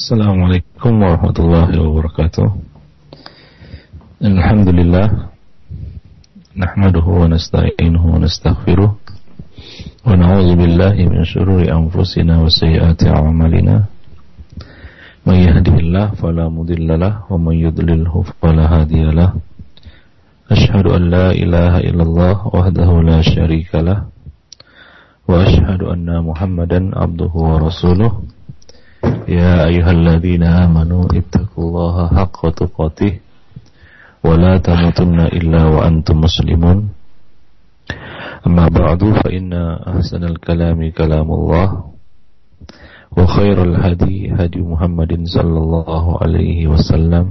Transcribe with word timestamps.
Assalamualaikum 0.00 0.96
warahmatullahi 0.96 1.76
wabarakatuh. 1.76 2.48
Alhamdulillah. 4.24 5.28
Nahmaduhu 6.56 7.20
wa 7.20 7.28
nasta'inuhu 7.28 8.16
wa 8.16 8.24
nastaghfiruh. 8.24 8.96
Wa 8.96 10.16
na'udzu 10.16 10.56
billahi 10.56 11.04
min 11.04 11.20
shururi 11.20 11.68
anfusina 11.68 12.40
wa 12.40 12.48
sayyiati 12.48 13.12
a'malina. 13.12 13.92
May 15.28 15.44
yahdihillahu 15.44 16.16
fala 16.16 16.48
mudilla 16.48 16.96
lahu 16.96 17.36
wa 17.36 17.52
may 17.52 17.60
yudlilhu 17.60 18.24
fala 18.40 18.72
hadiya 18.72 19.12
lahu. 19.12 19.36
Ashhadu 20.48 20.96
an 20.96 21.12
la 21.12 21.36
ilaha 21.36 21.84
illallah 21.84 22.48
wahdahu 22.48 23.04
la 23.04 23.20
syarika 23.20 23.84
lahu. 23.84 24.08
Wa 25.28 25.44
ashhadu 25.44 25.92
anna 25.92 26.24
Muhammadan 26.24 26.96
abduhu 26.96 27.36
wa 27.36 27.60
rasuluh. 27.60 28.39
يا 29.28 29.64
أيها 29.64 29.90
الذين 29.90 30.42
آمنوا 30.42 31.04
اتقوا 31.14 31.64
الله 31.64 31.96
حق 32.08 32.40
تقاته 32.50 33.12
ولا 34.24 34.58
تموتن 34.60 35.18
إلا 35.20 35.62
وأنتم 35.64 36.16
مسلمون. 36.20 36.78
أما 38.46 38.68
بعد 38.68 39.00
فإن 39.24 39.52
أحسن 39.92 40.24
الكلام 40.24 40.90
كلام 40.90 41.28
الله 41.32 41.68
وخير 43.16 43.56
الهدي 43.64 44.32
هدي 44.32 44.60
محمد 44.60 45.12
صلى 45.24 45.58
الله 45.58 46.04
عليه 46.22 46.58
وسلم 46.66 47.24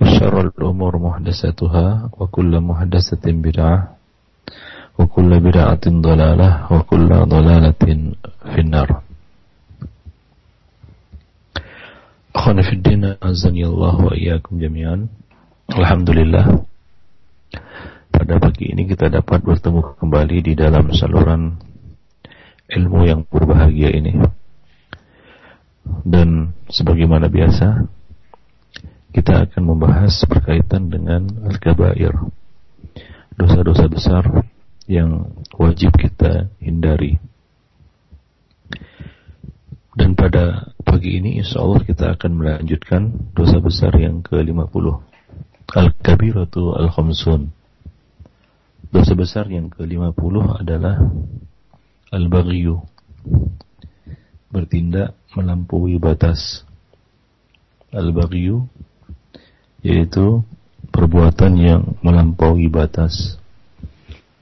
وشر 0.00 0.34
الأمور 0.40 0.92
محدثاتها 0.98 2.10
وكل 2.20 2.52
محدثة 2.60 3.24
بدعة 3.26 3.78
وكل 4.98 5.30
بدعة 5.40 5.84
ضلالة 5.88 6.50
وكل 6.72 7.08
ضلالة 7.08 7.82
في 8.54 8.60
النار. 8.60 9.07
Wa 14.04 14.12
iyyakum 14.12 14.60
jami'an. 14.60 15.08
Alhamdulillah. 15.72 16.60
Pada 18.12 18.34
pagi 18.36 18.68
ini 18.68 18.84
kita 18.84 19.08
dapat 19.08 19.40
bertemu 19.40 19.96
kembali 19.96 20.36
di 20.44 20.52
dalam 20.52 20.92
saluran 20.92 21.56
ilmu 22.68 23.00
yang 23.08 23.24
berbahagia 23.24 23.96
ini. 23.96 24.20
Dan 26.04 26.52
sebagaimana 26.68 27.32
biasa, 27.32 27.88
kita 29.16 29.48
akan 29.48 29.62
membahas 29.64 30.20
berkaitan 30.28 30.92
dengan 30.92 31.24
al-kabair. 31.48 32.12
Dosa-dosa 33.40 33.88
besar 33.88 34.24
yang 34.84 35.32
wajib 35.56 35.96
kita 35.96 36.52
hindari. 36.60 37.16
Dan 39.98 40.14
pada 40.14 40.70
pagi 40.86 41.18
ini 41.18 41.42
insya 41.42 41.58
Allah 41.58 41.82
kita 41.82 42.14
akan 42.14 42.38
melanjutkan 42.38 43.34
dosa 43.34 43.58
besar 43.58 43.90
yang 43.98 44.22
ke-50. 44.22 44.86
Al-Kabiratu 45.74 46.78
Al-Khamsun. 46.78 47.50
Dosa 48.94 49.12
besar 49.18 49.50
yang 49.50 49.74
ke-50 49.74 50.34
adalah 50.62 51.02
Al-Baghyu. 52.14 52.78
Bertindak 54.54 55.18
melampaui 55.34 55.98
batas. 55.98 56.62
Al-Baghyu 57.90 58.70
yaitu 59.82 60.46
perbuatan 60.94 61.52
yang 61.58 61.82
melampaui 62.06 62.70
batas 62.70 63.34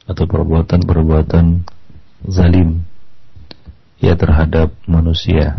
atau 0.04 0.24
perbuatan-perbuatan 0.28 1.64
zalim 2.28 2.84
ya 4.06 4.14
terhadap 4.14 4.70
manusia. 4.86 5.58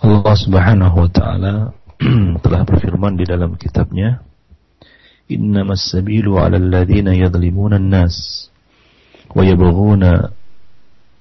Allah 0.00 0.34
Subhanahu 0.36 0.96
wa 1.04 1.10
taala 1.12 1.54
telah 2.44 2.60
berfirman 2.64 3.20
di 3.20 3.28
dalam 3.28 3.60
kitabnya, 3.60 4.24
"Innamas 5.28 5.92
sabilu 5.92 6.40
'alal 6.40 6.64
ladzina 6.64 7.12
yadhlimuna 7.12 7.76
an-nas 7.76 8.48
wa 9.36 9.44
yabghuna 9.44 10.32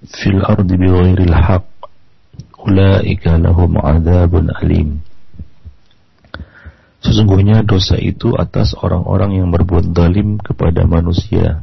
fil 0.08 0.40
ardi 0.44 0.76
bighairil 0.80 1.36
haqq 1.36 1.68
ulaika 2.64 3.40
lahum 3.40 3.76
'adzabun 3.80 4.56
alim." 4.56 5.04
Sesungguhnya 7.04 7.68
dosa 7.68 8.00
itu 8.00 8.32
atas 8.40 8.72
orang-orang 8.80 9.44
yang 9.44 9.52
berbuat 9.52 9.92
zalim 9.92 10.40
kepada 10.40 10.88
manusia 10.88 11.60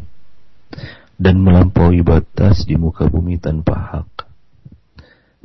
dan 1.21 1.45
melampaui 1.45 2.01
batas 2.01 2.65
di 2.65 2.81
muka 2.81 3.05
bumi 3.05 3.37
tanpa 3.37 3.77
hak. 3.77 4.25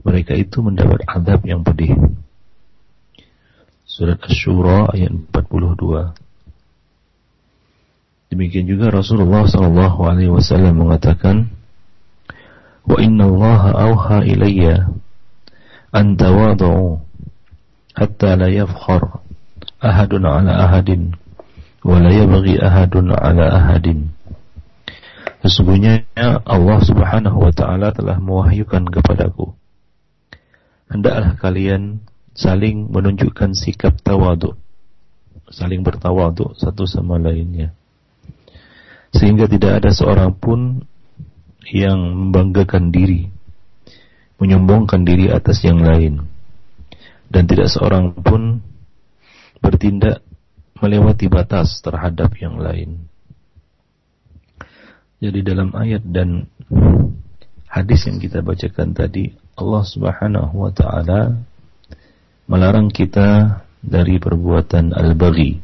Mereka 0.08 0.32
itu 0.40 0.64
mendapat 0.64 1.04
azab 1.04 1.44
yang 1.44 1.68
pedih. 1.68 2.00
Surat 3.84 4.24
Asy-Syura 4.24 4.96
ayat 4.96 5.12
42. 5.36 6.16
Demikian 8.32 8.66
juga 8.72 8.88
Rasulullah 8.88 9.44
sallallahu 9.44 10.00
alaihi 10.08 10.32
wasallam 10.32 10.80
mengatakan, 10.80 11.52
"Wa 12.88 12.96
inna 13.04 13.28
Allah 13.28 13.62
auha 13.92 14.24
ilayya 14.24 14.88
an 15.92 16.16
tawadu 16.16 17.04
hatta 17.96 18.40
la 18.40 18.48
yafkhar 18.48 19.20
ahadun 19.84 20.24
ala 20.24 20.72
ahadin 20.72 21.16
wa 21.84 22.00
la 22.00 22.12
yabghi 22.16 22.64
ahadun 22.64 23.12
ala 23.12 23.46
ahadin." 23.60 24.15
Sesungguhnya 25.46 26.10
Allah 26.42 26.82
Subhanahu 26.82 27.38
wa 27.38 27.54
taala 27.54 27.94
telah 27.94 28.18
mewahyukan 28.18 28.82
kepadaku. 28.90 29.54
Hendaklah 30.90 31.38
kalian 31.38 32.02
saling 32.34 32.90
menunjukkan 32.90 33.54
sikap 33.54 34.02
tawadu, 34.02 34.58
saling 35.54 35.86
bertawadu 35.86 36.58
satu 36.58 36.90
sama 36.90 37.22
lainnya. 37.22 37.78
Sehingga 39.14 39.46
tidak 39.46 39.86
ada 39.86 39.94
seorang 39.94 40.34
pun 40.34 40.82
yang 41.70 42.02
membanggakan 42.02 42.90
diri, 42.90 43.30
menyombongkan 44.42 45.06
diri 45.06 45.30
atas 45.30 45.62
yang 45.62 45.78
lain. 45.78 46.26
Dan 47.30 47.46
tidak 47.46 47.70
seorang 47.70 48.18
pun 48.18 48.66
bertindak 49.62 50.26
melewati 50.82 51.30
batas 51.30 51.86
terhadap 51.86 52.34
yang 52.42 52.58
lain. 52.58 53.14
Jadi 55.16 55.40
dalam 55.48 55.72
ayat 55.72 56.04
dan 56.04 56.44
hadis 57.72 58.04
yang 58.08 58.20
kita 58.20 58.44
bacakan 58.44 58.92
tadi 58.92 59.32
Allah 59.56 59.84
Subhanahu 59.88 60.68
wa 60.68 60.72
taala 60.76 61.40
melarang 62.52 62.92
kita 62.92 63.64
dari 63.80 64.20
perbuatan 64.20 64.92
al-baghi 64.92 65.64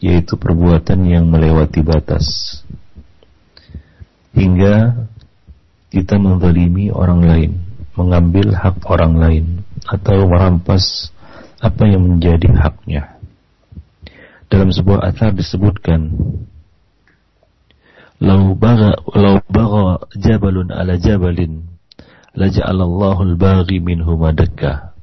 yaitu 0.00 0.36
perbuatan 0.36 1.08
yang 1.08 1.28
melewati 1.32 1.80
batas 1.80 2.60
hingga 4.36 5.08
kita 5.90 6.22
menzalimi 6.22 6.92
orang 6.94 7.20
lain, 7.26 7.52
mengambil 7.98 8.54
hak 8.54 8.78
orang 8.86 9.18
lain 9.18 9.44
atau 9.88 10.28
merampas 10.28 11.10
apa 11.58 11.82
yang 11.88 12.06
menjadi 12.06 12.46
haknya. 12.54 13.18
Dalam 14.46 14.70
sebuah 14.70 15.10
atar 15.10 15.34
disebutkan 15.34 16.14
Lau 18.20 18.52
baga 18.52 19.00
lau 19.16 19.40
baga 19.48 19.99
jabalun 20.16 20.74
ala 20.74 20.98
jabalin 20.98 21.66
laja'alallahu 22.34 23.34
al-baghi 23.34 23.82
minhu 23.82 24.14
madakka. 24.18 24.94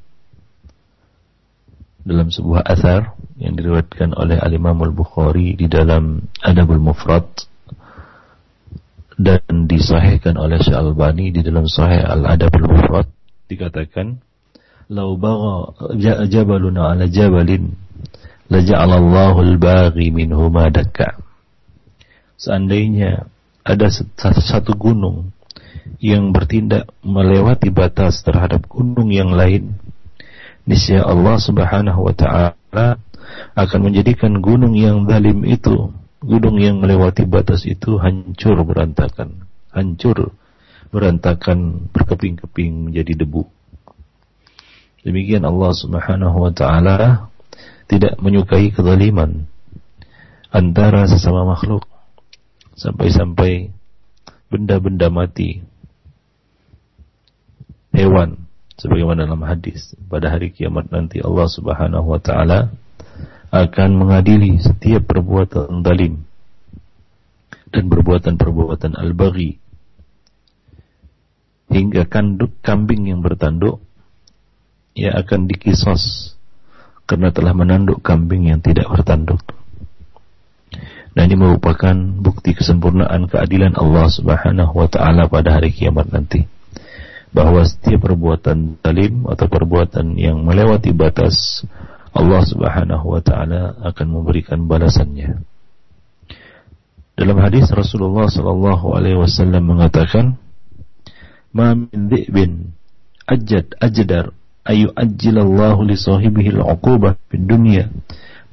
Dalam 2.07 2.31
sebuah 2.31 2.63
asar 2.63 3.19
yang 3.35 3.59
diriwayatkan 3.59 4.15
oleh 4.15 4.39
Al-Imam 4.39 4.79
Al-Bukhari 4.79 5.59
di 5.59 5.67
dalam 5.67 6.23
Adabul 6.39 6.79
Mufrad 6.79 7.27
dan 9.19 9.67
disahihkan 9.67 10.39
oleh 10.39 10.61
Syekh 10.63 10.77
Al-Bani 10.77 11.35
di 11.35 11.43
dalam 11.43 11.67
Sahih 11.67 12.07
Al-Adabul 12.07 12.69
Mufrad 12.69 13.11
dikatakan 13.51 14.23
lau 14.87 15.19
baga 15.19 16.23
jabalun 16.31 16.79
ala 16.79 17.11
jabalin 17.11 17.75
laja'alallahu 18.47 19.43
al-baghi 19.43 20.15
minhu 20.15 20.47
madakka 20.47 21.19
seandainya 22.39 23.27
ada 23.67 23.91
satu 24.39 24.71
gunung 24.79 25.35
yang 25.99 26.31
bertindak 26.31 26.87
melewati 27.03 27.67
batas 27.67 28.23
terhadap 28.23 28.63
gunung 28.71 29.11
yang 29.11 29.35
lain, 29.35 29.75
niscaya 30.63 31.03
Allah 31.03 31.35
Subhanahu 31.35 32.07
wa 32.07 32.15
taala 32.15 33.03
akan 33.59 33.79
menjadikan 33.91 34.39
gunung 34.39 34.71
yang 34.71 35.03
zalim 35.03 35.43
itu, 35.43 35.91
gunung 36.23 36.55
yang 36.63 36.79
melewati 36.79 37.27
batas 37.27 37.67
itu 37.67 37.99
hancur 37.99 38.55
berantakan, 38.63 39.43
hancur 39.75 40.31
berantakan 40.87 41.91
berkeping-keping 41.91 42.87
menjadi 42.87 43.27
debu. 43.27 43.43
Demikian 45.03 45.43
Allah 45.43 45.75
Subhanahu 45.75 46.37
wa 46.39 46.51
taala 46.55 47.27
tidak 47.91 48.15
menyukai 48.23 48.71
kezaliman 48.71 49.47
antara 50.55 51.03
sesama 51.07 51.43
makhluk 51.43 51.83
sampai-sampai 52.77 53.73
benda-benda 54.47 55.09
mati, 55.09 55.65
hewan 57.91 58.47
sebagaimana 58.77 59.25
dalam 59.25 59.41
hadis 59.41 59.97
pada 60.05 60.29
hari 60.29 60.53
kiamat 60.53 60.93
nanti 60.93 61.17
Allah 61.19 61.49
Subhanahu 61.49 62.13
wa 62.13 62.21
taala 62.21 62.69
akan 63.49 63.89
mengadili 63.97 64.61
setiap 64.61 65.09
perbuatan 65.09 65.81
zalim 65.81 66.21
dan 67.73 67.89
perbuatan-perbuatan 67.89 68.93
al-baghi 68.93 69.57
hingga 71.73 72.05
kanduk 72.05 72.53
kambing 72.61 73.09
yang 73.09 73.25
bertanduk 73.25 73.81
ia 74.93 75.17
akan 75.17 75.49
dikisos 75.49 76.35
karena 77.09 77.33
telah 77.33 77.57
menanduk 77.57 78.03
kambing 78.03 78.51
yang 78.51 78.59
tidak 78.61 78.85
bertanduk. 78.91 79.56
Nah 81.17 81.25
ini 81.25 81.33
merupakan 81.33 81.97
bukti 82.21 82.53
kesempurnaan 82.53 83.25
keadilan 83.25 83.73
Allah 83.73 84.05
Subhanahu 84.05 84.77
wa 84.77 84.85
taala 84.85 85.25
pada 85.25 85.57
hari 85.57 85.73
kiamat 85.73 86.13
nanti 86.13 86.45
bahwa 87.33 87.65
setiap 87.65 88.05
perbuatan 88.05 88.77
zalim 88.85 89.25
atau 89.25 89.49
perbuatan 89.49 90.13
yang 90.13 90.45
melewati 90.45 90.93
batas 90.93 91.65
Allah 92.13 92.45
Subhanahu 92.45 93.17
wa 93.17 93.21
taala 93.25 93.73
akan 93.81 94.07
memberikan 94.13 94.69
balasannya. 94.69 95.41
Dalam 97.17 97.37
hadis 97.41 97.65
Rasulullah 97.73 98.29
sallallahu 98.29 98.93
alaihi 98.93 99.17
wasallam 99.17 99.73
mengatakan, 99.73 100.37
"Ma 101.49 101.73
min 101.73 102.13
dhi'bin 102.13 102.77
ajad 103.25 103.73
ajdar 103.81 104.37
ayu 104.69 104.93
ajjilallahu 104.93 105.81
li 105.81 105.97
sahibihi 105.97 106.61
al-'uqubah 106.61 107.17
fid 107.33 107.41
dunya 107.49 107.89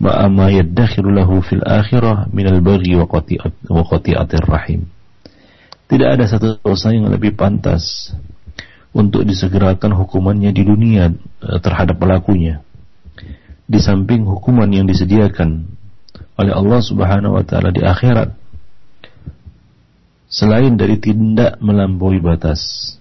ma 0.01 0.27
ma 0.27 0.51
yaddakhiru 0.51 1.11
lahu 1.11 1.43
fil 1.45 1.63
akhirah 1.63 2.31
min 2.35 2.47
al-baghi 2.51 2.99
wa 2.99 3.07
qati'atir 3.09 4.45
rahim." 4.47 4.91
Tidak 5.85 6.09
ada 6.09 6.25
satu 6.25 6.59
dosa 6.65 6.91
yang 6.91 7.13
lebih 7.13 7.37
pantas 7.37 8.15
untuk 8.95 9.27
disegerakan 9.27 9.93
hukumannya 9.95 10.55
di 10.55 10.63
dunia 10.65 11.13
eh, 11.13 11.59
terhadap 11.61 12.01
pelakunya. 12.01 12.63
Di 13.65 13.81
samping 13.81 14.25
hukuman 14.29 14.69
yang 14.69 14.85
disediakan 14.85 15.75
oleh 16.35 16.53
Allah 16.53 16.81
Subhanahu 16.83 17.39
wa 17.39 17.45
taala 17.47 17.71
di 17.71 17.83
akhirat 17.83 18.35
selain 20.27 20.75
dari 20.75 20.99
tindak 20.99 21.63
melampaui 21.63 22.19
batas 22.19 22.95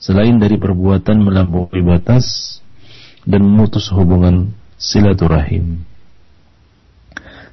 selain 0.00 0.40
dari 0.40 0.56
perbuatan 0.56 1.20
melampaui 1.20 1.84
batas 1.84 2.58
dan 3.28 3.44
memutus 3.44 3.92
hubungan 3.92 4.56
silaturahim 4.80 5.84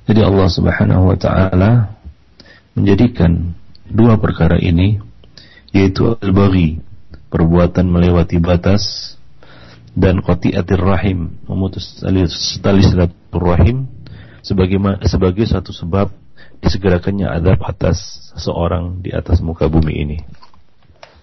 jadi 0.03 0.27
Allah 0.27 0.47
Subhanahu 0.51 1.13
wa 1.13 1.17
taala 1.17 1.71
menjadikan 2.75 3.55
dua 3.87 4.19
perkara 4.19 4.59
ini 4.59 4.99
yaitu 5.71 6.17
al-baghi 6.19 6.83
perbuatan 7.31 7.89
melewati 7.89 8.37
batas 8.37 9.15
dan 9.93 10.21
qati'atir 10.21 10.81
rahim 10.81 11.37
memutus 11.45 12.01
tali 12.61 12.81
silaturahim 12.81 13.85
sebagai 14.43 14.77
sebagai 15.07 15.45
satu 15.47 15.71
sebab 15.71 16.11
disegerakannya 16.63 17.27
adab 17.27 17.59
atas 17.67 18.31
seseorang 18.35 19.03
di 19.03 19.11
atas 19.11 19.43
muka 19.43 19.67
bumi 19.67 19.93
ini. 19.99 20.17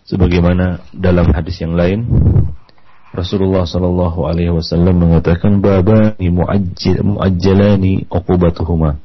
Sebagaimana 0.05 0.85
dalam 0.93 1.33
hadis 1.33 1.63
yang 1.63 1.73
lain 1.73 2.05
Rasulullah 3.11 3.67
sallallahu 3.67 4.23
alaihi 4.31 4.55
wasallam 4.55 5.03
mengatakan 5.03 5.59
babani 5.59 6.31
muajjal 6.31 7.03
muajjalani 7.03 8.07
uqubatuhuma 8.07 9.03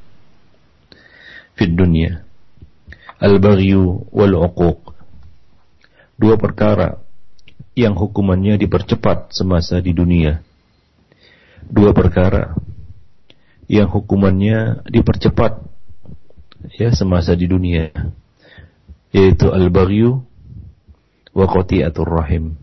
fid 1.57 1.73
dunya 1.73 2.21
al-baghyu 3.17 4.05
wal 4.13 4.35
uquq 4.45 4.93
dua 6.21 6.37
perkara 6.37 7.01
yang 7.75 7.97
hukumannya 7.97 8.55
dipercepat 8.55 9.35
semasa 9.35 9.83
di 9.83 9.91
dunia. 9.91 10.39
Dua 11.65 11.91
perkara 11.91 12.55
yang 13.67 13.91
hukumannya 13.91 14.85
dipercepat 14.87 15.59
ya 16.79 16.89
semasa 16.95 17.35
di 17.35 17.49
dunia 17.51 17.91
yaitu 19.11 19.51
al-baghyu 19.51 20.23
wa 21.35 21.45
qati'atur 21.51 22.07
rahim. 22.07 22.55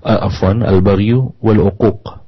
Afwan 0.00 0.64
al-baghyu 0.64 1.36
wal 1.44 1.60
uquq 1.70 2.20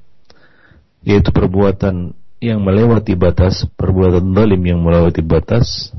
yaitu 1.02 1.34
perbuatan 1.34 2.14
yang 2.42 2.62
melewati 2.62 3.14
batas, 3.19 3.66
perbuatan 3.78 4.34
zalim 4.34 4.62
yang 4.62 4.80
melewati 4.82 5.22
batas 5.22 5.90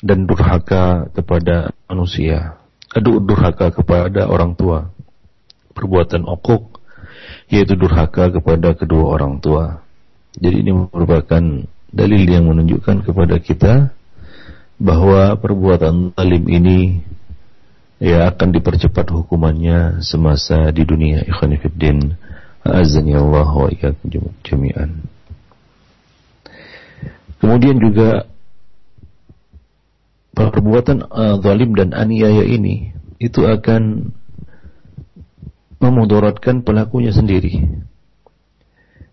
dan 0.00 0.28
durhaka 0.28 1.08
kepada 1.12 1.72
manusia 1.88 2.60
adu 2.96 3.20
durhaka 3.20 3.68
kepada 3.68 4.24
orang 4.24 4.56
tua. 4.56 4.88
Perbuatan 5.76 6.24
okuk 6.24 6.80
yaitu 7.52 7.76
durhaka 7.76 8.32
kepada 8.32 8.72
kedua 8.72 9.20
orang 9.20 9.38
tua. 9.44 9.84
Jadi 10.40 10.64
ini 10.64 10.72
merupakan 10.72 11.42
dalil 11.92 12.22
yang 12.24 12.48
menunjukkan 12.48 13.04
kepada 13.04 13.36
kita 13.40 13.74
bahwa 14.76 15.36
perbuatan 15.36 16.16
talim 16.16 16.44
ini 16.48 17.00
ya 18.02 18.28
akan 18.28 18.48
dipercepat 18.52 19.08
hukumannya 19.12 20.04
semasa 20.04 20.68
di 20.72 20.84
dunia 20.84 21.24
ikhwanifiddin 21.24 22.16
azan 22.66 23.06
ya 23.08 23.22
Allah 23.22 23.48
wa 23.48 23.70
jami'an 24.44 25.06
kemudian 27.40 27.78
juga 27.78 28.26
perbuatan 30.36 31.08
uh, 31.08 31.40
zalim 31.40 31.72
dan 31.72 31.96
aniaya 31.96 32.44
ini 32.44 32.92
itu 33.16 33.48
akan 33.48 34.12
memudaratkan 35.80 36.64
pelakunya 36.64 37.12
sendiri. 37.12 37.84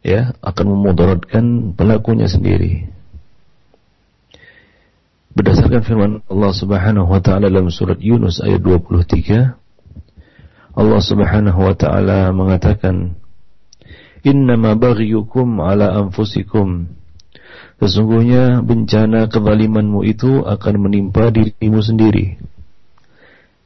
Ya, 0.03 0.35
akan 0.43 0.65
memudaratkan 0.75 1.75
pelakunya 1.79 2.27
sendiri. 2.27 2.91
Berdasarkan 5.33 5.81
firman 5.81 6.11
Allah 6.29 6.53
Subhanahu 6.53 7.09
wa 7.09 7.17
taala 7.17 7.49
dalam 7.49 7.73
surat 7.73 7.97
Yunus 7.97 8.37
ayat 8.37 8.61
23, 8.61 9.57
Allah 10.77 11.01
Subhanahu 11.01 11.57
wa 11.57 11.73
taala 11.73 12.29
mengatakan, 12.29 13.17
"Innama 14.21 14.77
baghyukum 14.77 15.57
ala 15.57 15.89
anfusikum." 16.05 16.85
Sesungguhnya 17.81 18.61
bencana 18.61 19.25
kezalimanmu 19.25 20.05
itu 20.05 20.45
akan 20.45 20.75
menimpa 20.77 21.33
dirimu 21.33 21.81
sendiri. 21.81 22.37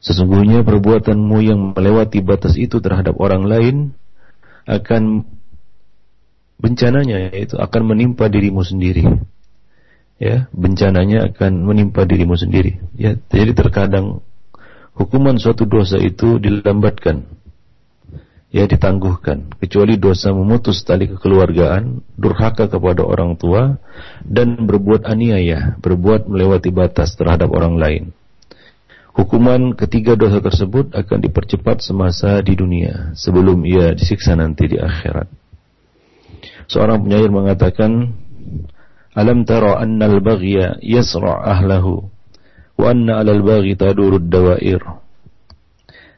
Sesungguhnya 0.00 0.64
perbuatanmu 0.64 1.36
yang 1.44 1.60
melewati 1.76 2.24
batas 2.24 2.56
itu 2.56 2.80
terhadap 2.80 3.20
orang 3.20 3.44
lain 3.44 3.76
akan 4.64 5.28
bencananya 6.56 7.28
yaitu 7.28 7.60
akan 7.60 7.92
menimpa 7.92 8.32
dirimu 8.32 8.64
sendiri. 8.64 9.04
Ya, 10.18 10.50
bencananya 10.50 11.30
akan 11.30 11.62
menimpa 11.62 12.02
dirimu 12.02 12.34
sendiri. 12.34 12.82
Ya, 12.98 13.14
jadi 13.30 13.54
terkadang 13.54 14.18
hukuman 14.98 15.38
suatu 15.38 15.62
dosa 15.62 15.94
itu 16.02 16.42
dilambatkan 16.42 17.38
ya 18.48 18.64
ditangguhkan 18.64 19.52
kecuali 19.60 20.00
dosa 20.00 20.32
memutus 20.32 20.80
tali 20.82 21.06
kekeluargaan, 21.06 22.00
durhaka 22.16 22.66
kepada 22.66 23.04
orang 23.04 23.36
tua 23.36 23.76
dan 24.24 24.56
berbuat 24.64 25.04
aniaya, 25.04 25.76
berbuat 25.78 26.26
melewati 26.26 26.72
batas 26.72 27.14
terhadap 27.14 27.52
orang 27.52 27.76
lain. 27.76 28.04
Hukuman 29.12 29.74
ketiga 29.74 30.14
dosa 30.14 30.38
tersebut 30.38 30.94
akan 30.94 31.18
dipercepat 31.18 31.82
semasa 31.82 32.38
di 32.38 32.54
dunia 32.54 33.10
sebelum 33.18 33.66
ia 33.66 33.90
disiksa 33.90 34.38
nanti 34.38 34.70
di 34.70 34.78
akhirat. 34.78 35.26
Seorang 36.70 37.02
penyair 37.02 37.26
mengatakan, 37.26 38.14
"Alam 39.18 39.42
tara 39.42 39.82
anna 39.82 40.06
al-baghya 40.06 40.78
yasra' 40.78 41.42
ahlahu 41.42 42.06
wa 42.78 42.86
anna 42.86 43.18
'alal 43.18 43.42
baghi 43.42 43.74
tadurud 43.74 44.30
dawair." 44.30 44.78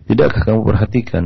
Tidakkah 0.04 0.45
kamu 0.45 0.61
perhatikan 0.69 1.25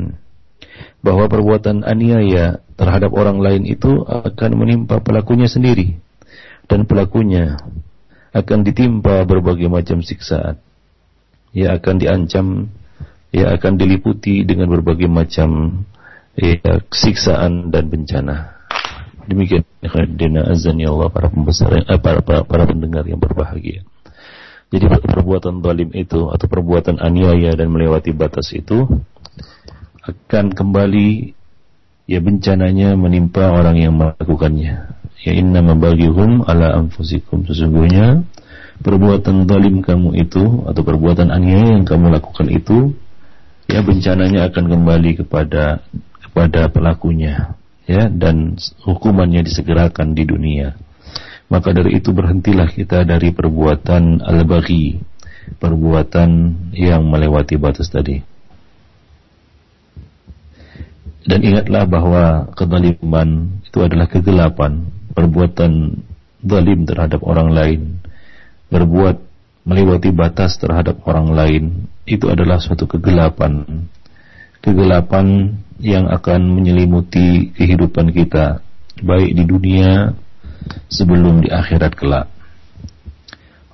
bahwa 1.02 1.26
perbuatan 1.26 1.83
aniaya 1.83 2.62
terhadap 2.78 3.11
orang 3.11 3.43
lain 3.43 3.66
itu 3.66 4.07
akan 4.07 4.50
menimpa 4.54 5.02
pelakunya 5.02 5.50
sendiri 5.50 5.99
dan 6.71 6.87
pelakunya 6.87 7.59
akan 8.35 8.66
ditimpa 8.66 9.23
berbagai 9.26 9.71
macam 9.71 10.02
siksaan. 10.02 10.59
Ia 11.54 11.78
akan 11.78 11.95
diancam, 12.02 12.47
ia 13.31 13.54
akan 13.54 13.73
diliputi 13.78 14.43
dengan 14.43 14.71
berbagai 14.71 15.07
macam 15.07 15.83
ya, 16.35 16.83
siksaan 16.90 17.71
dan 17.71 17.87
bencana. 17.90 18.53
Demikian 19.25 19.64
dina 20.14 20.45
azan 20.52 20.76
ya 20.76 20.93
Allah 20.93 21.09
para 21.09 21.33
pembesar 21.33 21.73
eh, 21.81 22.00
para, 22.00 22.21
para, 22.21 22.45
para 22.45 22.64
pendengar 22.69 23.09
yang 23.09 23.16
berbahagia. 23.16 23.85
Jadi 24.69 24.85
perbuatan 24.90 25.62
zalim 25.62 25.90
itu 25.95 26.28
atau 26.28 26.47
perbuatan 26.50 26.99
aniaya 26.99 27.54
dan 27.54 27.71
melewati 27.71 28.11
batas 28.11 28.50
itu 28.50 28.85
akan 30.02 30.50
kembali 30.50 31.33
ya 32.11 32.19
bencananya 32.21 32.99
menimpa 32.99 33.54
orang 33.54 33.78
yang 33.81 33.95
melakukannya. 33.97 34.75
Ya 35.25 35.33
inna 35.33 35.64
mabaghihum 35.64 36.45
ala 36.45 36.76
anfusikum 36.76 37.49
sesungguhnya 37.49 38.26
perbuatan 38.83 39.49
zalim 39.49 39.81
kamu 39.81 40.21
itu 40.21 40.69
atau 40.69 40.83
perbuatan 40.85 41.33
aniaya 41.33 41.81
yang 41.81 41.87
kamu 41.87 42.12
lakukan 42.12 42.50
itu 42.50 42.93
ya 43.71 43.81
bencananya 43.81 44.52
akan 44.52 44.64
kembali 44.69 45.25
kepada 45.25 45.81
kepada 46.21 46.69
pelakunya 46.69 47.57
ya 47.85 48.09
dan 48.09 48.57
hukumannya 48.85 49.45
disegerakan 49.45 50.17
di 50.17 50.25
dunia. 50.25 50.76
Maka 51.53 51.76
dari 51.76 52.00
itu 52.00 52.11
berhentilah 52.11 52.73
kita 52.73 53.05
dari 53.05 53.31
perbuatan 53.31 54.25
al-baghi 54.25 54.99
perbuatan 55.61 56.31
yang 56.73 57.05
melewati 57.05 57.61
batas 57.61 57.93
tadi. 57.93 58.21
Dan 61.25 61.41
ingatlah 61.41 61.88
bahwa 61.88 62.25
kezaliman 62.53 63.61
itu 63.64 63.79
adalah 63.81 64.09
kegelapan 64.09 64.93
perbuatan 65.17 66.05
zalim 66.45 66.85
terhadap 66.85 67.25
orang 67.25 67.49
lain 67.49 67.81
berbuat 68.69 69.25
melewati 69.64 70.12
batas 70.12 70.61
terhadap 70.61 71.00
orang 71.09 71.33
lain 71.33 71.64
itu 72.05 72.29
adalah 72.29 72.61
suatu 72.61 72.85
kegelapan 72.85 73.88
kegelapan 74.64 75.61
yang 75.76 76.09
akan 76.09 76.56
menyelimuti 76.56 77.52
kehidupan 77.52 78.16
kita 78.16 78.64
baik 79.04 79.37
di 79.37 79.44
dunia 79.44 80.16
sebelum 80.88 81.44
di 81.44 81.52
akhirat 81.52 81.92
kelak. 81.92 82.33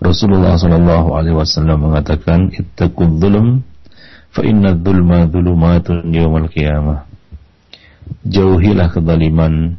Rasulullah 0.02 0.58
sallallahu 0.58 1.14
alaihi 1.14 1.36
wasallam 1.38 1.92
mengatakan 1.92 2.50
ittaqul 2.50 3.20
dzulm 3.20 3.62
fa 4.34 4.42
inna 4.42 4.74
dzulma 4.74 5.30
dzulumatun 5.30 6.10
yaumal 6.10 6.50
qiyamah. 6.50 7.06
Jauhilah 8.26 8.90
kezaliman 8.90 9.78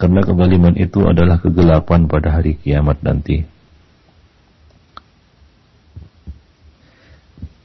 karena 0.00 0.20
kezaliman 0.26 0.74
itu 0.74 1.06
adalah 1.06 1.38
kegelapan 1.38 2.10
pada 2.10 2.34
hari 2.34 2.58
kiamat 2.58 2.98
nanti 3.06 3.46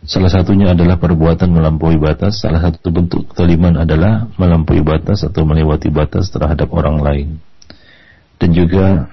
Salah 0.01 0.33
satunya 0.33 0.73
adalah 0.73 0.97
perbuatan 0.97 1.53
melampaui 1.53 2.01
batas. 2.01 2.41
Salah 2.41 2.57
satu 2.57 2.89
bentuk 2.89 3.29
kezaliman 3.29 3.77
adalah 3.77 4.25
melampaui 4.33 4.81
batas 4.81 5.21
atau 5.21 5.45
melewati 5.45 5.93
batas 5.93 6.33
terhadap 6.33 6.73
orang 6.73 6.97
lain. 7.05 7.29
Dan 8.41 8.49
juga 8.57 9.05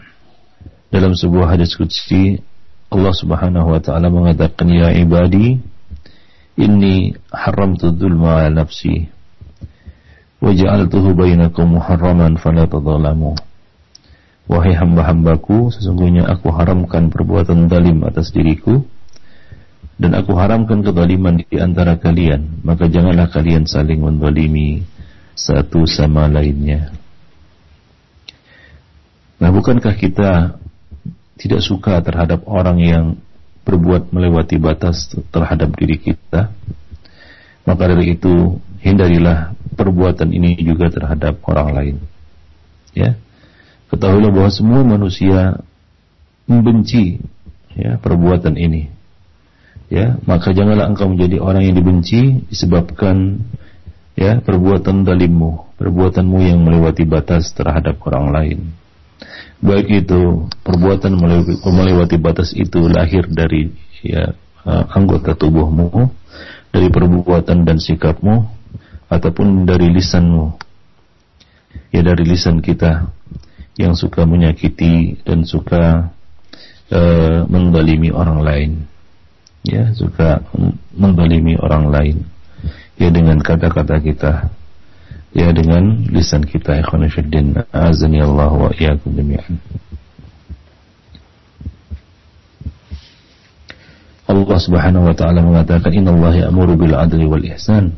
dalam 0.88 1.12
sebuah 1.12 1.52
hadis 1.52 1.76
qudsi 1.76 2.40
Allah 2.88 3.12
Subhanahu 3.12 3.76
wa 3.76 3.80
taala 3.84 4.08
mengatakan 4.08 4.72
ya 4.72 4.88
ibadi 4.96 5.60
inni 6.56 7.12
haramtu 7.28 7.92
dzulma 7.92 8.40
'ala 8.40 8.64
nafsi 8.64 9.12
wa 10.40 10.56
ja'altuhu 10.56 11.12
bainakum 11.12 11.76
muharraman 11.76 12.40
fala 12.40 12.64
tadzalamu. 12.64 13.36
Wahai 14.48 14.72
hamba-hambaku, 14.72 15.68
sesungguhnya 15.68 16.24
aku 16.24 16.48
haramkan 16.48 17.12
perbuatan 17.12 17.68
zalim 17.68 18.00
atas 18.08 18.32
diriku 18.32 18.88
dan 19.98 20.14
aku 20.14 20.38
haramkan 20.38 20.86
kezaliman 20.86 21.42
di 21.42 21.58
antara 21.58 21.98
kalian 21.98 22.62
maka 22.62 22.86
janganlah 22.86 23.26
kalian 23.34 23.66
saling 23.66 23.98
menzalimi 23.98 24.86
satu 25.34 25.86
sama 25.90 26.30
lainnya. 26.30 26.94
Nah 29.38 29.50
bukankah 29.50 29.94
kita 29.94 30.58
tidak 31.38 31.62
suka 31.62 31.98
terhadap 32.02 32.46
orang 32.46 32.78
yang 32.82 33.04
berbuat 33.62 34.10
melewati 34.10 34.58
batas 34.58 35.10
terhadap 35.30 35.74
diri 35.78 35.98
kita? 35.98 36.50
Maka 37.66 37.82
dari 37.90 38.18
itu 38.18 38.58
hindarilah 38.82 39.54
perbuatan 39.78 40.30
ini 40.30 40.58
juga 40.62 40.90
terhadap 40.90 41.42
orang 41.46 41.68
lain. 41.74 41.96
Ya 42.94 43.18
ketahuilah 43.90 44.30
bahwa 44.30 44.50
semua 44.50 44.80
manusia 44.86 45.58
membenci 46.46 47.18
ya 47.74 47.98
perbuatan 47.98 48.58
ini 48.58 48.97
ya 49.88 50.20
maka 50.28 50.52
janganlah 50.52 50.88
engkau 50.88 51.08
menjadi 51.08 51.40
orang 51.40 51.64
yang 51.64 51.76
dibenci 51.76 52.44
disebabkan 52.52 53.40
ya 54.16 54.40
perbuatan 54.44 55.04
dalimmu 55.08 55.68
perbuatanmu 55.78 56.38
yang 56.42 56.58
melewati 56.66 57.06
batas 57.06 57.54
terhadap 57.54 58.02
orang 58.02 58.34
lain. 58.34 58.58
Baik 59.62 60.06
itu 60.06 60.50
perbuatan 60.66 61.18
melewati 61.62 62.18
batas 62.18 62.54
itu 62.54 62.86
lahir 62.86 63.26
dari 63.30 63.70
ya 64.02 64.34
uh, 64.66 64.84
anggota 64.94 65.34
tubuhmu 65.34 66.10
dari 66.74 66.90
perbuatan 66.90 67.66
dan 67.66 67.78
sikapmu 67.78 68.46
ataupun 69.10 69.66
dari 69.66 69.90
lisanmu. 69.94 70.58
Ya 71.94 72.04
dari 72.04 72.26
lisan 72.26 72.60
kita 72.60 73.10
yang 73.78 73.94
suka 73.94 74.26
menyakiti 74.26 75.22
dan 75.22 75.46
suka 75.46 76.10
uh, 76.90 77.40
mendalimi 77.46 78.10
orang 78.10 78.42
lain 78.42 78.70
ya 79.66 79.90
suka 79.94 80.44
mendolimi 80.94 81.58
orang 81.58 81.90
lain. 81.90 82.16
Ya 82.98 83.14
dengan 83.14 83.38
kata-kata 83.38 84.02
kita. 84.02 84.32
Ya 85.36 85.54
dengan 85.54 86.08
lisan 86.08 86.42
kita 86.42 86.78
ikhwan 86.82 87.06
fillah 87.12 87.68
azani 87.70 88.18
Allah 88.24 88.50
wa 88.50 88.70
iyyakum 88.74 89.14
jami'an. 89.14 89.60
Allah 94.28 94.58
Subhanahu 94.60 95.08
wa 95.08 95.14
taala 95.16 95.40
mengatakan 95.40 95.88
innallaha 95.88 96.48
ya'muru 96.48 96.76
bil 96.76 96.92
adli 96.92 97.24
wal 97.24 97.40
ihsan 97.40 97.96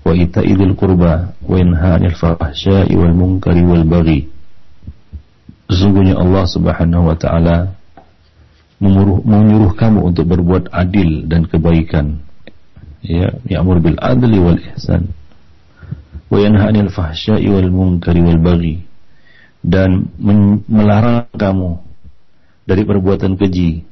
wa 0.00 0.16
ita'i 0.16 0.56
dzil 0.56 0.72
qurba 0.72 1.36
wa 1.44 1.54
yanha 1.60 2.00
'anil 2.00 2.16
fahsya'i 2.16 2.96
wal 2.96 3.12
munkari 3.12 3.60
wal 3.60 3.84
baghi. 3.84 4.32
Sesungguhnya 5.68 6.16
Allah 6.16 6.44
Subhanahu 6.48 7.12
wa 7.12 7.16
taala 7.20 7.76
menyuruh, 8.82 9.22
menyuruh 9.22 9.72
kamu 9.78 10.10
untuk 10.10 10.26
berbuat 10.26 10.74
adil 10.74 11.30
dan 11.30 11.46
kebaikan. 11.46 12.18
Ya, 13.02 13.34
ya'mur 13.46 13.78
bil 13.78 13.98
adli 14.02 14.38
wal 14.42 14.58
ihsan. 14.74 15.14
Wa 16.26 16.38
yanha 16.42 16.70
'anil 16.70 16.90
fahsya'i 16.90 17.46
wal 17.46 17.70
munkari 17.70 18.18
wal 18.18 18.42
baghi. 18.42 18.82
Dan 19.62 20.10
melarang 20.66 21.30
kamu 21.38 21.78
dari 22.66 22.82
perbuatan 22.82 23.38
keji 23.38 23.86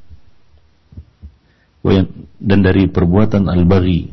dan 2.41 2.59
dari 2.61 2.89
perbuatan 2.89 3.49
al-baghi 3.49 4.13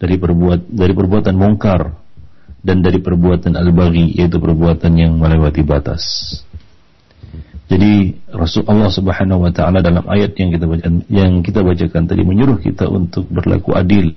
dari 0.00 0.16
perbuat 0.16 0.72
dari 0.72 0.92
perbuatan 0.96 1.34
mungkar 1.36 1.92
dan 2.64 2.80
dari 2.80 2.98
perbuatan 2.98 3.54
al-baghi 3.54 4.16
yaitu 4.16 4.40
perbuatan 4.40 4.92
yang 4.96 5.12
melewati 5.20 5.62
batas. 5.62 6.02
Jadi 7.70 8.18
Rasulullah 8.34 8.90
Subhanahu 8.90 9.46
wa 9.46 9.52
taala 9.54 9.78
dalam 9.78 10.02
ayat 10.10 10.34
yang 10.34 10.50
kita 10.50 10.66
baca, 10.66 10.90
yang 11.06 11.32
kita 11.46 11.62
bacakan 11.62 12.10
tadi 12.10 12.26
menyuruh 12.26 12.58
kita 12.58 12.90
untuk 12.90 13.30
berlaku 13.30 13.78
adil 13.78 14.10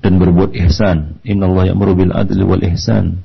dan 0.00 0.16
berbuat 0.16 0.56
ihsan. 0.64 1.20
Innallaha 1.28 1.76
ya'muru 1.76 1.92
bil 1.92 2.12
adli 2.16 2.40
wal 2.40 2.64
ihsan 2.72 3.20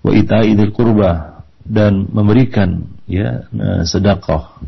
wa 0.00 0.10
ita'i 0.10 0.56
dzil 0.56 0.72
qurba 0.72 1.44
dan 1.62 2.08
memberikan 2.10 2.88
ya 3.04 3.46
sedekah 3.84 4.58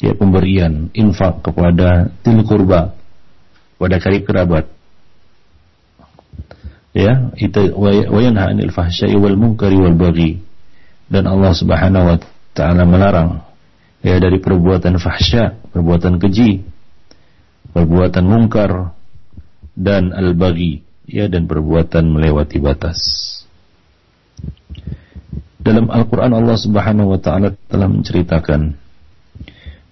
ya 0.00 0.16
pemberian 0.16 0.88
infak 0.96 1.44
kepada 1.44 2.10
til 2.24 2.40
qurba 2.42 2.96
pada 3.76 3.96
karib 4.00 4.24
kerabat 4.24 4.66
ya 6.96 7.30
itu 7.36 7.62
wa 7.76 8.20
yanha 8.20 8.50
'anil 8.50 8.72
fahsya'i 8.72 9.14
wal 9.14 9.36
munkari 9.36 9.76
wal 9.76 9.94
baghi 9.94 10.40
dan 11.12 11.28
Allah 11.28 11.52
Subhanahu 11.52 12.08
wa 12.08 12.16
Ta'ala 12.52 12.84
melarang 12.84 13.40
ya 14.04 14.18
dari 14.18 14.42
perbuatan 14.42 15.00
fahsya, 15.00 15.72
perbuatan 15.72 16.20
keji, 16.20 16.66
perbuatan 17.72 18.24
mungkar 18.26 18.92
dan 19.72 20.12
al-baghi 20.12 20.84
ya 21.08 21.30
dan 21.32 21.48
perbuatan 21.48 22.12
melewati 22.12 22.60
batas. 22.60 22.98
Dalam 25.62 25.88
Al-Qur'an 25.88 26.34
Allah 26.34 26.58
Subhanahu 26.58 27.14
wa 27.14 27.20
taala 27.22 27.54
telah 27.70 27.86
menceritakan 27.86 28.74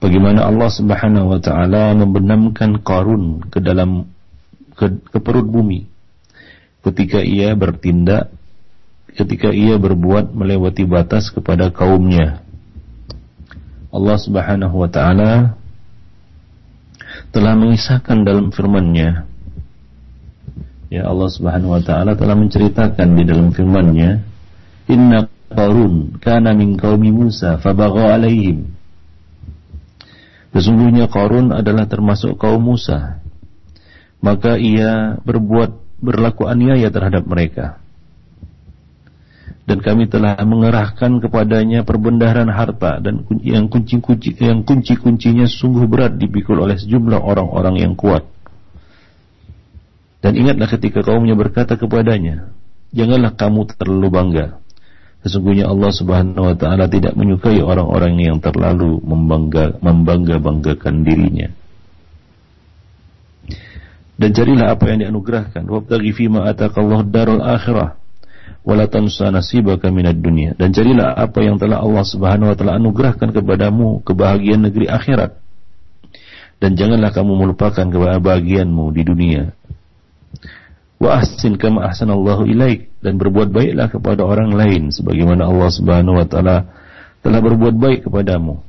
bagaimana 0.03 0.51
Allah 0.51 0.67
Subhanahu 0.67 1.31
wa 1.31 1.39
taala 1.39 1.95
membenamkan 1.95 2.83
Qarun 2.83 3.47
ke 3.47 3.63
dalam 3.63 4.11
ke, 4.75 4.99
ke 4.99 5.19
perut 5.23 5.47
bumi 5.47 5.87
ketika 6.83 7.23
ia 7.23 7.55
bertindak 7.55 8.35
ketika 9.15 9.55
ia 9.55 9.79
berbuat 9.79 10.35
melewati 10.35 10.83
batas 10.91 11.31
kepada 11.31 11.71
kaumnya 11.71 12.43
Allah 13.91 14.17
Subhanahu 14.23 14.87
wa 14.87 14.87
taala 14.87 15.59
telah 17.35 17.55
mengisahkan 17.59 18.23
dalam 18.23 18.55
firman-Nya. 18.55 19.27
Ya 20.91 21.07
Allah 21.07 21.31
Subhanahu 21.31 21.75
wa 21.75 21.83
taala 21.83 22.15
telah 22.15 22.39
menceritakan 22.39 23.19
di 23.19 23.23
dalam 23.27 23.51
firman-Nya 23.51 24.23
Inna 24.91 25.27
Qarun 25.51 26.19
kana 26.23 26.55
min 26.55 26.79
qaumi 26.79 27.11
Musa 27.11 27.59
fabagha 27.59 28.15
alaihim. 28.15 28.71
Sesungguhnya 30.55 31.11
Qarun 31.11 31.51
adalah 31.51 31.87
termasuk 31.91 32.39
kaum 32.39 32.63
Musa. 32.63 33.23
Maka 34.23 34.59
ia 34.59 35.19
berbuat 35.23 36.03
berlaku 36.03 36.47
aniaya 36.47 36.93
terhadap 36.93 37.27
mereka 37.27 37.80
dan 39.71 39.79
kami 39.79 40.11
telah 40.11 40.35
mengerahkan 40.43 41.23
kepadanya 41.23 41.87
perbendaharaan 41.87 42.51
harta 42.51 42.99
dan 42.99 43.23
yang 43.39 43.71
kunci-kunci 43.71 44.35
yang 44.43 44.67
kunci-kuncinya 44.67 45.47
sungguh 45.47 45.87
berat 45.87 46.19
dipikul 46.19 46.59
oleh 46.59 46.75
sejumlah 46.75 47.23
orang-orang 47.23 47.79
yang 47.79 47.95
kuat. 47.95 48.27
Dan 50.19 50.35
ingatlah 50.35 50.67
ketika 50.67 51.07
kaumnya 51.07 51.39
berkata 51.39 51.79
kepadanya, 51.79 52.51
janganlah 52.91 53.39
kamu 53.39 53.71
terlalu 53.79 54.09
bangga. 54.11 54.47
Sesungguhnya 55.23 55.71
Allah 55.71 55.95
Subhanahu 55.95 56.51
wa 56.51 56.57
taala 56.59 56.91
tidak 56.91 57.15
menyukai 57.15 57.63
orang-orang 57.63 58.19
yang 58.19 58.43
terlalu 58.43 58.99
membangga 59.07 59.79
membangga-banggakan 59.79 61.07
dirinya. 61.07 61.47
Dan 64.19 64.35
carilah 64.35 64.75
apa 64.75 64.91
yang 64.91 65.07
dianugerahkan. 65.07 65.63
Wabtaghi 65.63 66.11
fima 66.11 66.51
ataqallahu 66.51 67.07
darul 67.07 67.39
akhirah 67.39 68.00
wala 68.61 68.87
tansa 68.87 69.33
nasibaka 69.33 69.89
minad 69.89 70.21
dunya. 70.21 70.53
Dan 70.57 70.71
carilah 70.71 71.17
apa 71.17 71.41
yang 71.41 71.57
telah 71.57 71.81
Allah 71.81 72.05
Subhanahu 72.05 72.53
wa 72.53 72.57
taala 72.57 72.77
anugerahkan 72.77 73.33
kepadamu 73.33 74.05
kebahagiaan 74.05 74.69
negeri 74.69 74.87
akhirat. 74.87 75.41
Dan 76.61 76.77
janganlah 76.77 77.11
kamu 77.11 77.41
melupakan 77.41 77.87
kebahagiaanmu 77.89 78.85
di 78.93 79.03
dunia. 79.03 79.43
Wa 81.01 81.25
ahsin 81.25 81.57
kama 81.57 81.89
ahsanallahu 81.89 82.45
ilaik. 82.45 82.93
Dan 83.01 83.17
berbuat 83.17 83.49
baiklah 83.49 83.89
kepada 83.89 84.29
orang 84.29 84.53
lain 84.53 84.93
sebagaimana 84.93 85.49
Allah 85.49 85.71
Subhanahu 85.73 86.21
wa 86.21 86.27
taala 86.29 86.69
telah 87.25 87.41
berbuat 87.41 87.75
baik 87.81 88.01
kepadamu. 88.09 88.61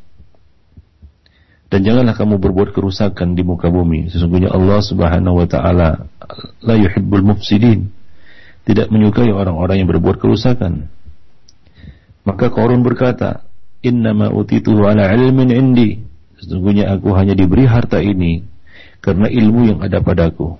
Dan 1.71 1.87
janganlah 1.87 2.15
kamu 2.15 2.39
berbuat 2.39 2.75
kerusakan 2.75 3.35
di 3.35 3.43
muka 3.43 3.67
bumi. 3.71 4.07
Sesungguhnya 4.11 4.55
Allah 4.55 4.79
Subhanahu 4.79 5.43
wa 5.43 5.47
taala 5.47 6.07
la 6.63 6.75
yuhibbul 6.79 7.23
mufsidin 7.23 7.91
tidak 8.65 8.87
menyukai 8.93 9.33
orang-orang 9.33 9.81
yang 9.81 9.89
berbuat 9.89 10.21
kerusakan. 10.21 10.89
Maka 12.21 12.53
Korun 12.53 12.85
berkata, 12.85 13.45
Innama 13.81 14.29
utituhu 14.29 14.85
ala 14.85 15.09
ilmin 15.09 15.49
indi. 15.49 16.05
Sesungguhnya 16.37 16.93
aku 16.93 17.17
hanya 17.17 17.33
diberi 17.33 17.65
harta 17.65 17.97
ini 17.97 18.45
karena 19.01 19.25
ilmu 19.25 19.61
yang 19.73 19.79
ada 19.81 19.97
padaku. 20.05 20.57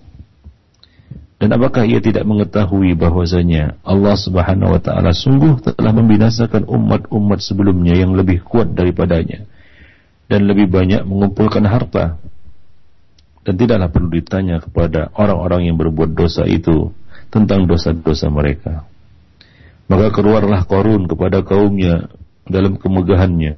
Dan 1.42 1.58
apakah 1.58 1.90
ia 1.90 1.98
tidak 1.98 2.22
mengetahui 2.26 2.94
bahwasanya 2.94 3.82
Allah 3.82 4.14
Subhanahu 4.14 4.78
wa 4.78 4.82
taala 4.82 5.10
sungguh 5.10 5.58
telah 5.74 5.90
membinasakan 5.90 6.70
umat-umat 6.70 7.42
sebelumnya 7.42 7.98
yang 7.98 8.14
lebih 8.14 8.46
kuat 8.46 8.78
daripadanya 8.78 9.50
dan 10.30 10.46
lebih 10.46 10.70
banyak 10.70 11.02
mengumpulkan 11.02 11.66
harta. 11.66 12.22
Dan 13.42 13.58
tidaklah 13.58 13.90
perlu 13.90 14.10
ditanya 14.14 14.62
kepada 14.62 15.10
orang-orang 15.18 15.66
yang 15.66 15.82
berbuat 15.82 16.14
dosa 16.14 16.46
itu 16.46 16.94
tentang 17.32 17.66
dosa-dosa 17.66 18.28
mereka. 18.28 18.86
Maka 19.88 20.12
keluarlah 20.12 20.68
korun 20.68 21.08
kepada 21.08 21.42
kaumnya 21.42 22.12
dalam 22.46 22.76
kemegahannya. 22.76 23.58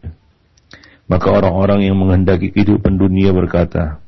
Maka 1.09 1.27
orang-orang 1.29 1.89
yang 1.89 1.97
menghendaki 1.99 2.53
kehidupan 2.53 2.95
dunia 2.95 3.35
berkata, 3.35 3.99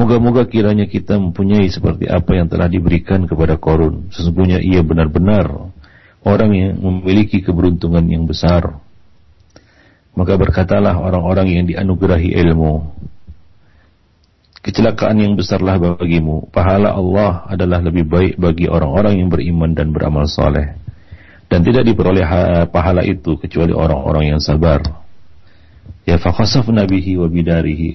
Moga-moga 0.00 0.48
kiranya 0.48 0.88
kita 0.88 1.20
mempunyai 1.20 1.68
seperti 1.68 2.08
apa 2.08 2.32
yang 2.32 2.48
telah 2.48 2.72
diberikan 2.72 3.28
kepada 3.28 3.60
korun. 3.60 4.08
Sesungguhnya 4.08 4.56
ia 4.64 4.80
benar-benar 4.80 5.70
orang 6.24 6.50
yang 6.56 6.72
memiliki 6.80 7.44
keberuntungan 7.44 8.08
yang 8.08 8.24
besar. 8.24 8.80
Maka 10.16 10.40
berkatalah 10.40 10.96
orang-orang 10.96 11.52
yang 11.52 11.64
dianugerahi 11.68 12.32
ilmu, 12.32 12.96
Kecelakaan 14.60 15.16
yang 15.16 15.40
besarlah 15.40 15.80
bagimu. 15.80 16.52
Pahala 16.52 16.92
Allah 16.92 17.48
adalah 17.48 17.80
lebih 17.80 18.04
baik 18.04 18.34
bagi 18.36 18.68
orang-orang 18.68 19.16
yang 19.16 19.32
beriman 19.32 19.72
dan 19.72 19.88
beramal 19.88 20.28
soleh. 20.28 20.76
Dan 21.48 21.64
tidak 21.64 21.88
diperoleh 21.88 22.22
pahala 22.68 23.00
itu 23.00 23.40
kecuali 23.40 23.72
orang-orang 23.72 24.36
yang 24.36 24.40
sabar. 24.40 24.84
Ya 26.04 26.20
fakhasaf 26.20 26.68
nabihi 26.68 27.16
wa 27.16 27.32
bidarihi. 27.32 27.90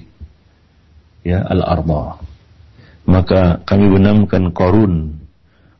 Ya 1.22 1.46
al-arda. 1.46 2.18
Maka 3.06 3.62
kami 3.62 3.86
benamkan 3.86 4.50
korun 4.50 5.22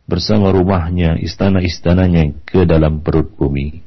bersama 0.07 0.55
rumahnya, 0.55 1.19
istana-istananya 1.19 2.47
ke 2.47 2.63
dalam 2.63 3.03
perut 3.03 3.35
bumi. 3.35 3.83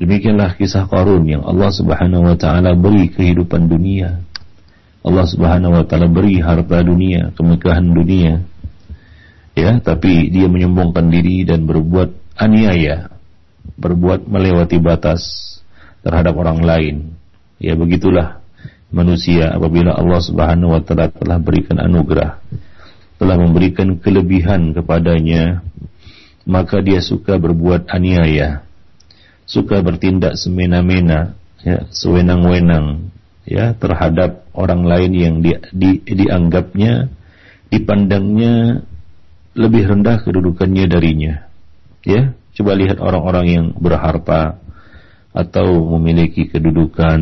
Demikianlah 0.00 0.56
kisah 0.56 0.88
korun 0.88 1.28
yang 1.28 1.44
Allah 1.44 1.68
subhanahu 1.68 2.32
wa 2.32 2.36
ta'ala 2.40 2.72
beri 2.72 3.12
kehidupan 3.12 3.68
dunia 3.68 4.24
Allah 5.06 5.22
Subhanahu 5.22 5.70
wa 5.70 5.84
taala 5.86 6.10
beri 6.10 6.42
harta 6.42 6.82
dunia, 6.82 7.30
kemegahan 7.38 7.86
dunia. 7.86 8.42
Ya, 9.54 9.78
tapi 9.78 10.28
dia 10.34 10.50
menyombongkan 10.50 11.06
diri 11.08 11.46
dan 11.46 11.62
berbuat 11.64 12.36
aniaya, 12.36 13.14
berbuat 13.78 14.26
melewati 14.26 14.82
batas 14.82 15.22
terhadap 16.02 16.34
orang 16.34 16.60
lain. 16.60 16.96
Ya, 17.62 17.78
begitulah 17.78 18.42
manusia 18.90 19.54
apabila 19.54 19.94
Allah 19.94 20.20
Subhanahu 20.20 20.74
wa 20.74 20.82
taala 20.82 21.14
telah 21.14 21.38
berikan 21.38 21.78
anugerah, 21.78 22.42
telah 23.22 23.36
memberikan 23.38 24.02
kelebihan 24.02 24.74
kepadanya, 24.74 25.62
maka 26.42 26.82
dia 26.82 26.98
suka 26.98 27.38
berbuat 27.38 27.86
aniaya, 27.94 28.66
suka 29.46 29.80
bertindak 29.86 30.34
semena-mena, 30.34 31.38
ya, 31.62 31.86
sewenang-wenang, 31.94 33.14
ya 33.46 33.72
terhadap 33.78 34.44
orang 34.52 34.82
lain 34.82 35.12
yang 35.14 35.34
di, 35.38 35.54
di, 35.70 36.02
dianggapnya 36.02 37.08
dipandangnya 37.70 38.82
lebih 39.56 39.88
rendah 39.88 40.20
kedudukannya 40.20 40.84
darinya. 40.90 41.46
Ya 42.02 42.34
coba 42.58 42.76
lihat 42.76 42.98
orang-orang 42.98 43.46
yang 43.46 43.66
berharta 43.78 44.60
atau 45.30 45.96
memiliki 45.96 46.48
kedudukan 46.50 47.20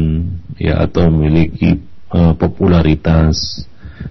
ya 0.56 0.82
atau 0.82 1.12
memiliki 1.12 1.84
uh, 2.10 2.32
popularitas. 2.34 3.68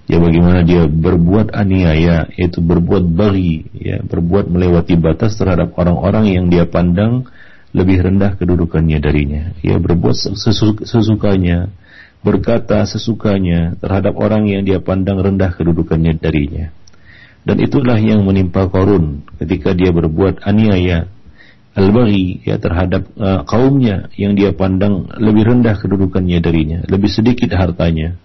Ya 0.09 0.17
bagaimana 0.17 0.65
dia 0.65 0.89
berbuat 0.89 1.53
aniaya 1.53 2.25
yaitu 2.33 2.59
berbuat 2.63 3.13
bagi 3.13 3.69
ya 3.77 4.01
berbuat 4.01 4.49
melewati 4.49 4.97
batas 4.97 5.37
terhadap 5.37 5.75
orang-orang 5.77 6.33
yang 6.33 6.45
dia 6.49 6.65
pandang 6.65 7.29
lebih 7.73 8.01
rendah 8.01 8.35
kedudukannya 8.37 8.99
darinya. 8.99 9.43
Ya 9.61 9.77
berbuat 9.77 10.15
sesukanya 10.83 11.69
berkata 12.23 12.87
sesukanya 12.87 13.75
terhadap 13.77 14.15
orang 14.15 14.47
yang 14.47 14.63
dia 14.63 14.79
pandang 14.79 15.19
rendah 15.19 15.51
kedudukannya 15.53 16.15
darinya. 16.17 16.71
Dan 17.43 17.59
itulah 17.59 17.99
yang 17.99 18.23
menimpa 18.23 18.71
Korun 18.71 19.27
ketika 19.43 19.75
dia 19.75 19.91
berbuat 19.91 20.47
aniaya 20.47 21.11
al-baghi 21.75 22.39
ya 22.47 22.55
terhadap 22.55 23.03
uh, 23.19 23.43
kaumnya 23.43 24.07
yang 24.15 24.39
dia 24.39 24.55
pandang 24.55 25.11
lebih 25.19 25.51
rendah 25.51 25.75
kedudukannya 25.75 26.39
darinya, 26.39 26.79
lebih 26.87 27.11
sedikit 27.11 27.51
hartanya. 27.51 28.15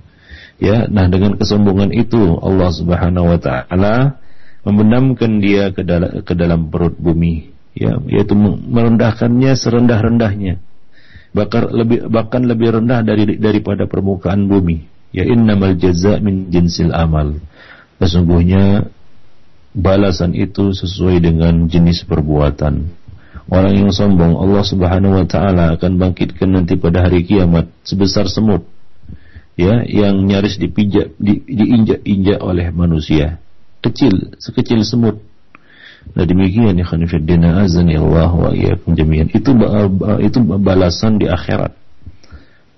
Ya, 0.62 0.86
nah 0.86 1.10
dengan 1.10 1.38
kesombongan 1.38 1.90
itu 1.94 2.38
Allah 2.38 2.70
Subhanahu 2.70 3.34
wa 3.34 3.38
taala 3.38 4.18
membenamkan 4.62 5.42
dia 5.42 5.74
ke 5.74 5.82
dalam 5.82 6.22
ke 6.22 6.34
dalam 6.38 6.70
perut 6.70 6.94
bumi, 6.98 7.50
ya, 7.74 7.98
yaitu 8.06 8.38
merendahkannya 8.38 9.54
serendah-rendahnya 9.58 10.62
bahkan 11.38 11.70
lebih 11.70 12.10
bahkan 12.10 12.42
lebih 12.42 12.82
rendah 12.82 13.06
dari 13.06 13.38
daripada 13.38 13.86
permukaan 13.86 14.50
bumi. 14.50 14.90
Ya 15.14 15.22
innamal 15.22 15.78
jaza 15.78 16.18
min 16.18 16.50
jinsil 16.50 16.90
amal. 16.90 17.38
Sesungguhnya 18.02 18.90
balasan 19.70 20.34
itu 20.34 20.74
sesuai 20.74 21.22
dengan 21.22 21.70
jenis 21.70 22.02
perbuatan. 22.02 22.90
Orang 23.48 23.72
yang 23.72 23.90
sombong 23.94 24.36
Allah 24.36 24.60
Subhanahu 24.66 25.24
wa 25.24 25.26
taala 25.26 25.78
akan 25.78 25.96
bangkitkan 25.96 26.52
nanti 26.52 26.76
pada 26.76 27.08
hari 27.08 27.24
kiamat 27.24 27.72
sebesar 27.80 28.28
semut. 28.28 28.68
Ya, 29.58 29.82
yang 29.82 30.22
nyaris 30.22 30.54
dipijak 30.60 31.18
di, 31.18 31.42
diinjak-injak 31.42 32.38
oleh 32.38 32.70
manusia. 32.70 33.42
Kecil, 33.82 34.38
sekecil 34.38 34.86
semut. 34.86 35.18
Nah 36.16 36.24
demikian 36.24 36.78
ya 36.78 36.86
khanifiddina 36.86 37.62
azani 37.64 37.98
Allah 37.98 38.30
wa 38.32 38.50
iyyakum 38.54 38.96
jami'an. 38.96 39.28
Itu 39.34 39.52
itu 40.22 40.38
balasan 40.44 41.20
di 41.20 41.28
akhirat. 41.28 41.76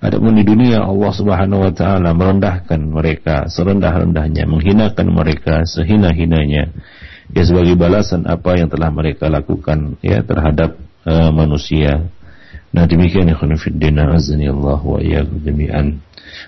Adapun 0.01 0.33
di 0.33 0.49
dunia 0.49 0.81
Allah 0.81 1.12
Subhanahu 1.12 1.61
wa 1.69 1.73
taala 1.77 2.16
merendahkan 2.16 2.81
mereka 2.81 3.53
serendah-rendahnya, 3.53 4.49
menghinakan 4.49 5.12
mereka 5.12 5.69
sehina-hinanya. 5.69 6.73
Ya 7.31 7.43
sebagai 7.47 7.77
balasan 7.77 8.25
apa 8.27 8.57
yang 8.59 8.73
telah 8.73 8.88
mereka 8.90 9.29
lakukan 9.29 10.01
ya 10.01 10.25
terhadap 10.25 10.81
uh, 11.05 11.31
manusia. 11.31 12.09
Nah 12.73 12.88
demikian 12.88 13.29
ya 13.29 13.37
khanifiddina 13.37 14.16
azani 14.16 14.49
Allah 14.49 14.81
wa 14.81 14.99
iyyakum 14.99 15.37
jami'an. 15.45 16.01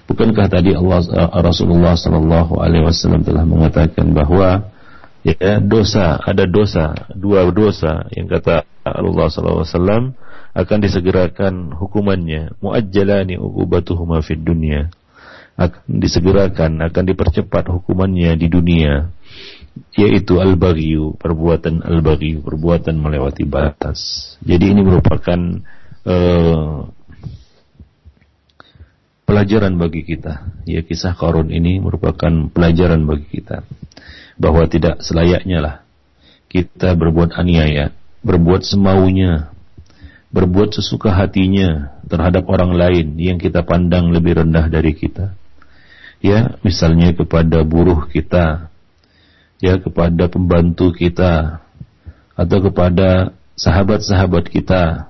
Bukankah 0.08 0.48
tadi 0.48 0.72
Allah 0.72 1.04
uh, 1.12 1.40
Rasulullah 1.44 1.92
sallallahu 1.92 2.56
alaihi 2.56 2.88
wasallam 2.88 3.20
telah 3.20 3.44
mengatakan 3.44 4.16
bahwa 4.16 4.72
ya 5.22 5.62
dosa 5.62 6.18
ada 6.18 6.44
dosa 6.50 6.94
dua 7.14 7.46
dosa 7.54 8.10
yang 8.10 8.26
kata 8.26 8.66
Allah 8.82 9.30
SAW 9.30 10.18
akan 10.52 10.78
disegerakan 10.84 11.72
hukumannya. 11.72 12.58
Muajjalani 12.60 13.40
uqubatuhuma 13.40 14.20
fid 14.20 14.44
dunya. 14.44 14.92
Akan 15.56 16.00
disegerakan 16.00 16.80
akan 16.82 17.04
dipercepat 17.08 17.72
hukumannya 17.72 18.36
di 18.36 18.52
dunia. 18.52 19.08
Yaitu 19.96 20.36
al-baghyu 20.36 21.16
perbuatan 21.16 21.80
al-baghyu 21.80 22.44
perbuatan 22.44 23.00
melewati 23.00 23.48
batas. 23.48 24.34
Jadi 24.44 24.76
ini 24.76 24.84
merupakan 24.84 25.40
uh, 26.04 26.84
pelajaran 29.24 29.80
bagi 29.80 30.04
kita. 30.04 30.52
Ya 30.68 30.84
kisah 30.84 31.16
Korun 31.16 31.48
ini 31.48 31.80
merupakan 31.80 32.52
pelajaran 32.52 33.08
bagi 33.08 33.40
kita 33.40 33.64
bahwa 34.42 34.66
tidak 34.66 34.98
selayaknya 35.06 35.58
lah 35.62 35.76
kita 36.52 36.92
berbuat 36.92 37.32
aniaya, 37.32 37.96
berbuat 38.20 38.60
semaunya, 38.60 39.48
berbuat 40.28 40.76
sesuka 40.76 41.08
hatinya 41.16 41.96
terhadap 42.04 42.44
orang 42.44 42.76
lain 42.76 43.16
yang 43.16 43.40
kita 43.40 43.64
pandang 43.64 44.12
lebih 44.12 44.44
rendah 44.44 44.68
dari 44.68 44.92
kita. 44.92 45.32
Ya, 46.20 46.60
misalnya 46.60 47.16
kepada 47.16 47.64
buruh 47.64 48.04
kita, 48.04 48.68
ya 49.64 49.80
kepada 49.80 50.28
pembantu 50.28 50.92
kita, 50.92 51.64
atau 52.36 52.58
kepada 52.60 53.32
sahabat-sahabat 53.56 54.44
kita, 54.52 55.08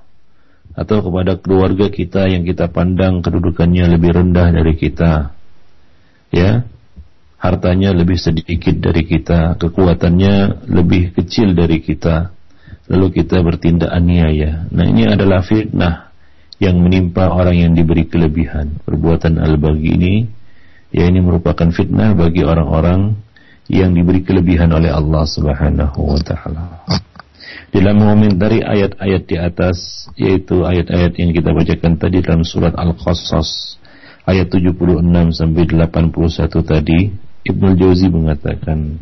atau 0.72 0.98
kepada 1.02 1.36
keluarga 1.42 1.90
kita 1.90 2.30
yang 2.30 2.46
kita 2.46 2.70
pandang 2.70 3.18
kedudukannya 3.18 3.98
lebih 3.98 4.14
rendah 4.14 4.54
dari 4.54 4.78
kita. 4.78 5.34
Ya, 6.32 6.64
hartanya 7.42 7.90
lebih 7.90 8.22
sedikit 8.22 8.78
dari 8.78 9.02
kita, 9.02 9.58
kekuatannya 9.58 10.62
lebih 10.70 11.10
kecil 11.10 11.58
dari 11.58 11.82
kita, 11.82 12.30
lalu 12.86 13.18
kita 13.18 13.42
bertindak 13.42 13.90
aniaya. 13.90 14.70
Nah 14.70 14.86
ini 14.86 15.10
adalah 15.10 15.42
fitnah 15.42 16.14
yang 16.62 16.78
menimpa 16.78 17.34
orang 17.34 17.58
yang 17.58 17.72
diberi 17.74 18.06
kelebihan. 18.06 18.78
Perbuatan 18.86 19.42
al-bagi 19.42 19.90
ini, 19.90 20.14
ya 20.94 21.10
ini 21.10 21.18
merupakan 21.18 21.66
fitnah 21.74 22.14
bagi 22.14 22.46
orang-orang 22.46 23.18
yang 23.66 23.90
diberi 23.90 24.22
kelebihan 24.22 24.70
oleh 24.70 24.94
Allah 24.94 25.26
Subhanahu 25.26 25.98
wa 25.98 26.20
taala. 26.22 26.86
Dalam 27.74 27.98
mengomentari 27.98 28.62
ayat-ayat 28.62 29.22
di 29.26 29.36
atas 29.40 30.06
yaitu 30.14 30.62
ayat-ayat 30.62 31.18
yang 31.18 31.34
kita 31.34 31.50
bacakan 31.50 31.98
tadi 31.98 32.22
dalam 32.22 32.46
surat 32.46 32.76
Al-Qasas 32.78 33.80
ayat 34.28 34.46
76 34.46 34.78
sampai 35.34 35.62
81 35.66 36.62
tadi 36.62 37.31
Ibnu 37.47 37.79
Jauzi 37.79 38.11
mengatakan 38.11 38.99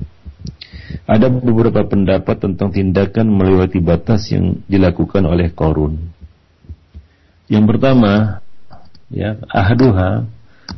ada 1.10 1.28
beberapa 1.30 1.82
pendapat 1.86 2.38
tentang 2.42 2.70
tindakan 2.70 3.30
melewati 3.34 3.82
batas 3.82 4.30
yang 4.30 4.62
dilakukan 4.70 5.26
oleh 5.26 5.50
Korun. 5.50 5.98
Yang 7.50 7.66
pertama, 7.76 8.42
ya, 9.10 9.38
ahduha 9.50 10.26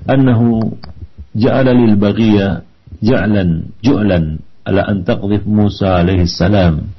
annahu 0.08 0.76
ja'ala 1.36 1.72
lil 1.76 1.96
baghiya 1.96 2.64
ja'lan 3.00 3.72
ju'lan 3.80 4.44
ala 4.68 4.82
an 4.84 5.08
taqdhif 5.08 5.48
Musa 5.48 6.04
alaihi 6.04 6.28
salam 6.28 6.92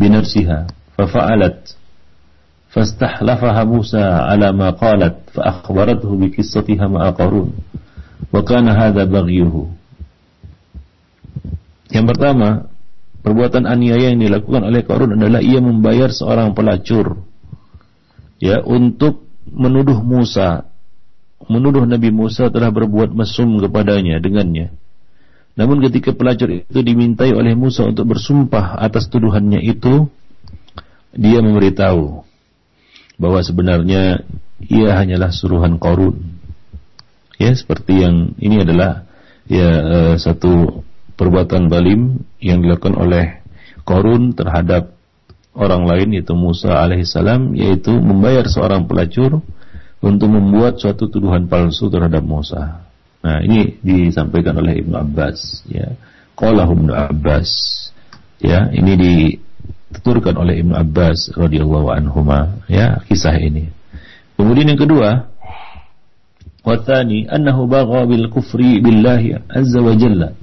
binafsiha 0.00 0.68
fafa'alat 0.96 1.76
فاستحلفها 2.74 3.64
موسى 3.70 4.02
على 4.02 4.50
ما 4.50 4.74
قالت 4.74 5.30
فأخبرته 5.30 6.10
بقصتها 6.10 6.84
مع 6.90 7.10
قارون 7.10 7.54
وكان 8.34 8.66
هذا 8.68 9.02
بغيه 9.04 9.54
yang 11.89 12.05
pertama, 12.05 12.69
perbuatan 13.25 13.65
aniaya 13.65 14.13
yang 14.13 14.21
dilakukan 14.21 14.65
oleh 14.65 14.85
Qarun 14.85 15.17
adalah 15.17 15.41
ia 15.41 15.59
membayar 15.59 16.13
seorang 16.13 16.53
pelacur 16.53 17.25
ya 18.39 18.63
untuk 18.63 19.27
menuduh 19.49 19.99
Musa, 19.99 20.69
menuduh 21.49 21.83
Nabi 21.83 22.13
Musa 22.13 22.47
telah 22.53 22.69
berbuat 22.71 23.11
mesum 23.11 23.59
kepadanya 23.59 24.21
dengannya. 24.21 24.71
Namun 25.59 25.83
ketika 25.83 26.15
pelacur 26.15 26.63
itu 26.63 26.79
dimintai 26.79 27.35
oleh 27.35 27.51
Musa 27.57 27.83
untuk 27.83 28.15
bersumpah 28.15 28.79
atas 28.79 29.11
tuduhannya 29.11 29.59
itu, 29.59 30.07
dia 31.11 31.43
memberitahu 31.43 32.23
bahwa 33.19 33.39
sebenarnya 33.43 34.23
ia 34.63 34.89
hanyalah 34.95 35.35
suruhan 35.35 35.75
Qarun. 35.81 36.39
Ya, 37.35 37.51
seperti 37.51 38.03
yang 38.03 38.35
ini 38.39 38.63
adalah 38.63 39.07
ya 39.47 39.67
uh, 39.67 40.15
satu 40.15 40.83
perbuatan 41.19 41.67
balim 41.67 42.23
yang 42.39 42.63
dilakukan 42.63 42.95
oleh 42.95 43.43
Korun 43.83 44.31
terhadap 44.31 44.95
orang 45.51 45.83
lain 45.83 46.15
yaitu 46.15 46.31
Musa 46.37 46.79
alaihissalam 46.79 47.51
yaitu 47.59 47.91
membayar 47.99 48.47
seorang 48.47 48.87
pelacur 48.87 49.43
untuk 49.99 50.29
membuat 50.31 50.79
suatu 50.79 51.11
tuduhan 51.11 51.51
palsu 51.51 51.91
terhadap 51.91 52.23
Musa. 52.23 52.87
Nah 53.19 53.43
ini 53.43 53.75
disampaikan 53.83 54.55
oleh 54.55 54.79
Ibnu 54.79 54.95
Abbas 54.95 55.67
ya. 55.67 55.91
Qala 56.39 56.63
Ibnu 56.63 56.95
Abbas 56.95 57.49
ya 58.39 58.71
ini 58.71 58.93
dituturkan 58.95 60.39
oleh 60.39 60.63
Ibnu 60.63 60.71
Abbas 60.71 61.35
radhiyallahu 61.35 61.91
anhuma 61.91 62.63
ya 62.71 63.03
kisah 63.09 63.35
ini. 63.35 63.67
Kemudian 64.39 64.71
yang 64.71 64.79
kedua 64.79 65.27
Watani 66.59 67.25
annahu 67.25 67.65
bagha 67.71 68.05
bil 68.05 68.29
kufri 68.29 68.83
billahi 68.83 69.41
azza 69.47 69.79
wa 69.79 69.95
jalla 69.95 70.35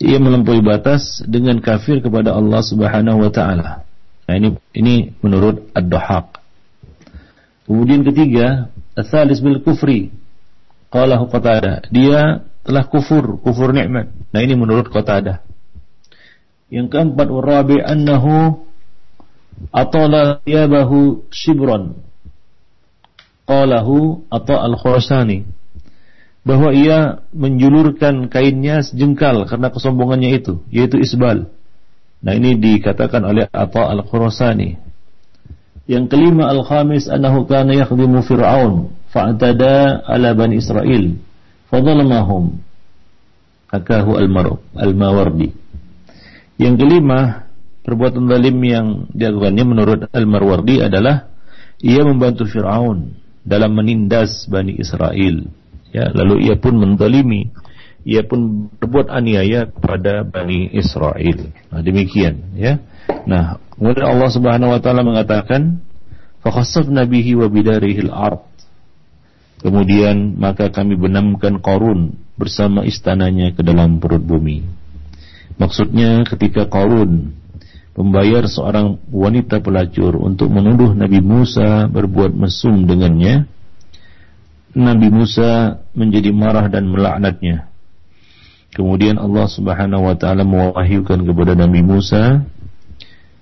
ia 0.00 0.16
melampaui 0.16 0.64
batas 0.64 1.20
dengan 1.28 1.60
kafir 1.60 2.00
kepada 2.00 2.32
Allah 2.32 2.64
Subhanahu 2.64 3.20
wa 3.20 3.30
taala. 3.30 3.84
Nah 4.24 4.34
ini 4.34 4.56
ini 4.72 5.12
menurut 5.20 5.68
Ad-Dhahaq. 5.76 6.40
Kemudian 7.68 8.02
ketiga, 8.02 8.72
ats 8.96 9.38
bil 9.44 9.60
kufri. 9.62 10.10
Qala 10.90 11.22
Qatadah, 11.22 11.86
dia 11.94 12.42
telah 12.66 12.84
kufur, 12.90 13.38
kufur 13.38 13.70
nikmat. 13.70 14.10
Nah 14.34 14.40
ini 14.42 14.58
menurut 14.58 14.90
Qatadah. 14.90 15.38
Yang 16.66 16.86
keempat, 16.90 17.30
warabi 17.30 17.78
annahu 17.78 18.66
atala 19.70 20.42
yabahu 20.42 21.22
shibran. 21.30 21.94
Qalahu 23.46 24.26
ata 24.30 24.66
al-Khurasani 24.66 25.59
bahwa 26.40 26.72
ia 26.72 27.20
menjulurkan 27.36 28.32
kainnya 28.32 28.80
sejengkal 28.80 29.44
karena 29.44 29.68
kesombongannya 29.68 30.40
itu, 30.40 30.64
yaitu 30.72 30.96
isbal. 30.96 31.52
Nah 32.20 32.32
ini 32.36 32.56
dikatakan 32.56 33.24
oleh 33.24 33.48
Atta 33.48 33.88
al-Khurasani. 33.92 34.76
Yang 35.88 36.04
kelima 36.12 36.48
al-khamis 36.48 37.10
annahu 37.10 37.48
kana 37.48 37.74
yakhdimu 37.74 38.22
Fir'aun 38.22 38.94
fa'tada 39.10 40.06
ala 40.06 40.32
bani 40.36 40.60
Israel 40.60 41.18
fadhalamahum. 41.68 42.60
Hakahu 43.70 44.18
al-Mawardi. 44.18 45.54
Yang 46.60 46.74
kelima 46.76 47.48
perbuatan 47.86 48.28
zalim 48.28 48.58
yang 48.60 48.86
dilakukannya 49.12 49.64
menurut 49.64 50.00
al-Marwardi 50.12 50.84
adalah 50.84 51.32
ia 51.80 52.04
membantu 52.04 52.44
Fir'aun 52.44 53.16
dalam 53.40 53.72
menindas 53.72 54.44
Bani 54.50 54.76
Israel 54.76 55.48
ya 55.90 56.10
lalu 56.14 56.50
ia 56.50 56.56
pun 56.58 56.78
mendalimi 56.78 57.50
ia 58.04 58.24
pun 58.24 58.72
berbuat 58.80 59.12
aniaya 59.12 59.68
kepada 59.68 60.24
Bani 60.24 60.72
Israel. 60.72 61.52
Nah, 61.68 61.80
demikian 61.84 62.56
ya. 62.56 62.80
Nah 63.28 63.60
kemudian 63.76 64.08
Allah 64.08 64.30
Subhanahu 64.32 64.72
wa 64.72 64.80
taala 64.80 65.04
mengatakan 65.04 65.84
fakhasafna 66.40 67.04
bihi 67.04 67.36
wa 67.36 67.48
bidarihil 67.52 68.12
ard. 68.12 68.44
Kemudian 69.60 70.40
maka 70.40 70.72
kami 70.72 70.96
benamkan 70.96 71.60
Qarun 71.60 72.16
bersama 72.40 72.88
istananya 72.88 73.52
ke 73.52 73.60
dalam 73.60 74.00
perut 74.00 74.24
bumi. 74.24 74.64
Maksudnya 75.60 76.24
ketika 76.24 76.64
Qarun 76.64 77.36
membayar 77.92 78.48
seorang 78.48 78.96
wanita 79.12 79.60
pelacur 79.60 80.16
untuk 80.16 80.48
menuduh 80.48 80.96
Nabi 80.96 81.20
Musa 81.20 81.84
berbuat 81.92 82.32
mesum 82.32 82.88
dengannya 82.88 83.44
Nabi 84.76 85.08
Musa 85.10 85.82
menjadi 85.92 86.30
marah 86.30 86.70
dan 86.70 86.86
melaknatnya. 86.86 87.66
Kemudian 88.70 89.18
Allah 89.18 89.50
Subhanahu 89.50 90.06
wa 90.06 90.14
taala 90.14 90.46
mewahyukan 90.46 91.26
kepada 91.26 91.58
Nabi 91.58 91.82
Musa 91.82 92.46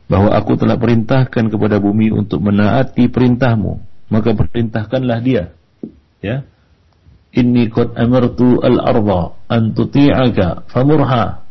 bahwa 0.08 0.32
aku 0.32 0.56
telah 0.56 0.80
perintahkan 0.80 1.52
kepada 1.52 1.76
bumi 1.76 2.08
untuk 2.08 2.40
menaati 2.40 3.12
perintahmu, 3.12 3.76
maka 4.08 4.32
perintahkanlah 4.32 5.18
dia. 5.20 5.52
Ya. 6.24 6.48
Inni 7.36 7.68
qad 7.68 7.92
amartu 7.92 8.64
al-ardha 8.64 9.36
an 9.52 9.76
tuti'aka 9.76 10.64
famurha. 10.72 11.44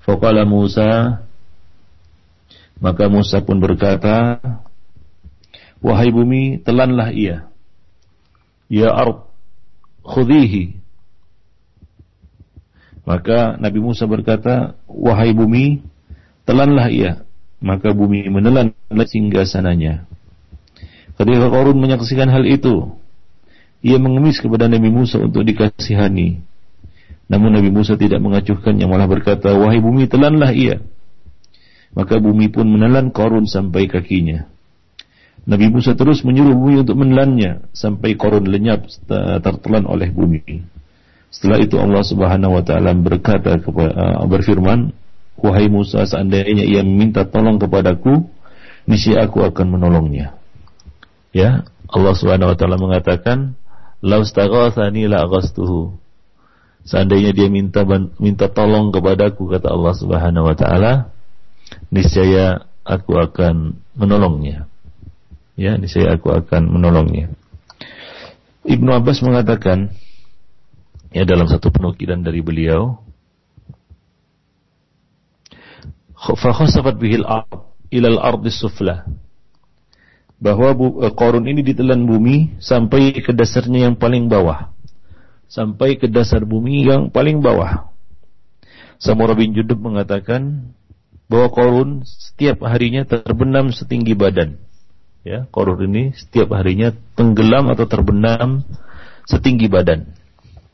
Faqala 0.00 0.48
Musa 0.48 1.20
maka 2.84 3.06
Musa 3.06 3.42
pun 3.44 3.62
berkata, 3.62 4.40
Wahai 5.84 6.12
bumi, 6.12 6.60
telanlah 6.64 7.12
ia. 7.12 7.48
Ya 8.72 8.88
ard 8.90 9.28
khudihi 10.04 10.80
Maka 13.04 13.60
Nabi 13.60 13.78
Musa 13.84 14.08
berkata 14.08 14.80
Wahai 14.88 15.36
bumi 15.36 15.84
Telanlah 16.48 16.88
ia. 16.88 17.24
Maka 17.60 17.92
bumi 17.92 18.28
menelan 18.28 18.76
singgasananya 18.92 20.08
Ketika 21.14 21.46
Qarun 21.46 21.78
menyaksikan 21.78 22.26
hal 22.26 22.42
itu. 22.42 22.90
Ia 23.84 24.00
mengemis 24.02 24.42
kepada 24.42 24.66
Nabi 24.66 24.90
Musa 24.90 25.22
untuk 25.22 25.46
dikasihani. 25.46 26.42
Namun 27.30 27.54
Nabi 27.54 27.70
Musa 27.70 27.94
tidak 27.94 28.18
mengacuhkannya 28.18 28.82
Malah 28.88 29.06
berkata 29.06 29.54
Wahai 29.54 29.78
bumi 29.78 30.10
telanlah 30.10 30.50
ia. 30.50 30.82
Maka 31.94 32.18
bumi 32.18 32.50
pun 32.50 32.66
menelan 32.66 33.14
Qarun 33.14 33.46
sampai 33.46 33.86
kakinya 33.86 34.50
Nabi 35.44 35.68
Musa 35.68 35.92
terus 35.92 36.24
menyuruh 36.24 36.56
bumi 36.56 36.80
untuk 36.80 36.96
menelannya 36.96 37.68
sampai 37.76 38.16
korun 38.16 38.48
lenyap 38.48 38.88
tertelan 39.44 39.84
oleh 39.84 40.08
bumi. 40.08 40.64
Setelah 41.28 41.60
itu 41.60 41.76
Allah 41.76 42.00
Subhanahu 42.00 42.56
wa 42.56 42.64
taala 42.64 42.96
berkata 42.96 43.60
kepada 43.60 43.92
uh, 43.92 44.24
berfirman, 44.24 44.96
"Wahai 45.36 45.68
Musa, 45.68 46.08
seandainya 46.08 46.64
ia 46.64 46.80
meminta 46.80 47.28
tolong 47.28 47.60
kepadaku, 47.60 48.24
niscaya 48.88 49.28
aku 49.28 49.44
akan 49.44 49.76
menolongnya." 49.76 50.32
Ya, 51.36 51.68
Allah 51.92 52.14
Subhanahu 52.16 52.54
wa 52.54 52.56
taala 52.56 52.80
mengatakan, 52.80 53.60
"Laustaghatsani 54.00 55.12
la 55.12 55.28
aghastuhu." 55.28 56.00
Seandainya 56.88 57.36
dia 57.36 57.52
minta 57.52 57.84
minta 58.16 58.48
tolong 58.48 58.96
kepadaku 58.96 59.52
kata 59.52 59.68
Allah 59.68 59.92
Subhanahu 59.92 60.48
wa 60.48 60.56
taala, 60.56 61.12
niscaya 61.92 62.64
aku 62.86 63.20
akan 63.20 63.76
menolongnya 63.92 64.72
ya 65.54 65.78
saya 65.86 66.18
aku 66.18 66.34
akan 66.34 66.70
menolongnya. 66.70 67.30
Ibnu 68.64 68.90
Abbas 68.90 69.22
mengatakan 69.22 69.94
ya 71.14 71.22
dalam 71.22 71.46
satu 71.46 71.70
penukilan 71.70 72.24
dari 72.24 72.42
beliau 72.42 72.98
fakhasafat 76.16 76.96
bihil 76.96 77.28
ilal 77.92 78.18
ardi 78.18 78.50
sufla. 78.50 79.06
Bahwa 80.40 80.74
eh, 80.76 81.14
korun 81.14 81.46
ini 81.46 81.62
ditelan 81.62 82.04
bumi 82.04 82.58
sampai 82.58 83.16
ke 83.22 83.30
dasarnya 83.30 83.88
yang 83.88 83.96
paling 83.96 84.26
bawah. 84.26 84.74
Sampai 85.46 86.00
ke 86.00 86.10
dasar 86.10 86.42
bumi 86.42 86.88
yang 86.88 87.12
paling 87.12 87.38
bawah. 87.38 87.92
Samura 88.98 89.36
bin 89.36 89.54
Judub 89.54 89.78
mengatakan 89.78 90.72
bahwa 91.28 91.48
korun 91.52 91.90
setiap 92.04 92.64
harinya 92.66 93.06
terbenam 93.06 93.70
setinggi 93.70 94.16
badan 94.16 94.63
ya 95.24 95.48
korun 95.48 95.88
ini 95.88 96.12
setiap 96.12 96.52
harinya 96.52 96.92
tenggelam 97.16 97.72
atau 97.72 97.88
terbenam 97.88 98.62
setinggi 99.24 99.72
badan. 99.72 100.12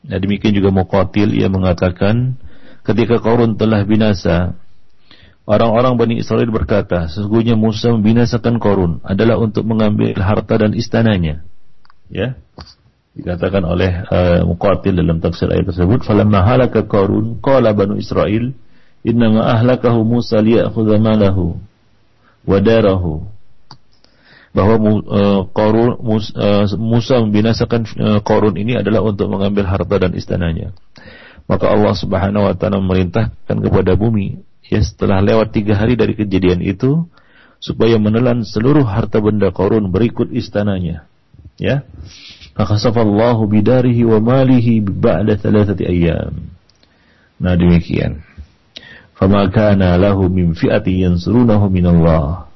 Nah 0.05 0.19
demikian 0.19 0.51
juga 0.51 0.69
Muqatil 0.69 1.33
ia 1.39 1.47
mengatakan 1.47 2.35
ketika 2.83 3.23
korun 3.23 3.55
telah 3.55 3.87
binasa 3.87 4.59
orang-orang 5.47 5.95
Bani 5.95 6.15
Israel 6.19 6.51
berkata 6.51 7.07
sesungguhnya 7.07 7.55
Musa 7.55 7.95
membinasakan 7.95 8.59
korun 8.59 8.99
adalah 9.07 9.39
untuk 9.39 9.63
mengambil 9.63 10.13
harta 10.19 10.59
dan 10.59 10.75
istananya. 10.75 11.47
Ya 12.11 12.35
dikatakan 13.11 13.67
oleh 13.67 14.07
uh, 14.07 14.47
dalam 14.87 15.19
tafsir 15.19 15.51
ayat 15.51 15.67
tersebut 15.67 16.07
falamma 16.07 16.47
halaka 16.47 16.87
korun 16.87 17.43
qala 17.43 17.75
banu 17.75 17.99
Israel 17.99 18.55
innama 19.03 19.51
ahlakahu 19.51 20.07
Musa 20.07 20.39
liya'khudha 20.39 20.95
malahu 20.95 21.59
wa 22.47 22.57
bahwa 24.51 24.75
uh, 25.07 25.47
Musa 26.75 27.23
membinasakan 27.23 27.87
uh, 28.19 28.51
ini 28.59 28.75
adalah 28.83 28.99
untuk 28.99 29.31
mengambil 29.31 29.63
harta 29.63 29.95
dan 29.95 30.11
istananya. 30.11 30.75
Maka 31.47 31.71
Allah 31.71 31.95
Subhanahu 31.95 32.47
wa 32.47 32.55
taala 32.55 32.83
memerintahkan 32.83 33.57
kepada 33.59 33.95
bumi 33.95 34.43
ya 34.67 34.79
setelah 34.83 35.23
lewat 35.23 35.55
tiga 35.55 35.75
hari 35.79 35.95
dari 35.99 36.15
kejadian 36.15 36.63
itu 36.63 37.07
supaya 37.63 37.95
menelan 37.95 38.43
seluruh 38.43 38.83
harta 38.83 39.23
benda 39.23 39.51
Qarun 39.55 39.87
berikut 39.91 40.31
istananya. 40.35 41.07
Ya. 41.55 41.87
Maka 42.55 42.75
safallahu 42.75 43.47
bidarihi 43.47 44.03
wa 44.03 44.19
malihi 44.19 44.83
ba'da 44.83 45.39
thalathati 45.39 45.87
ayyam. 45.87 46.51
Nah 47.39 47.55
demikian. 47.55 48.27
Fama 49.15 49.47
kana 49.53 49.95
lahu 49.95 50.27
min 50.27 50.51
fi'ati 50.57 51.07
yansurunahu 51.07 51.71
min 51.71 51.85
Allah 51.87 52.50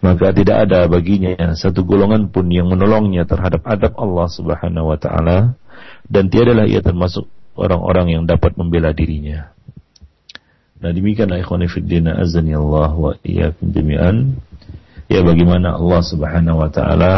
maka 0.00 0.32
tidak 0.32 0.68
ada 0.68 0.88
baginya 0.88 1.36
satu 1.56 1.84
golongan 1.84 2.32
pun 2.32 2.48
yang 2.48 2.68
menolongnya 2.68 3.28
terhadap 3.28 3.64
adab 3.64 3.92
Allah 3.96 4.26
Subhanahu 4.28 4.92
wa 4.92 4.98
taala 4.98 5.54
dan 6.08 6.32
tiadalah 6.32 6.64
ia 6.66 6.80
termasuk 6.80 7.28
orang-orang 7.54 8.18
yang 8.18 8.22
dapat 8.24 8.56
membela 8.56 8.90
dirinya. 8.96 9.52
Nah 10.80 10.90
demikianlah 10.96 11.44
ikhwan 11.44 11.68
azani 11.68 12.56
Allah 12.56 12.90
wa 12.96 13.12
iyyakum 13.20 13.68
jami'an. 13.68 14.40
Ya 15.10 15.20
bagaimana 15.20 15.76
Allah 15.76 16.00
Subhanahu 16.06 16.62
wa 16.64 16.70
taala 16.72 17.14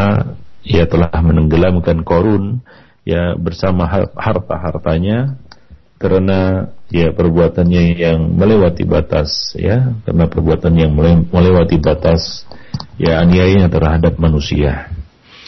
ia 0.67 0.83
telah 0.83 1.13
menenggelamkan 1.23 2.03
Korun 2.03 2.59
ya 3.07 3.35
bersama 3.39 3.87
harta-hartanya 4.15 5.39
karena 6.03 6.67
ya 6.91 7.15
perbuatannya 7.15 7.95
yang 7.95 8.35
melewati 8.35 8.83
batas 8.83 9.55
ya 9.55 9.95
karena 10.03 10.27
perbuatan 10.27 10.75
yang 10.75 10.91
melewati 11.31 11.79
batas 11.79 12.43
ya 12.99 13.23
aniayanya 13.23 13.71
terhadap 13.71 14.19
manusia. 14.19 14.91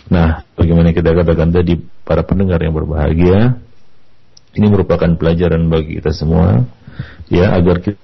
Nah, 0.08 0.48
bagaimana 0.56 0.96
kita 0.96 1.12
katakan 1.12 1.52
tadi 1.52 1.76
para 2.08 2.24
pendengar 2.24 2.64
yang 2.64 2.72
berbahagia 2.72 3.60
ini 4.56 4.68
merupakan 4.72 5.12
pelajaran 5.20 5.68
bagi 5.68 6.00
kita 6.00 6.16
semua 6.16 6.64
ya 7.28 7.52
agar 7.52 7.84
kita 7.84 8.00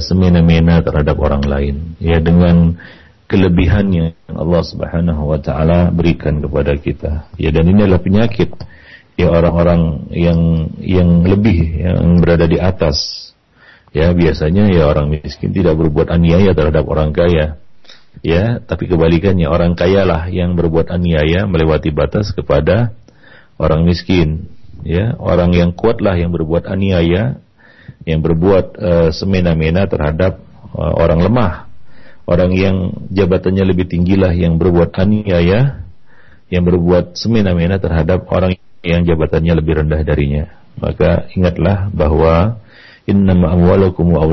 semena-mena 0.00 0.80
terhadap 0.80 1.20
orang 1.20 1.44
lain 1.44 1.92
ya 2.00 2.24
dengan 2.24 2.80
kelebihannya 3.28 4.16
yang 4.16 4.36
Allah 4.40 4.62
Subhanahu 4.64 5.28
wa 5.28 5.36
taala 5.44 5.92
berikan 5.92 6.40
kepada 6.40 6.72
kita. 6.80 7.28
Ya 7.36 7.52
dan 7.52 7.68
ini 7.68 7.84
adalah 7.84 8.00
penyakit 8.00 8.48
ya 9.14 9.30
orang-orang 9.30 10.10
yang 10.10 10.40
yang 10.82 11.22
lebih 11.22 11.58
yang 11.80 12.18
berada 12.18 12.46
di 12.50 12.58
atas. 12.58 13.30
Ya 13.94 14.10
biasanya 14.10 14.66
ya 14.74 14.90
orang 14.90 15.06
miskin 15.06 15.54
tidak 15.54 15.78
berbuat 15.78 16.10
aniaya 16.10 16.50
terhadap 16.50 16.82
orang 16.90 17.14
kaya. 17.14 17.62
Ya 18.22 18.58
tapi 18.62 18.90
kebalikannya 18.90 19.46
orang 19.46 19.78
kaya 19.78 20.02
lah 20.02 20.26
yang 20.26 20.58
berbuat 20.58 20.90
aniaya 20.90 21.46
melewati 21.46 21.94
batas 21.94 22.34
kepada 22.34 22.90
orang 23.58 23.86
miskin. 23.86 24.50
Ya 24.82 25.14
orang 25.16 25.54
yang 25.54 25.70
kuat 25.70 26.02
lah 26.02 26.18
yang 26.18 26.34
berbuat 26.34 26.66
aniaya 26.66 27.38
yang 28.04 28.20
berbuat 28.20 28.66
uh, 28.76 29.08
semena-mena 29.14 29.86
terhadap 29.86 30.42
uh, 30.74 30.94
orang 30.98 31.22
lemah. 31.22 31.54
Orang 32.24 32.56
yang 32.56 33.06
jabatannya 33.12 33.62
lebih 33.68 33.86
tinggilah 33.86 34.32
yang 34.32 34.56
berbuat 34.56 34.96
aniaya 34.96 35.84
yang 36.48 36.64
berbuat 36.64 37.14
semena-mena 37.14 37.78
terhadap 37.78 38.26
orang 38.32 38.56
yang 38.84 39.08
jabatannya 39.08 39.56
lebih 39.56 39.82
rendah 39.82 40.00
darinya. 40.04 40.44
Maka 40.78 41.32
ingatlah 41.32 41.88
bahwa 41.90 42.60
innama 43.08 43.56
amwalukum 43.56 44.12
wa 44.12 44.24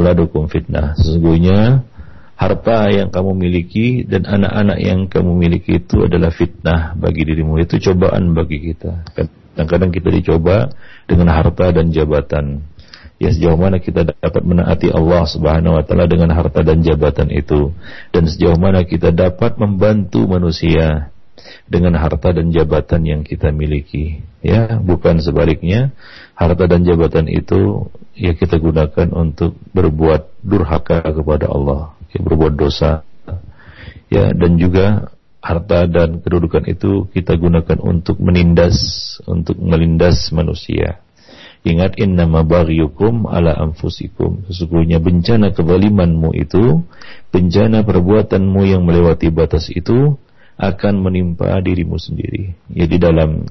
fitnah. 0.51 0.99
Sesungguhnya 0.99 1.87
harta 2.35 2.89
yang 2.89 3.13
kamu 3.13 3.31
miliki 3.37 3.87
dan 4.03 4.25
anak-anak 4.25 4.77
yang 4.81 5.05
kamu 5.07 5.31
miliki 5.37 5.79
itu 5.79 6.03
adalah 6.03 6.33
fitnah 6.33 6.97
bagi 6.97 7.23
dirimu. 7.23 7.61
Itu 7.61 7.77
cobaan 7.79 8.33
bagi 8.33 8.73
kita. 8.73 9.05
Kadang-kadang 9.13 9.91
kita 9.93 10.09
dicoba 10.09 10.73
dengan 11.05 11.29
harta 11.31 11.69
dan 11.69 11.93
jabatan. 11.93 12.65
Ya 13.21 13.29
sejauh 13.29 13.53
mana 13.53 13.77
kita 13.77 14.01
dapat 14.01 14.41
menaati 14.41 14.89
Allah 14.89 15.29
Subhanahu 15.29 15.77
wa 15.77 15.85
taala 15.85 16.09
dengan 16.09 16.33
harta 16.33 16.65
dan 16.65 16.81
jabatan 16.81 17.29
itu 17.29 17.69
dan 18.09 18.25
sejauh 18.25 18.57
mana 18.57 18.81
kita 18.81 19.13
dapat 19.13 19.61
membantu 19.61 20.25
manusia 20.25 21.13
dengan 21.65 21.97
harta 21.97 22.35
dan 22.35 22.51
jabatan 22.51 23.01
yang 23.07 23.21
kita 23.23 23.49
miliki. 23.49 24.21
Ya 24.43 24.77
bukan 24.77 25.23
sebaliknya 25.23 25.95
harta 26.35 26.67
dan 26.67 26.83
jabatan 26.83 27.29
itu 27.31 27.89
ya 28.17 28.35
kita 28.35 28.59
gunakan 28.59 29.07
untuk 29.13 29.55
berbuat 29.71 30.43
durhaka 30.43 31.01
kepada 31.01 31.47
Allah 31.49 31.95
ya 32.11 32.19
berbuat 32.21 32.53
dosa. 32.59 33.07
Ya 34.11 34.35
dan 34.35 34.59
juga 34.59 35.15
harta 35.41 35.89
dan 35.89 36.21
kedudukan 36.21 36.67
itu 36.69 37.09
kita 37.09 37.33
gunakan 37.39 37.79
untuk 37.81 38.21
menindas 38.21 38.77
untuk 39.25 39.57
melindas 39.57 40.29
manusia. 40.35 41.01
Ingat 41.61 42.01
innama 42.01 42.41
baghyukum 42.41 43.29
ala 43.29 43.53
anfusikum. 43.53 44.49
Sesungguhnya 44.49 44.97
bencana 44.97 45.53
kezalimanmu 45.53 46.33
itu, 46.33 46.81
bencana 47.29 47.85
perbuatanmu 47.85 48.61
yang 48.65 48.81
melewati 48.81 49.29
batas 49.29 49.69
itu 49.69 50.17
akan 50.61 51.01
menimpa 51.01 51.57
dirimu 51.57 51.97
sendiri. 51.97 52.53
Ya 52.69 52.85
di 52.85 53.01
dalam 53.01 53.49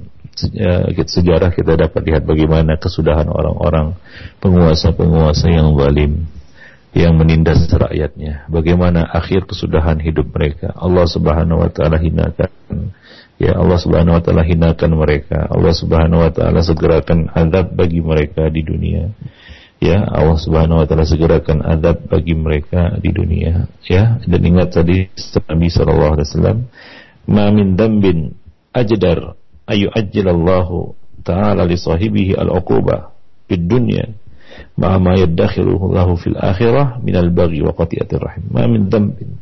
sejarah 1.11 1.51
kita 1.51 1.75
dapat 1.75 2.01
lihat 2.07 2.23
bagaimana 2.23 2.79
kesudahan 2.79 3.27
orang-orang 3.27 3.99
penguasa-penguasa 4.39 5.51
yang 5.51 5.75
zalim 5.75 6.31
yang 6.95 7.19
menindas 7.19 7.67
rakyatnya. 7.67 8.47
Bagaimana 8.47 9.11
akhir 9.11 9.51
kesudahan 9.51 9.99
hidup 9.99 10.31
mereka. 10.31 10.71
Allah 10.79 11.07
Subhanahu 11.11 11.67
wa 11.67 11.71
taala 11.71 11.99
hinakan 11.99 12.51
Ya 13.41 13.57
Allah 13.57 13.81
Subhanahu 13.81 14.21
wa 14.21 14.23
taala 14.23 14.45
hinakan 14.45 15.01
mereka. 15.01 15.49
Allah 15.49 15.73
Subhanahu 15.73 16.29
wa 16.29 16.31
taala 16.31 16.61
segerakan 16.61 17.33
azab 17.33 17.73
bagi 17.73 18.05
mereka 18.05 18.53
di 18.53 18.61
dunia. 18.61 19.17
Ya, 19.81 20.05
Allah 20.05 20.37
Subhanahu 20.37 20.85
wa 20.85 20.87
taala 20.87 21.09
segerakan 21.09 21.65
azab 21.65 22.05
bagi 22.05 22.37
mereka 22.37 23.01
di 23.01 23.17
dunia. 23.17 23.65
Ya, 23.89 24.21
dan 24.29 24.45
ingat 24.45 24.77
tadi 24.77 25.09
Nabi 25.49 25.73
sallallahu 25.73 26.21
alaihi 26.21 26.29
wasallam 26.29 26.59
ma 27.27 27.51
min 27.53 27.77
dambin 27.77 28.37
ajdar 28.73 29.35
ayu 29.67 29.91
ajjalallahu 29.93 30.95
ta'ala 31.27 31.67
li 31.69 31.77
sahibihi 31.77 32.39
al-uquba 32.39 33.13
fid 33.51 33.67
dunya 33.69 34.17
ma 34.79 34.97
ma 34.97 35.19
yaddakhiruhu 35.19 35.93
lahu 35.93 36.17
fil 36.17 36.39
akhirah 36.39 37.03
min 37.03 37.15
al-baghi 37.17 37.61
wa 37.63 37.77
qati'atir 37.77 38.21
rahim. 38.21 38.45
Ma 38.51 38.67
min 38.67 38.89
dambin. 38.89 39.37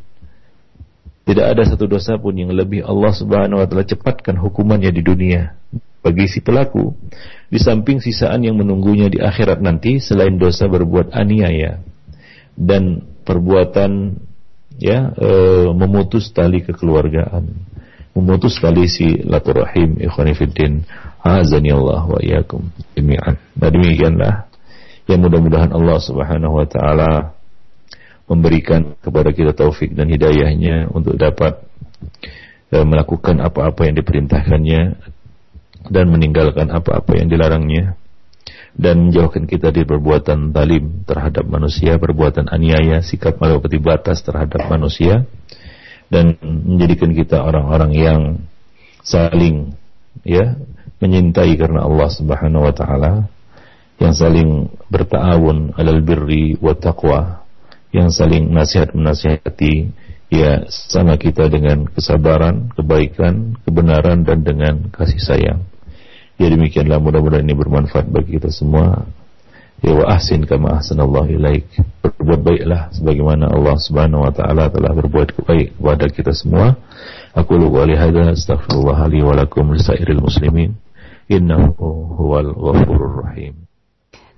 Tidak 1.29 1.45
ada 1.45 1.61
satu 1.61 1.85
dosa 1.85 2.17
pun 2.17 2.33
yang 2.33 2.49
lebih 2.49 2.81
Allah 2.81 3.13
Subhanahu 3.13 3.61
wa 3.61 3.67
taala 3.69 3.85
cepatkan 3.85 4.41
hukumannya 4.41 4.89
di 4.89 5.05
dunia 5.05 5.53
bagi 6.01 6.25
si 6.25 6.39
pelaku 6.41 6.95
di 7.51 7.59
samping 7.59 7.99
sisaan 7.99 8.41
yang 8.41 8.57
menunggunya 8.57 9.11
di 9.11 9.19
akhirat 9.19 9.59
nanti 9.59 9.99
selain 9.99 10.39
dosa 10.39 10.65
berbuat 10.65 11.11
aniaya 11.11 11.83
dan 12.55 13.03
perbuatan 13.27 14.15
ya 14.79 15.11
e, 15.11 15.29
memutus 15.75 16.31
tali 16.31 16.63
kekeluargaan 16.63 17.51
memutus 18.17 18.57
tali 18.57 18.89
si 18.89 19.21
laturahim 19.21 19.97
ikhwani 20.01 20.33
fiddin 20.33 20.83
azani 21.21 21.71
Allah 21.73 22.03
wa 22.07 22.19
iyyakum 22.19 22.67
jami'an. 22.97 23.37
Nah 23.37 23.69
demikianlah 23.69 24.33
yang 25.09 25.19
mudah-mudahan 25.25 25.71
Allah 25.73 25.97
Subhanahu 26.01 26.53
wa 26.61 26.67
taala 26.69 27.33
memberikan 28.29 28.93
kepada 29.01 29.33
kita 29.33 29.57
taufik 29.57 29.97
dan 29.97 30.05
hidayahnya 30.05 30.93
untuk 30.93 31.17
dapat 31.17 31.65
uh, 32.69 32.85
melakukan 32.85 33.41
apa-apa 33.41 33.89
yang 33.89 33.97
diperintahkannya 33.97 34.81
dan 35.89 36.05
meninggalkan 36.13 36.69
apa-apa 36.69 37.17
yang 37.17 37.25
dilarangnya 37.25 37.97
dan 38.77 39.09
menjauhkan 39.09 39.49
kita 39.49 39.73
dari 39.73 39.83
perbuatan 39.83 40.53
talim 40.53 41.03
terhadap 41.03 41.43
manusia, 41.49 41.97
perbuatan 41.97 42.47
aniaya, 42.53 43.01
sikap 43.01 43.41
melewati 43.41 43.81
batas 43.81 44.21
terhadap 44.21 44.69
manusia 44.69 45.25
dan 46.09 46.37
menjadikan 46.41 47.13
kita 47.13 47.41
orang-orang 47.41 47.91
yang 47.93 48.21
saling 49.05 49.77
ya 50.25 50.57
menyintai 50.99 51.55
karena 51.55 51.85
Allah 51.85 52.09
Subhanahu 52.11 52.67
wa 52.67 52.73
taala 52.75 53.13
yang 54.01 54.13
saling 54.13 54.67
bertawun 54.89 55.77
alal 55.77 56.01
birri 56.03 56.59
wa 56.59 56.75
taqwa 56.75 57.45
yang 57.95 58.13
saling 58.13 58.51
nasihat 58.53 58.93
menasihati 58.93 59.89
ya 60.29 60.69
sama 60.69 61.17
kita 61.17 61.49
dengan 61.49 61.89
kesabaran, 61.89 62.69
kebaikan, 62.77 63.57
kebenaran 63.65 64.21
dan 64.21 64.45
dengan 64.45 64.93
kasih 64.93 65.17
sayang. 65.17 65.65
Ya 66.39 66.47
demikianlah 66.47 67.01
mudah-mudahan 67.01 67.43
ini 67.43 67.57
bermanfaat 67.57 68.07
bagi 68.07 68.39
kita 68.39 68.53
semua. 68.53 69.09
Ya 69.79 69.95
wa 69.95 70.05
ahsin 70.11 70.43
kama 70.43 70.75
ahsanallahu 70.83 71.39
ilaik. 71.39 71.63
Berbuat 72.03 72.41
baiklah 72.43 72.81
sebagaimana 72.91 73.47
Allah 73.47 73.79
Subhanahu 73.79 74.27
wa 74.27 74.31
taala 74.35 74.67
telah 74.67 74.91
berbuat 74.91 75.39
baik 75.47 75.79
kepada 75.79 76.05
kita 76.11 76.31
semua. 76.35 76.75
Aku 77.31 77.55
lu 77.55 77.71
wa 77.71 77.87
lihada 77.87 78.35
astaghfirullah 78.35 79.07
li 79.07 79.23
wa 79.23 79.39
lakum 79.39 79.71
lisairil 79.71 80.19
muslimin. 80.19 80.75
Innahu 81.31 81.79
huwal 82.19 82.51
ghafurur 82.51 83.23
rahim. 83.23 83.69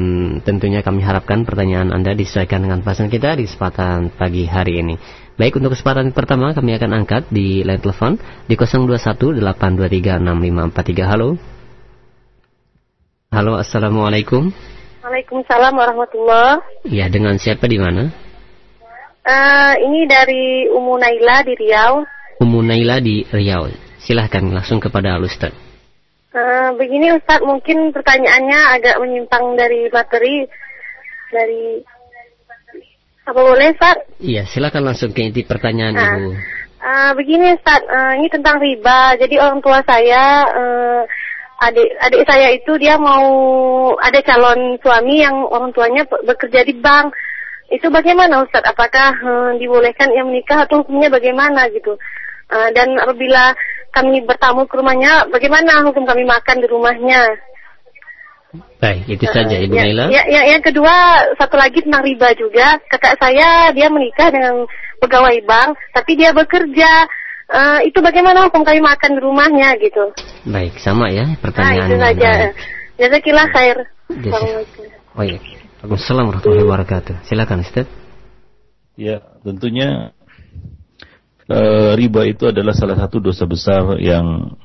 tentunya 0.45 0.85
kami 0.85 1.01
harapkan 1.01 1.49
pertanyaan 1.49 1.97
Anda 1.97 2.13
disesuaikan 2.13 2.69
dengan 2.69 2.85
pasangan 2.85 3.09
kita 3.09 3.41
di 3.41 3.49
kesempatan 3.49 4.13
pagi 4.13 4.45
hari 4.45 4.85
ini. 4.85 5.01
Baik, 5.38 5.62
untuk 5.62 5.79
kesempatan 5.79 6.11
pertama 6.11 6.51
kami 6.51 6.74
akan 6.74 6.98
angkat 6.98 7.31
di 7.31 7.62
line 7.62 7.79
telepon 7.79 8.18
di 8.51 8.59
0218236543. 8.59 11.07
Halo. 11.07 11.38
Halo, 13.31 13.55
Assalamualaikum. 13.55 14.51
Waalaikumsalam 14.98 15.79
warahmatullahi. 15.79 16.90
Ya, 16.90 17.07
dengan 17.07 17.38
siapa 17.38 17.70
di 17.70 17.79
mana? 17.79 18.11
Uh, 19.22 19.79
ini 19.79 20.11
dari 20.11 20.66
Umu 20.74 20.98
Naila 20.98 21.46
di 21.46 21.55
Riau. 21.55 22.03
Umu 22.42 22.59
Naila 22.66 22.98
di 22.98 23.22
Riau. 23.22 23.70
Silahkan 24.03 24.42
langsung 24.42 24.83
kepada 24.83 25.22
Ustaz. 25.22 25.55
Uh, 26.35 26.74
begini 26.74 27.14
Ustaz, 27.14 27.46
mungkin 27.46 27.94
pertanyaannya 27.94 28.74
agak 28.74 28.98
menyimpang 28.98 29.55
dari 29.55 29.87
materi 29.87 30.51
dari 31.31 31.79
apa 33.29 33.41
boleh, 33.45 33.77
Ustaz? 33.77 33.97
Iya, 34.25 34.49
silakan 34.49 34.88
langsung 34.88 35.12
ke 35.12 35.21
inti 35.21 35.45
pertanyaan 35.45 35.93
nah, 35.93 36.17
Ibu. 36.17 36.25
Uh, 36.81 37.11
begini, 37.12 37.61
Ustaz, 37.61 37.85
uh, 37.85 38.17
ini 38.17 38.33
tentang 38.33 38.57
riba. 38.57 39.21
Jadi 39.21 39.37
orang 39.37 39.61
tua 39.61 39.85
saya, 39.85 40.49
uh, 40.49 41.01
adik 41.61 41.88
adik 42.01 42.23
saya 42.25 42.49
itu 42.57 42.73
dia 42.81 42.97
mau 42.97 43.29
ada 44.01 44.25
calon 44.25 44.81
suami 44.81 45.21
yang 45.21 45.45
orang 45.45 45.77
tuanya 45.77 46.09
bekerja 46.09 46.64
di 46.64 46.73
bank. 46.81 47.12
Itu 47.69 47.93
bagaimana, 47.93 48.41
Ustaz? 48.41 48.64
Apakah 48.64 49.12
uh, 49.21 49.53
dibolehkan 49.61 50.09
ia 50.17 50.25
menikah 50.25 50.64
atau 50.64 50.81
hukumnya 50.81 51.12
bagaimana 51.12 51.69
gitu? 51.69 52.01
Uh, 52.49 52.73
dan 52.73 52.97
apabila 52.97 53.53
kami 53.93 54.25
bertamu 54.25 54.64
ke 54.64 54.73
rumahnya, 54.73 55.29
bagaimana 55.29 55.85
hukum 55.85 56.09
kami 56.09 56.25
makan 56.25 56.64
di 56.64 56.69
rumahnya? 56.73 57.29
Baik, 58.81 59.05
itu 59.13 59.29
uh, 59.29 59.33
saja 59.35 59.61
Ibu 59.61 59.77
ya, 59.77 59.83
Naila. 59.85 60.05
Ya, 60.09 60.23
ya, 60.25 60.41
yang 60.57 60.65
kedua 60.65 61.21
satu 61.37 61.61
lagi 61.61 61.85
tentang 61.85 62.01
riba 62.01 62.33
juga. 62.33 62.81
Kakak 62.89 63.21
saya 63.21 63.69
dia 63.77 63.93
menikah 63.93 64.33
dengan 64.33 64.65
pegawai 65.05 65.37
bank, 65.45 65.77
tapi 65.93 66.17
dia 66.17 66.33
bekerja. 66.33 67.05
Uh, 67.49 67.81
itu 67.85 68.01
bagaimana 68.05 68.45
hukum 68.49 68.61
kami 68.65 68.81
makan 68.81 69.17
di 69.17 69.21
rumahnya 69.21 69.77
gitu? 69.81 70.13
Baik, 70.49 70.81
sama 70.81 71.13
ya 71.13 71.29
pertanyaan. 71.41 71.77
Nah, 71.77 71.89
itu 71.89 71.97
saja. 71.97 72.33
Jazakillah 72.97 73.47
khair. 73.53 73.79
Oh 75.17 75.25
iya. 75.25 75.41
Assalamualaikum 75.85 76.49
warahmatullahi 76.49 76.67
wabarakatuh. 76.69 77.15
Silakan 77.29 77.65
Ustaz. 77.65 77.87
Ya, 78.97 79.21
tentunya 79.45 80.13
uh, 81.53 81.93
riba 81.97 82.25
itu 82.29 82.49
adalah 82.49 82.73
salah 82.73 82.97
satu 82.97 83.21
dosa 83.21 83.45
besar 83.45 83.97
yang 84.01 84.57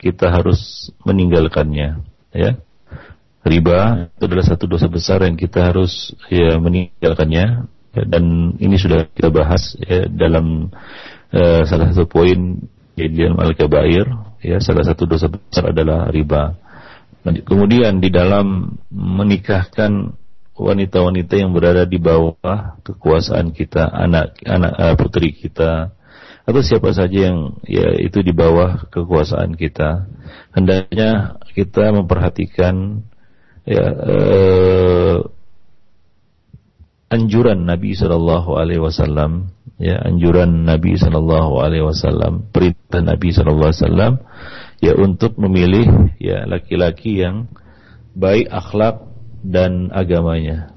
kita 0.00 0.28
harus 0.28 0.92
meninggalkannya, 1.04 2.04
ya 2.32 2.60
riba 3.44 4.08
itu 4.08 4.24
adalah 4.24 4.44
satu 4.44 4.64
dosa 4.64 4.88
besar 4.88 5.20
yang 5.22 5.36
kita 5.36 5.70
harus 5.70 6.16
ya 6.32 6.56
meninggalkannya. 6.56 7.68
Ya, 7.94 8.02
dan 8.10 8.56
ini 8.58 8.74
sudah 8.74 9.06
kita 9.14 9.30
bahas 9.30 9.78
ya, 9.78 10.10
dalam 10.10 10.74
uh, 11.30 11.62
salah 11.62 11.94
satu 11.94 12.10
poin 12.10 12.58
ya, 12.98 13.06
di 13.06 13.22
dalam 13.22 13.38
al-kabair. 13.38 14.08
Ya 14.42 14.58
salah 14.60 14.84
satu 14.84 15.06
dosa 15.06 15.30
besar 15.30 15.70
adalah 15.70 16.10
riba. 16.10 16.58
Kemudian 17.24 18.04
di 18.04 18.12
dalam 18.12 18.76
menikahkan 18.92 20.12
wanita-wanita 20.52 21.40
yang 21.40 21.56
berada 21.56 21.88
di 21.88 21.96
bawah 21.96 22.76
kekuasaan 22.84 23.56
kita, 23.56 23.88
anak 23.88 24.36
anak 24.44 24.72
uh, 24.76 24.94
putri 24.98 25.32
kita 25.32 25.96
atau 26.44 26.60
siapa 26.60 26.92
saja 26.92 27.32
yang 27.32 27.56
ya 27.64 27.96
itu 27.96 28.20
di 28.20 28.36
bawah 28.36 28.84
kekuasaan 28.92 29.56
kita, 29.56 30.04
hendaknya 30.52 31.40
kita 31.56 31.88
memperhatikan 31.96 33.00
ya 33.64 33.84
uh, 33.92 35.16
anjuran 37.08 37.64
Nabi 37.64 37.96
Shallallahu 37.96 38.58
Alaihi 38.58 38.82
Wasallam 38.82 39.52
ya 39.80 40.00
anjuran 40.04 40.68
Nabi 40.68 40.98
Shallallahu 41.00 41.60
Alaihi 41.60 41.84
Wasallam 41.84 42.48
perintah 42.52 43.00
Nabi 43.00 43.28
Shallallahu 43.32 43.70
Alaihi 43.70 43.82
Wasallam 43.84 44.12
ya 44.84 44.92
untuk 44.98 45.38
memilih 45.40 46.12
ya 46.20 46.44
laki-laki 46.44 47.24
yang 47.24 47.48
baik 48.14 48.50
akhlak 48.50 49.06
dan 49.44 49.90
agamanya. 49.90 50.72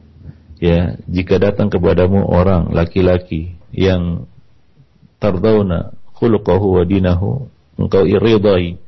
Ya 0.57 0.97
jika 1.05 1.37
datang 1.37 1.69
kepadamu 1.69 2.25
orang 2.25 2.73
laki-laki 2.73 3.61
yang 3.69 4.25
tardawna 5.21 5.93
khuluquhu 6.17 6.81
wa 6.81 6.83
dinahu 6.83 7.45
engkau 7.77 8.09
iridai 8.09 8.81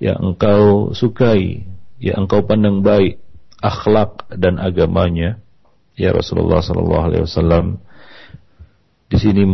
ya 0.00 0.16
engkau 0.16 0.96
sukai 0.96 1.68
ya 2.00 2.16
engkau 2.16 2.40
pandang 2.48 2.80
baik 2.80 3.20
akhlak 3.62 4.26
dan 4.34 4.58
agamanya 4.58 5.38
ya 5.94 6.10
Rasulullah 6.10 6.60
sallallahu 6.60 7.06
alaihi 7.08 7.24
wasallam 7.24 7.78
di 9.12 9.16
sini 9.20 9.44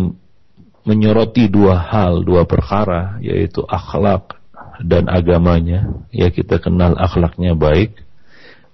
menyoroti 0.89 1.51
dua 1.53 1.77
hal, 1.77 2.25
dua 2.25 2.49
perkara 2.49 3.21
yaitu 3.21 3.61
akhlak 3.69 4.39
dan 4.81 5.11
agamanya. 5.11 5.91
Ya 6.15 6.33
kita 6.33 6.63
kenal 6.63 6.95
akhlaknya 6.97 7.59
baik 7.59 7.99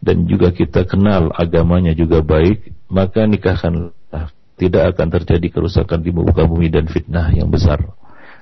dan 0.05 0.28
juga 0.28 0.53
kita 0.53 0.85
kenal 0.85 1.32
agamanya 1.32 1.97
juga 1.97 2.20
baik, 2.20 2.70
maka 2.93 3.24
nikahkanlah 3.24 4.30
tidak 4.55 4.95
akan 4.95 5.09
terjadi 5.11 5.49
kerusakan 5.51 6.05
di 6.05 6.14
muka 6.14 6.47
bumi 6.47 6.70
dan 6.70 6.87
fitnah 6.87 7.32
yang 7.35 7.51
besar. 7.51 7.82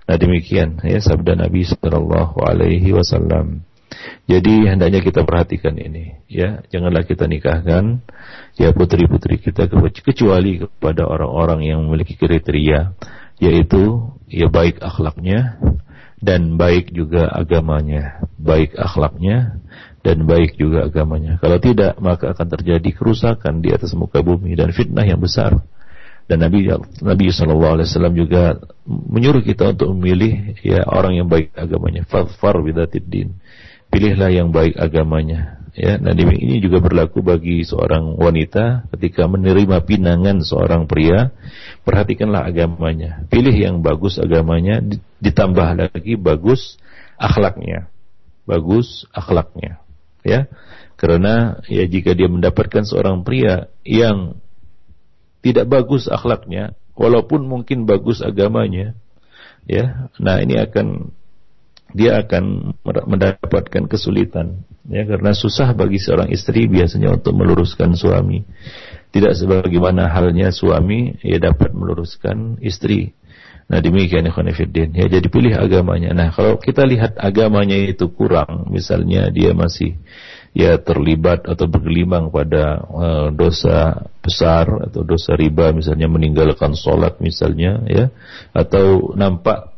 Nah 0.05 0.17
demikian 0.19 0.83
ya 0.83 0.99
sabda 0.99 1.39
Nabi 1.39 1.63
sallallahu 1.65 2.43
alaihi 2.43 2.93
wasallam. 2.93 3.65
Jadi 4.27 4.71
hendaknya 4.71 5.03
kita 5.03 5.27
perhatikan 5.27 5.75
ini, 5.77 6.23
ya. 6.31 6.63
Janganlah 6.71 7.05
kita 7.05 7.27
nikahkan 7.27 8.01
ya 8.57 8.71
putri-putri 8.73 9.41
kita 9.41 9.67
kecuali 10.05 10.63
kepada 10.63 11.09
orang-orang 11.09 11.67
yang 11.67 11.81
memiliki 11.85 12.15
kriteria 12.17 12.95
yaitu 13.43 14.13
ya 14.31 14.47
baik 14.47 14.79
akhlaknya 14.79 15.59
dan 16.23 16.55
baik 16.55 16.95
juga 16.95 17.27
agamanya, 17.35 18.23
baik 18.39 18.79
akhlaknya 18.79 19.59
dan 20.07 20.23
baik 20.23 20.55
juga 20.55 20.87
agamanya. 20.87 21.43
Kalau 21.43 21.59
tidak, 21.59 21.99
maka 21.99 22.31
akan 22.31 22.47
terjadi 22.47 22.91
kerusakan 22.95 23.59
di 23.59 23.75
atas 23.75 23.91
muka 23.99 24.23
bumi 24.23 24.55
dan 24.55 24.71
fitnah 24.71 25.03
yang 25.03 25.19
besar. 25.19 25.59
Dan 26.31 26.47
Nabi 26.47 26.71
Nabi 27.03 27.35
Shallallahu 27.35 27.75
Alaihi 27.83 27.89
Wasallam 27.91 28.15
juga 28.15 28.63
menyuruh 28.87 29.43
kita 29.43 29.75
untuk 29.75 29.91
memilih 29.99 30.55
ya 30.63 30.87
orang 30.87 31.19
yang 31.19 31.27
baik 31.27 31.51
agamanya. 31.59 32.07
Far 32.07 32.57
bidatid 32.63 33.11
din 33.11 33.42
pilihlah 33.93 34.33
yang 34.33 34.49
baik 34.51 34.75
agamanya. 34.81 35.63
Ya, 35.73 35.97
nah 35.97 36.13
ini 36.13 36.61
juga 36.61 36.85
berlaku 36.85 37.25
bagi 37.25 37.65
seorang 37.65 38.21
wanita 38.21 38.93
ketika 38.93 39.25
menerima 39.25 39.81
pinangan 39.89 40.45
seorang 40.45 40.85
pria, 40.85 41.33
perhatikanlah 41.89 42.45
agamanya. 42.45 43.25
Pilih 43.33 43.57
yang 43.57 43.81
bagus 43.81 44.21
agamanya, 44.21 44.85
ditambah 45.21 45.69
lagi 45.81 46.21
bagus 46.21 46.77
akhlaknya. 47.17 47.89
Bagus 48.45 49.09
akhlaknya. 49.17 49.81
Ya. 50.21 50.45
Karena 51.01 51.57
ya 51.73 51.89
jika 51.89 52.13
dia 52.13 52.29
mendapatkan 52.29 52.85
seorang 52.85 53.25
pria 53.25 53.73
yang 53.81 54.37
tidak 55.41 55.73
bagus 55.73 56.05
akhlaknya, 56.05 56.77
walaupun 56.93 57.49
mungkin 57.49 57.89
bagus 57.89 58.21
agamanya, 58.21 58.93
ya. 59.65 60.13
Nah, 60.21 60.45
ini 60.45 60.61
akan 60.61 61.17
dia 61.93 62.21
akan 62.25 62.75
mendapatkan 62.85 63.85
kesulitan. 63.89 64.65
Ya 64.91 65.07
karena 65.07 65.31
susah 65.31 65.71
bagi 65.79 66.03
seorang 66.03 66.29
istri 66.35 66.67
biasanya 66.67 67.15
untuk 67.15 67.39
meluruskan 67.39 67.95
suami. 67.95 68.43
Tidak 69.13 69.37
sebagaimana 69.37 70.11
halnya 70.11 70.51
suami 70.51 71.21
ya 71.23 71.39
dapat 71.39 71.71
meluruskan 71.77 72.59
istri. 72.65 73.15
Nah 73.71 73.79
demikian 73.79 74.27
ikhwan 74.27 74.51
ya 74.51 75.07
jadi 75.07 75.27
pilih 75.31 75.55
agamanya. 75.55 76.11
Nah 76.13 76.29
kalau 76.35 76.59
kita 76.59 76.83
lihat 76.83 77.17
agamanya 77.17 77.79
itu 77.79 78.11
kurang 78.11 78.69
misalnya 78.69 79.31
dia 79.31 79.55
masih 79.55 79.97
ya 80.53 80.77
terlibat 80.77 81.49
atau 81.49 81.65
bergelimang 81.65 82.29
pada 82.29 82.85
uh, 82.85 83.29
dosa 83.33 84.09
besar 84.21 84.69
atau 84.85 85.01
dosa 85.01 85.33
riba 85.33 85.73
misalnya 85.73 86.13
meninggalkan 86.13 86.77
sholat 86.77 87.17
misalnya 87.25 87.81
ya 87.89 88.13
atau 88.53 89.17
nampak 89.17 89.72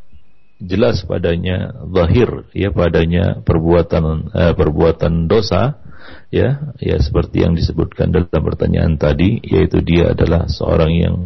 jelas 0.62 1.02
padanya 1.02 1.74
zahir 1.90 2.46
ya 2.54 2.70
padanya 2.70 3.42
perbuatan 3.42 4.30
uh, 4.30 4.52
perbuatan 4.54 5.26
dosa 5.26 5.82
ya 6.30 6.74
ya 6.78 6.96
seperti 6.98 7.42
yang 7.42 7.54
disebutkan 7.54 8.10
dalam 8.10 8.28
pertanyaan 8.30 8.94
tadi 8.98 9.38
yaitu 9.42 9.82
dia 9.82 10.12
adalah 10.14 10.46
seorang 10.50 10.92
yang 10.94 11.16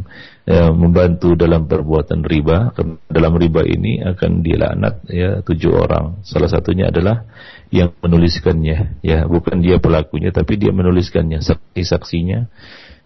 uh, 0.48 0.72
membantu 0.72 1.36
dalam 1.36 1.68
perbuatan 1.68 2.24
riba. 2.24 2.72
Dalam 3.08 3.32
riba 3.36 3.64
ini 3.64 4.00
akan 4.00 4.40
dilaknat 4.44 5.04
ya 5.08 5.40
tujuh 5.44 5.72
orang. 5.72 6.24
Salah 6.24 6.48
satunya 6.48 6.88
adalah 6.88 7.28
yang 7.68 7.92
menuliskannya 8.00 9.00
ya 9.04 9.28
bukan 9.28 9.60
dia 9.60 9.76
pelakunya 9.76 10.32
tapi 10.32 10.56
dia 10.56 10.72
menuliskannya 10.72 11.44
saksi-saksinya 11.44 12.48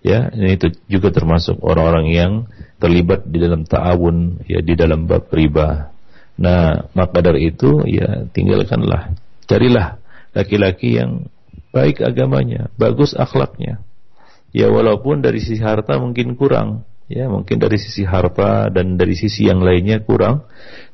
ya. 0.06 0.30
Ini 0.30 0.58
itu 0.58 0.74
juga 0.86 1.10
termasuk 1.10 1.58
orang-orang 1.62 2.06
yang 2.10 2.32
terlibat 2.82 3.26
di 3.30 3.38
dalam 3.38 3.62
ta'awun 3.62 4.46
ya 4.50 4.58
di 4.58 4.74
dalam 4.74 5.06
bab 5.06 5.30
riba 5.30 5.91
Nah, 6.42 6.90
maka 6.98 7.22
dari 7.22 7.54
itu 7.54 7.86
ya 7.86 8.26
tinggalkanlah. 8.34 9.14
Carilah 9.46 10.02
laki-laki 10.34 10.98
yang 10.98 11.30
baik 11.70 12.02
agamanya, 12.02 12.66
bagus 12.74 13.14
akhlaknya. 13.14 13.78
Ya 14.50 14.68
walaupun 14.68 15.22
dari 15.22 15.38
sisi 15.38 15.62
harta 15.62 15.96
mungkin 16.02 16.34
kurang, 16.34 16.82
ya 17.06 17.30
mungkin 17.30 17.62
dari 17.62 17.78
sisi 17.78 18.02
harta 18.02 18.68
dan 18.74 18.98
dari 18.98 19.14
sisi 19.14 19.46
yang 19.46 19.62
lainnya 19.62 20.02
kurang, 20.02 20.44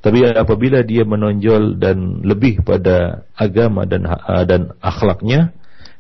tapi 0.05 0.22
apabila 0.28 0.84
dia 0.84 1.03
menonjol 1.09 1.80
dan 1.80 2.22
lebih 2.22 2.62
pada 2.62 3.26
agama 3.34 3.88
dan 3.88 4.07
dan 4.46 4.76
akhlaknya, 4.78 5.57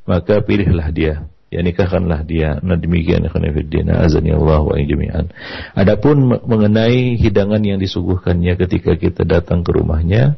maka 0.06 0.44
pilihlah 0.44 0.92
dia 0.92 1.26
ya 1.48 1.60
nikahkanlah 1.64 2.24
dia. 2.28 2.60
Nah 2.60 2.76
demikian 2.76 3.24
khonifidina 3.28 4.04
azani 4.04 4.32
Allah 4.32 4.60
wa 4.60 4.76
jami'an. 4.76 5.32
Adapun 5.72 6.40
mengenai 6.44 7.16
hidangan 7.16 7.60
yang 7.64 7.80
disuguhkannya 7.80 8.54
ketika 8.60 8.96
kita 8.96 9.24
datang 9.24 9.64
ke 9.64 9.72
rumahnya, 9.72 10.36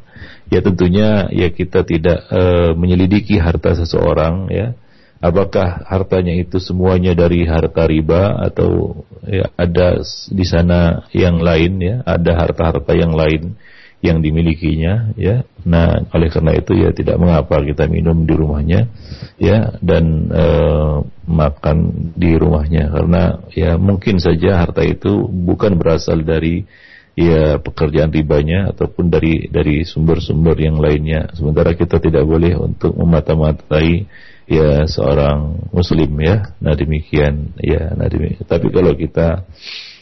ya 0.51 0.61
tentunya 0.63 1.27
ya 1.35 1.51
kita 1.51 1.83
tidak 1.83 2.27
uh, 2.31 2.73
menyelidiki 2.79 3.39
harta 3.39 3.75
seseorang 3.75 4.51
ya. 4.51 4.75
Apakah 5.21 5.85
hartanya 5.85 6.33
itu 6.33 6.57
semuanya 6.65 7.13
dari 7.13 7.45
harta 7.45 7.85
riba 7.85 8.41
atau 8.41 9.05
ya, 9.29 9.53
ada 9.53 10.01
di 10.33 10.47
sana 10.49 11.05
yang 11.13 11.45
lain 11.45 11.77
ya, 11.77 12.01
ada 12.09 12.41
harta-harta 12.41 12.97
yang 12.97 13.13
lain 13.13 13.53
yang 14.01 14.25
dimilikinya 14.25 15.13
ya. 15.15 15.45
Nah 15.69 16.09
oleh 16.17 16.33
karena 16.33 16.57
itu 16.57 16.73
ya 16.73 16.89
tidak 16.97 17.21
mengapa 17.21 17.61
kita 17.61 17.85
minum 17.85 18.25
di 18.25 18.33
rumahnya 18.33 18.89
ya 19.37 19.77
dan 19.85 20.33
e, 20.33 20.47
makan 21.29 21.79
di 22.17 22.33
rumahnya. 22.41 22.89
Karena 22.89 23.23
ya 23.53 23.77
mungkin 23.77 24.17
saja 24.17 24.65
harta 24.65 24.81
itu 24.81 25.29
bukan 25.29 25.77
berasal 25.77 26.25
dari 26.25 26.65
ya 27.13 27.61
pekerjaan 27.61 28.09
ribanya 28.09 28.73
ataupun 28.73 29.13
dari 29.13 29.53
dari 29.53 29.85
sumber-sumber 29.85 30.57
yang 30.57 30.81
lainnya. 30.81 31.29
Sementara 31.37 31.77
kita 31.77 32.01
tidak 32.01 32.25
boleh 32.25 32.57
untuk 32.57 32.97
memata-matai 32.97 34.09
ya 34.49 34.89
seorang 34.89 35.69
muslim 35.77 36.09
ya. 36.25 36.57
Nah 36.57 36.73
demikian 36.73 37.53
ya. 37.61 37.93
Nah 37.93 38.09
demikian 38.09 38.49
tapi 38.49 38.73
kalau 38.73 38.97
kita 38.97 39.45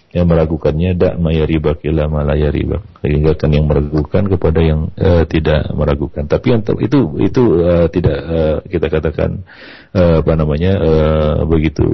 yang 0.08 0.24
meragukannya 0.24 0.96
dak 0.96 1.20
maya 1.20 1.44
riba 1.44 1.76
kila 1.76 2.08
malaya 2.08 2.48
riba 2.48 2.80
tinggalkan 3.04 3.52
yang 3.52 3.68
meragukan 3.68 4.24
kepada 4.24 4.60
yang 4.64 4.88
uh, 4.96 5.28
tidak 5.28 5.68
meragukan. 5.76 6.24
Tapi 6.24 6.46
yang 6.56 6.62
itu 6.64 6.98
itu 7.20 7.42
uh, 7.60 7.86
tidak 7.92 8.18
uh, 8.24 8.56
kita 8.64 8.86
katakan 8.88 9.44
uh, 9.92 10.24
apa 10.24 10.32
namanya 10.32 10.72
uh, 10.80 11.36
begitu 11.44 11.84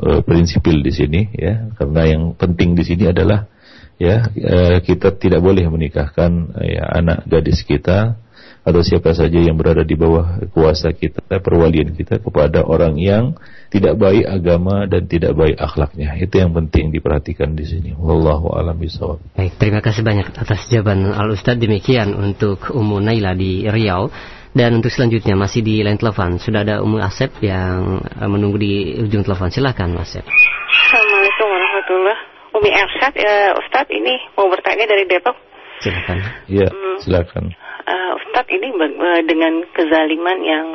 uh, 0.00 0.20
prinsipil 0.20 0.84
di 0.84 0.92
sini 0.92 1.20
ya. 1.32 1.72
Karena 1.80 2.12
yang 2.12 2.22
penting 2.36 2.76
di 2.76 2.84
sini 2.84 3.08
adalah 3.08 3.48
ya 3.96 4.20
uh, 4.20 4.78
kita 4.84 5.16
tidak 5.16 5.40
boleh 5.40 5.64
menikahkan 5.64 6.52
uh, 6.52 6.66
ya 6.68 6.84
anak 6.92 7.24
gadis 7.24 7.64
kita 7.64 8.20
atau 8.62 8.78
siapa 8.78 9.10
saja 9.10 9.42
yang 9.42 9.58
berada 9.58 9.82
di 9.82 9.98
bawah 9.98 10.38
kuasa 10.54 10.94
kita, 10.94 11.18
perwalian 11.42 11.98
kita 11.98 12.22
kepada 12.22 12.62
orang 12.62 12.94
yang 12.94 13.34
tidak 13.72 13.96
baik 13.96 14.28
agama 14.28 14.84
dan 14.84 15.08
tidak 15.08 15.32
baik 15.32 15.56
akhlaknya. 15.56 16.12
Itu 16.20 16.44
yang 16.44 16.52
penting 16.52 16.92
diperhatikan 16.92 17.56
di 17.56 17.64
sini. 17.64 17.90
Wallahu 17.96 18.52
a'lam 18.52 18.76
bishawab. 18.76 19.24
Baik, 19.32 19.56
terima 19.56 19.80
kasih 19.80 20.04
banyak 20.04 20.28
atas 20.36 20.68
jawaban 20.68 21.08
Al 21.16 21.32
Ustaz. 21.32 21.56
Demikian 21.56 22.12
untuk 22.12 22.68
Ummu 22.68 23.00
Naila 23.00 23.32
di 23.32 23.64
Riau. 23.64 24.12
Dan 24.52 24.84
untuk 24.84 24.92
selanjutnya 24.92 25.32
masih 25.32 25.64
di 25.64 25.80
line 25.80 25.96
telepon 25.96 26.36
sudah 26.36 26.60
ada 26.60 26.84
Ummu 26.84 27.00
Asep 27.00 27.32
yang 27.40 28.04
eh, 28.04 28.28
menunggu 28.28 28.60
di 28.60 29.00
ujung 29.00 29.24
telepon. 29.24 29.48
Silakan 29.48 29.96
Asep. 29.96 30.28
Assalamualaikum 30.28 31.46
warahmatullahi 31.48 32.20
Umi 32.52 32.68
Ersat, 32.68 33.16
ya, 33.16 33.56
Ustadz 33.56 33.88
ini 33.88 34.12
mau 34.36 34.52
bertanya 34.52 34.84
dari 34.84 35.08
Depok. 35.08 35.32
Silakan. 35.80 36.20
Iya, 36.52 36.68
hmm. 36.68 36.96
silakan 37.00 37.56
uh, 37.86 38.12
Ustadz 38.18 38.52
ini 38.52 38.68
uh, 38.72 39.20
dengan 39.26 39.62
kezaliman 39.74 40.38
yang 40.42 40.66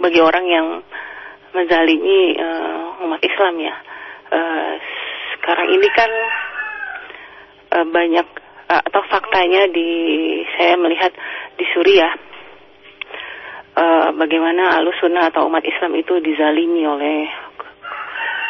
bagi 0.00 0.20
orang 0.20 0.44
yang 0.46 0.66
menzalimi 1.54 2.34
uh, 2.36 3.06
umat 3.06 3.22
Islam 3.22 3.54
ya. 3.62 3.74
Uh, 4.34 4.72
sekarang 5.38 5.68
ini 5.70 5.88
kan 5.94 6.10
uh, 7.78 7.86
banyak 7.86 8.26
uh, 8.68 8.82
atau 8.82 9.02
faktanya 9.06 9.70
di 9.70 9.90
saya 10.58 10.74
melihat 10.76 11.14
di 11.54 11.64
Suriah 11.70 12.12
uh, 13.78 14.08
bagaimana 14.18 14.78
alusuna 14.82 15.30
atau 15.30 15.46
umat 15.46 15.62
Islam 15.62 15.94
itu 15.98 16.18
dizalimi 16.22 16.82
oleh 16.86 17.30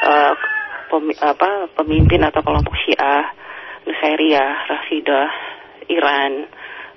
uh, 0.04 0.32
pem, 0.88 1.12
apa, 1.20 1.68
pemimpin 1.76 2.20
atau 2.24 2.40
kelompok 2.44 2.72
Syiah, 2.84 3.32
Nusairiyah, 3.84 4.50
Rafidah, 4.68 5.28
Iran 5.92 6.32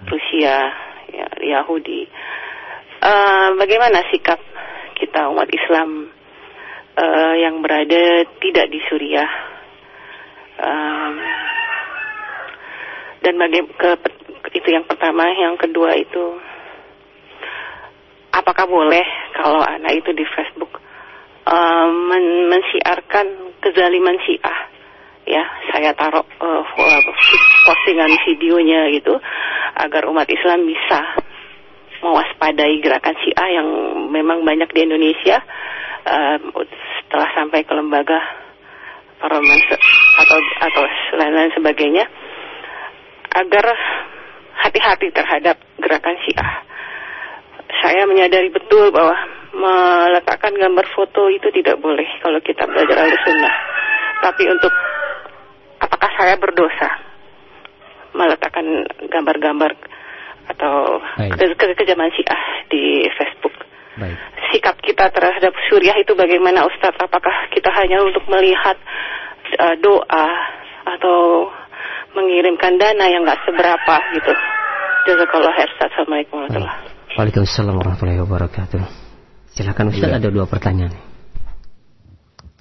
Rusia, 0.08 0.58
ya, 1.12 1.28
Yahudi. 1.42 2.06
Uh, 2.98 3.54
bagaimana 3.58 4.06
sikap 4.10 4.42
kita 5.18 5.34
umat 5.34 5.50
Islam 5.50 6.14
uh, 6.94 7.34
yang 7.42 7.58
berada 7.66 8.22
tidak 8.38 8.70
di 8.70 8.78
Suriah? 8.86 9.26
Um, 10.62 11.14
dan 13.26 13.34
bagaimana 13.42 13.74
ke, 13.82 13.90
itu 14.62 14.70
yang 14.70 14.86
pertama, 14.86 15.26
yang 15.34 15.58
kedua 15.58 15.98
itu 15.98 16.38
apakah 18.30 18.70
boleh 18.70 19.02
kalau 19.34 19.58
anak 19.58 20.06
itu 20.06 20.14
di 20.14 20.22
Facebook 20.22 20.78
uh, 21.50 21.90
men 21.90 22.54
mensiarkan 22.54 23.58
kezaliman 23.58 24.22
Syiah? 24.22 24.70
ya 25.26 25.44
saya 25.74 25.98
taruh 25.98 26.30
uh, 26.46 26.62
postingan 27.66 28.14
videonya 28.22 28.94
gitu 28.94 29.18
agar 29.82 30.06
umat 30.14 30.30
Islam 30.30 30.70
bisa 30.70 31.26
mewaspadai 32.02 32.78
gerakan 32.82 33.16
Syiah 33.22 33.62
yang 33.62 33.68
memang 34.14 34.46
banyak 34.46 34.70
di 34.74 34.86
Indonesia 34.86 35.42
uh, 36.06 36.38
setelah 37.02 37.30
sampai 37.34 37.66
ke 37.66 37.74
lembaga 37.74 38.20
parlemen 39.18 39.60
atau 40.22 40.38
atau 40.38 40.84
lain-lain 41.18 41.52
sebagainya 41.58 42.06
agar 43.34 43.66
hati-hati 44.66 45.10
terhadap 45.14 45.58
gerakan 45.82 46.18
Syiah. 46.26 46.52
Saya 47.82 48.10
menyadari 48.10 48.50
betul 48.50 48.90
bahwa 48.90 49.14
meletakkan 49.54 50.54
gambar 50.54 50.86
foto 50.94 51.30
itu 51.34 51.50
tidak 51.54 51.78
boleh 51.82 52.06
kalau 52.22 52.40
kita 52.42 52.66
belajar 52.66 52.98
al 53.06 53.14
sunnah. 53.26 53.56
Tapi 54.18 54.44
untuk 54.50 54.74
apakah 55.82 56.12
saya 56.18 56.36
berdosa 56.42 56.90
meletakkan 58.18 58.66
gambar-gambar 59.14 59.72
atau 60.48 61.04
ke 61.18 61.46
ke 61.56 61.66
kejaman 61.76 62.12
Syiah 62.16 62.42
di 62.72 63.08
Facebook? 63.16 63.56
Baik. 63.98 64.18
Sikap 64.54 64.78
kita 64.80 65.10
terhadap 65.10 65.52
Suriah 65.68 65.98
itu 65.98 66.14
bagaimana 66.14 66.64
Ustadz? 66.70 67.02
Apakah 67.02 67.50
kita 67.52 67.74
hanya 67.74 68.06
untuk 68.06 68.24
melihat 68.30 68.78
uh, 69.58 69.76
doa 69.82 70.28
atau 70.88 71.50
mengirimkan 72.14 72.78
dana 72.78 73.06
yang 73.10 73.26
nggak 73.26 73.42
seberapa 73.44 73.96
gitu? 74.16 74.34
Jazakallah 75.08 75.52
khair. 75.56 75.70
Assalamualaikum 75.82 76.36
warahmatullahi 76.46 76.68
wabarakatuh. 76.68 77.16
Waalaikumsalam 77.18 77.74
warahmatullahi 77.74 78.22
wabarakatuh. 78.22 78.82
Silakan 79.58 79.86
Ustaz 79.90 80.10
ya. 80.14 80.18
ada 80.22 80.30
dua 80.30 80.46
pertanyaan. 80.46 80.94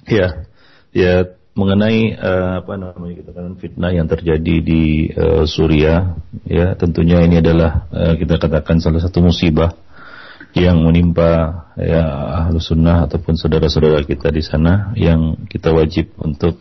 Ya, 0.07 0.47
ya 0.95 1.36
mengenai 1.57 2.13
uh, 2.13 2.61
apa 2.61 2.77
namanya 2.77 3.15
kita 3.17 3.31
kan 3.33 3.57
fitnah 3.57 3.89
yang 3.89 4.05
terjadi 4.05 4.55
di 4.61 5.09
uh, 5.09 5.43
Suriah, 5.49 6.13
ya. 6.45 6.77
Tentunya 6.77 7.25
ini 7.25 7.41
adalah 7.41 7.89
uh, 7.89 8.13
kita 8.13 8.37
katakan 8.37 8.77
salah 8.77 9.01
satu 9.01 9.25
musibah 9.25 9.73
yang 10.55 10.79
menimpa 10.81 11.65
ya 11.77 12.01
ahlu 12.45 12.57
sunnah 12.57 13.05
ataupun 13.05 13.37
saudara-saudara 13.37 14.01
kita 14.07 14.33
di 14.33 14.41
sana 14.41 14.95
yang 14.97 15.45
kita 15.45 15.69
wajib 15.69 16.13
untuk 16.17 16.57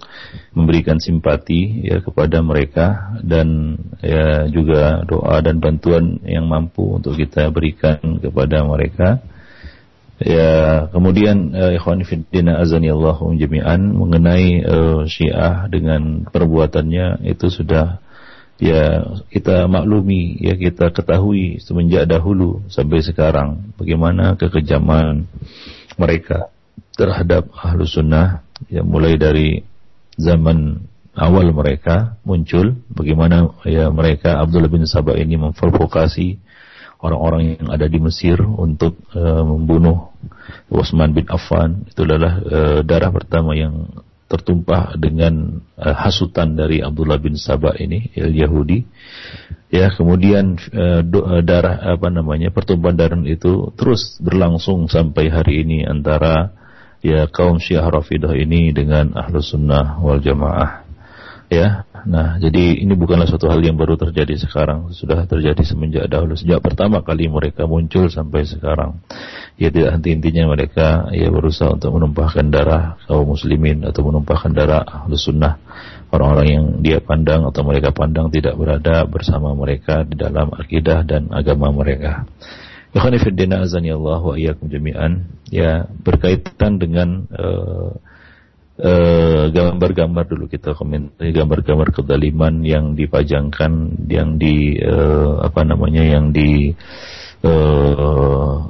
memberikan 0.52 1.00
simpati 1.00 1.86
ya 1.86 2.04
kepada 2.04 2.44
mereka 2.44 3.16
dan 3.24 3.78
ya 4.04 4.50
juga 4.52 5.00
doa 5.06 5.40
dan 5.40 5.62
bantuan 5.62 6.20
yang 6.26 6.44
mampu 6.44 6.98
untuk 7.00 7.16
kita 7.16 7.48
berikan 7.48 8.20
kepada 8.20 8.66
mereka 8.66 9.22
Ya, 10.16 10.88
kemudian 10.96 11.52
uh, 11.52 11.76
ikhwan 11.76 12.00
fillah 12.00 12.56
azani 12.64 12.88
Allahu 12.88 13.36
jami'an 13.36 13.92
mengenai 13.92 14.64
uh, 14.64 15.04
Syiah 15.04 15.68
dengan 15.68 16.24
perbuatannya 16.24 17.20
itu 17.28 17.52
sudah 17.52 18.00
ya 18.56 19.04
kita 19.28 19.68
maklumi, 19.68 20.40
ya 20.40 20.56
kita 20.56 20.88
ketahui 20.88 21.60
semenjak 21.60 22.08
dahulu 22.08 22.64
sampai 22.72 23.04
sekarang 23.04 23.76
bagaimana 23.76 24.40
kekejaman 24.40 25.28
mereka 26.00 26.48
terhadap 26.96 27.52
ahlu 27.52 27.84
sunnah 27.84 28.40
ya 28.72 28.80
mulai 28.80 29.20
dari 29.20 29.68
zaman 30.16 30.80
awal 31.12 31.52
mereka 31.52 32.16
muncul 32.24 32.72
bagaimana 32.88 33.52
ya 33.68 33.92
mereka 33.92 34.40
Abdullah 34.40 34.72
bin 34.72 34.88
Sabah 34.88 35.16
ini 35.20 35.36
memprovokasi 35.36 36.40
orang-orang 37.00 37.60
yang 37.60 37.68
ada 37.68 37.86
di 37.86 37.98
Mesir 38.00 38.40
untuk 38.40 38.96
uh, 39.12 39.44
membunuh 39.44 40.14
Utsman 40.72 41.12
bin 41.12 41.28
Affan. 41.28 41.84
Itu 41.88 42.08
adalah 42.08 42.40
uh, 42.40 42.80
darah 42.82 43.12
pertama 43.12 43.52
yang 43.52 43.90
tertumpah 44.26 44.98
dengan 44.98 45.62
uh, 45.78 45.94
hasutan 45.94 46.58
dari 46.58 46.82
Abdullah 46.82 47.20
bin 47.20 47.38
Sabah 47.38 47.78
ini 47.78 48.10
il 48.16 48.34
Yahudi. 48.34 48.82
Ya 49.70 49.90
kemudian 49.90 50.56
uh, 50.72 51.02
darah 51.42 51.98
apa 51.98 52.08
namanya 52.08 52.54
pertumpahan 52.54 52.96
darah 52.96 53.22
itu 53.26 53.74
terus 53.74 54.18
berlangsung 54.22 54.86
sampai 54.86 55.30
hari 55.30 55.66
ini 55.66 55.86
antara 55.86 56.54
ya 57.02 57.26
kaum 57.28 57.58
Syiah 57.58 57.86
Rafidah 57.86 58.34
ini 58.34 58.72
dengan 58.74 59.14
Ahlus 59.14 59.54
Sunnah 59.54 59.98
wal 60.00 60.22
Jamaah 60.22 60.85
ya 61.48 61.86
Nah, 62.06 62.38
jadi 62.38 62.78
ini 62.86 62.94
bukanlah 62.94 63.26
suatu 63.26 63.50
hal 63.50 63.58
yang 63.66 63.74
baru 63.74 63.98
terjadi 63.98 64.38
sekarang, 64.38 64.94
sudah 64.94 65.26
terjadi 65.26 65.58
semenjak 65.66 66.06
dahulu, 66.06 66.38
sejak 66.38 66.62
pertama 66.62 67.02
kali 67.02 67.26
mereka 67.26 67.66
muncul 67.66 68.06
sampai 68.06 68.46
sekarang. 68.46 69.02
Ya 69.58 69.74
tidak 69.74 69.98
henti-hentinya 69.98 70.54
mereka 70.54 71.10
ya 71.10 71.26
berusaha 71.34 71.74
untuk 71.74 71.98
menumpahkan 71.98 72.46
darah 72.46 72.94
kaum 73.10 73.26
muslimin 73.26 73.82
atau 73.82 74.06
menumpahkan 74.06 74.54
darah 74.54 74.86
ahlu 74.86 75.18
sunnah 75.18 75.58
orang-orang 76.14 76.46
yang 76.46 76.66
dia 76.78 76.98
pandang 77.02 77.42
atau 77.42 77.66
mereka 77.66 77.90
pandang 77.90 78.30
tidak 78.30 78.54
berada 78.54 79.02
bersama 79.10 79.50
mereka 79.58 80.06
di 80.06 80.14
dalam 80.14 80.54
akidah 80.54 81.02
dan 81.02 81.34
agama 81.34 81.74
mereka. 81.74 82.22
Ikhwanifiddina 82.94 83.66
azani 83.66 83.90
Allah 83.90 84.22
wa 84.22 84.38
iyyakum 84.38 84.70
jami'an 84.70 85.26
ya 85.50 85.90
berkaitan 85.90 86.78
dengan 86.78 87.26
uh, 87.34 87.98
Eh, 88.76 89.44
gambar-gambar 89.56 90.28
dulu 90.28 90.52
kita 90.52 90.76
komentar 90.76 91.24
gambar-gambar 91.24 91.96
kedaliman 91.96 92.60
yang 92.60 92.92
dipajangkan 92.92 94.04
yang 94.04 94.36
di 94.36 94.76
uh, 94.84 95.40
apa 95.40 95.64
namanya 95.64 96.04
yang 96.04 96.28
di 96.28 96.76
uh, 97.40 98.68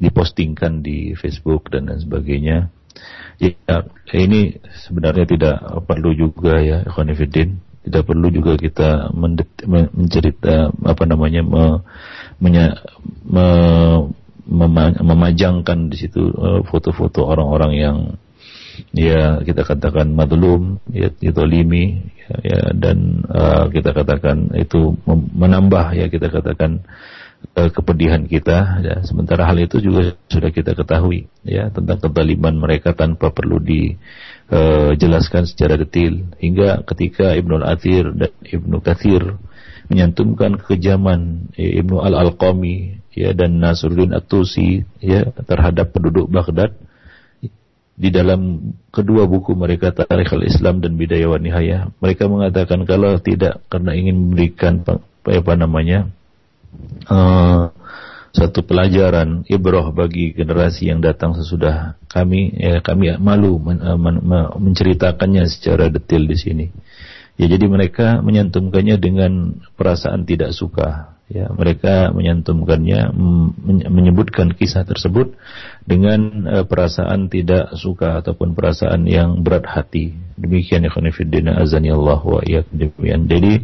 dipostingkan 0.00 0.80
di 0.80 1.12
Facebook 1.20 1.68
dan 1.68 1.92
lain 1.92 2.00
sebagainya. 2.00 2.72
Ya 3.36 3.84
ini 4.16 4.56
sebenarnya 4.88 5.28
tidak 5.28 5.56
perlu 5.84 6.16
juga 6.16 6.56
ya 6.64 6.88
Ikhwanifidin 6.88 7.60
tidak 7.84 8.08
perlu 8.08 8.32
juga 8.32 8.56
kita 8.56 9.12
mencerita 10.00 10.72
apa 10.80 11.04
namanya 11.04 11.44
me, 11.44 11.64
menya, 12.40 12.72
me, 13.28 13.46
memajangkan 15.04 15.92
di 15.92 15.96
situ 16.08 16.32
foto-foto 16.72 17.28
orang-orang 17.28 17.72
yang 17.76 17.98
ya 18.94 19.42
kita 19.44 19.62
katakan 19.66 20.12
madlum 20.12 20.78
ya 20.90 21.10
limi 21.46 22.12
ya, 22.16 22.36
ya 22.42 22.60
dan 22.74 23.26
uh, 23.28 23.66
kita 23.70 23.94
katakan 23.96 24.52
itu 24.56 24.96
menambah 25.34 25.96
ya 25.96 26.06
kita 26.08 26.30
katakan 26.30 26.84
uh, 27.56 27.70
kepedihan 27.72 28.24
kita 28.26 28.80
ya. 28.84 28.96
Sementara 29.04 29.48
hal 29.48 29.58
itu 29.60 29.80
juga 29.80 30.14
sudah 30.28 30.50
kita 30.52 30.76
ketahui 30.76 31.26
ya 31.44 31.72
tentang 31.72 31.98
kezaliman 32.00 32.54
mereka 32.60 32.92
tanpa 32.92 33.32
perlu 33.32 33.58
dijelaskan 33.60 35.44
uh, 35.44 35.48
secara 35.48 35.80
detail. 35.80 36.26
Hingga 36.38 36.84
ketika 36.86 37.34
Ibnu 37.36 37.60
Al-Athir 37.64 38.12
dan 38.14 38.32
Ibnu 38.44 38.80
Kathir 38.84 39.40
menyantumkan 39.90 40.54
kekejaman 40.62 41.50
ya, 41.58 41.82
Ibnu 41.82 41.98
Al-Alqami 41.98 43.02
ya 43.10 43.34
dan 43.34 43.58
Nasruddin 43.58 44.14
At-Tusi 44.14 44.86
ya 45.02 45.34
terhadap 45.34 45.90
penduduk 45.90 46.30
Baghdad 46.30 46.78
di 48.00 48.08
dalam 48.08 48.72
kedua 48.88 49.28
buku 49.28 49.52
mereka 49.52 49.92
Tarikh 49.92 50.32
al-Islam 50.32 50.80
dan 50.80 50.96
Bidayah 50.96 51.28
wa 51.28 51.36
Nihayah 51.36 51.92
mereka 52.00 52.32
mengatakan 52.32 52.88
kalau 52.88 53.20
tidak 53.20 53.60
karena 53.68 53.92
ingin 53.92 54.16
memberikan 54.16 54.80
apa, 54.80 55.52
namanya 55.52 56.08
uh, 57.12 57.68
satu 58.32 58.64
pelajaran 58.64 59.44
ibrah 59.52 59.92
bagi 59.92 60.32
generasi 60.32 60.88
yang 60.88 61.04
datang 61.04 61.36
sesudah 61.36 62.00
kami 62.08 62.56
ya 62.56 62.80
kami 62.80 63.20
malu 63.20 63.60
men, 63.60 63.84
uh, 63.84 64.00
men, 64.00 64.16
men, 64.24 64.48
menceritakannya 64.56 65.44
secara 65.44 65.92
detail 65.92 66.24
di 66.24 66.36
sini. 66.40 66.66
Ya 67.36 67.52
jadi 67.52 67.68
mereka 67.68 68.24
menyantumkannya 68.24 68.96
dengan 68.96 69.60
perasaan 69.76 70.24
tidak 70.24 70.56
suka 70.56 71.19
ya 71.30 71.46
mereka 71.54 72.10
menyantumkannya 72.10 73.14
menyebutkan 73.86 74.50
kisah 74.50 74.82
tersebut 74.82 75.38
dengan 75.86 76.50
uh, 76.50 76.64
perasaan 76.66 77.30
tidak 77.30 77.70
suka 77.78 78.18
ataupun 78.18 78.58
perasaan 78.58 79.06
yang 79.06 79.46
berat 79.46 79.64
hati. 79.70 80.18
Demikian 80.34 80.82
ya 80.82 80.90
khonifuddin 80.90 81.54
azani 81.54 81.94
Allah 81.94 82.18
wa 82.18 82.42
demikian 82.42 83.30
jadi 83.30 83.62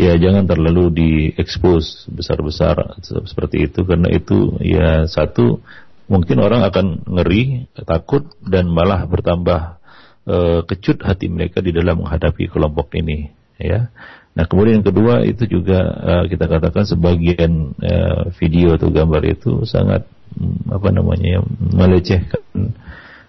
ya 0.00 0.16
jangan 0.18 0.48
terlalu 0.48 0.90
diekspos 0.90 2.10
besar-besar 2.10 2.98
seperti 3.04 3.70
itu 3.70 3.86
karena 3.86 4.10
itu 4.10 4.58
ya 4.58 5.06
satu 5.06 5.62
mungkin 6.10 6.42
orang 6.42 6.66
akan 6.66 7.06
ngeri 7.06 7.70
takut 7.86 8.26
dan 8.42 8.68
malah 8.68 9.06
bertambah 9.06 9.78
uh, 10.26 10.60
kecut 10.66 11.00
hati 11.04 11.30
mereka 11.30 11.62
di 11.62 11.70
dalam 11.70 12.02
menghadapi 12.02 12.50
kelompok 12.50 12.96
ini 12.98 13.30
ya 13.56 13.94
Nah 14.34 14.44
kemudian 14.50 14.82
yang 14.82 14.86
kedua 14.86 15.22
itu 15.22 15.46
juga 15.46 15.78
uh, 15.94 16.24
kita 16.26 16.50
katakan 16.50 16.82
sebagian 16.82 17.78
uh, 17.78 18.34
video 18.34 18.74
atau 18.74 18.90
gambar 18.90 19.22
itu 19.30 19.62
sangat 19.62 20.10
um, 20.34 20.58
apa 20.74 20.90
namanya 20.90 21.38
ya, 21.38 21.40
melecehkan 21.70 22.42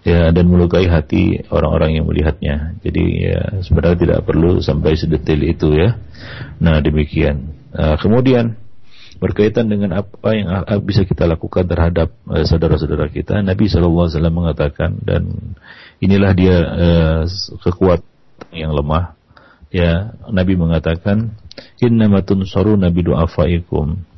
ya 0.02 0.34
dan 0.34 0.44
melukai 0.50 0.90
hati 0.90 1.46
orang-orang 1.46 2.02
yang 2.02 2.10
melihatnya. 2.10 2.74
Jadi 2.82 3.04
ya 3.22 3.62
sebenarnya 3.62 3.98
tidak 4.02 4.20
perlu 4.26 4.58
sampai 4.58 4.98
sedetail 4.98 5.40
itu 5.46 5.78
ya. 5.78 5.94
Nah 6.58 6.82
demikian. 6.82 7.54
Uh, 7.70 7.94
kemudian 8.02 8.58
berkaitan 9.22 9.70
dengan 9.70 10.04
apa 10.04 10.28
yang 10.36 10.48
bisa 10.84 11.08
kita 11.08 11.24
lakukan 11.24 11.64
terhadap 11.64 12.12
saudara-saudara 12.28 13.08
kita, 13.08 13.40
Nabi 13.40 13.64
SAW 13.64 14.12
mengatakan 14.28 15.00
dan 15.00 15.56
inilah 16.04 16.36
dia 16.36 16.56
uh, 16.60 17.22
kekuatan 17.64 18.04
yang 18.52 18.76
lemah 18.76 19.15
ya 19.76 20.16
Nabi 20.32 20.56
mengatakan 20.56 21.36
innamatun 21.76 22.48
saru 22.48 22.80
nabi 22.80 23.04
du'afaikum 23.04 24.16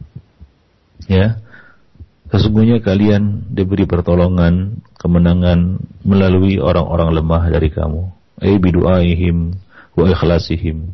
Ya. 1.09 1.41
Sesungguhnya 2.29 2.85
kalian 2.85 3.49
diberi 3.49 3.89
pertolongan, 3.89 4.85
kemenangan 5.01 5.81
melalui 6.05 6.61
orang-orang 6.61 7.17
lemah 7.17 7.49
dari 7.49 7.73
kamu. 7.73 8.13
Ay 8.45 8.61
bidu'aihim 8.61 9.57
wa 9.97 10.05
ikhlasihim. 10.13 10.93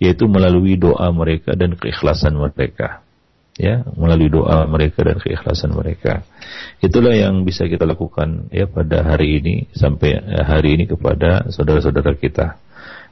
Yaitu 0.00 0.24
melalui 0.26 0.80
doa 0.80 1.12
mereka 1.12 1.52
dan 1.52 1.76
keikhlasan 1.76 2.40
mereka. 2.40 3.04
Ya, 3.60 3.84
melalui 4.00 4.32
doa 4.32 4.64
mereka 4.64 5.04
dan 5.04 5.20
keikhlasan 5.20 5.76
mereka. 5.76 6.24
Itulah 6.80 7.12
yang 7.12 7.44
bisa 7.44 7.68
kita 7.68 7.84
lakukan 7.84 8.48
ya 8.48 8.64
pada 8.64 9.04
hari 9.04 9.44
ini 9.44 9.68
sampai 9.76 10.24
hari 10.40 10.80
ini 10.80 10.88
kepada 10.88 11.52
saudara-saudara 11.52 12.16
kita 12.16 12.56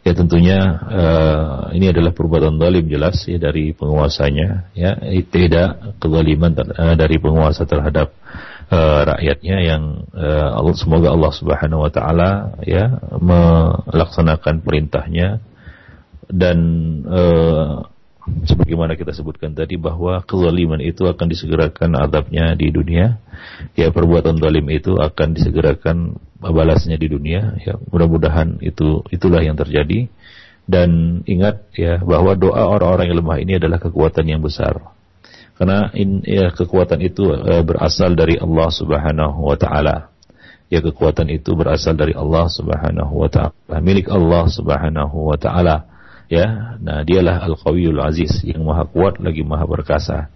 ya 0.00 0.12
tentunya 0.16 0.58
uh, 0.88 1.60
ini 1.76 1.92
adalah 1.92 2.16
perbuatan 2.16 2.56
zalim 2.56 2.86
jelas 2.88 3.20
ya 3.28 3.36
dari 3.36 3.76
penguasanya 3.76 4.72
ya. 4.72 4.96
Tidak 5.06 6.00
kezaliman 6.00 6.56
uh, 6.56 6.96
dari 6.96 7.16
penguasa 7.20 7.68
terhadap 7.68 8.16
uh, 8.72 9.00
rakyatnya 9.04 9.56
yang 9.60 9.82
uh, 10.14 10.56
Allah 10.56 10.74
semoga 10.78 11.12
Allah 11.12 11.32
Subhanahu 11.34 11.84
wa 11.84 11.90
taala 11.92 12.56
ya 12.64 12.96
melaksanakan 13.20 14.64
perintahnya 14.64 15.42
dan 16.30 16.58
uh, 17.04 17.90
sebagaimana 18.46 18.96
kita 18.96 19.12
sebutkan 19.12 19.52
tadi 19.52 19.76
bahwa 19.76 20.22
kezaliman 20.24 20.80
itu 20.80 21.06
akan 21.06 21.26
disegerakan 21.30 21.96
adabnya 21.98 22.54
di 22.56 22.70
dunia. 22.70 23.20
Ya 23.74 23.92
perbuatan 23.92 24.38
zalim 24.38 24.66
itu 24.70 24.96
akan 24.96 25.36
disegerakan 25.36 26.18
balasnya 26.40 26.96
di 26.96 27.08
dunia. 27.10 27.58
Ya 27.60 27.76
mudah-mudahan 27.90 28.62
itu 28.62 29.04
itulah 29.12 29.42
yang 29.42 29.58
terjadi. 29.58 30.08
Dan 30.70 31.20
ingat 31.26 31.66
ya 31.74 31.98
bahwa 31.98 32.38
doa 32.38 32.62
orang-orang 32.70 33.10
yang 33.10 33.18
lemah 33.18 33.38
ini 33.42 33.52
adalah 33.58 33.82
kekuatan 33.82 34.22
yang 34.30 34.38
besar. 34.38 34.94
Karena 35.58 35.90
in, 35.92 36.22
ya, 36.24 36.54
kekuatan 36.54 37.04
itu 37.04 37.26
uh, 37.36 37.60
berasal 37.66 38.16
dari 38.16 38.38
Allah 38.38 38.70
Subhanahu 38.70 39.50
wa 39.50 39.58
taala. 39.58 40.08
Ya 40.70 40.78
kekuatan 40.78 41.26
itu 41.28 41.58
berasal 41.58 41.98
dari 41.98 42.14
Allah 42.14 42.46
Subhanahu 42.46 43.12
wa 43.12 43.28
taala. 43.28 43.82
Milik 43.82 44.06
Allah 44.08 44.46
Subhanahu 44.46 45.34
wa 45.34 45.36
taala 45.36 45.89
ya 46.30 46.78
nah 46.78 47.02
dialah 47.02 47.42
al-qawiyul 47.42 47.98
aziz 48.00 48.46
yang 48.46 48.62
maha 48.62 48.86
kuat 48.86 49.18
lagi 49.18 49.42
maha 49.42 49.66
perkasa. 49.66 50.30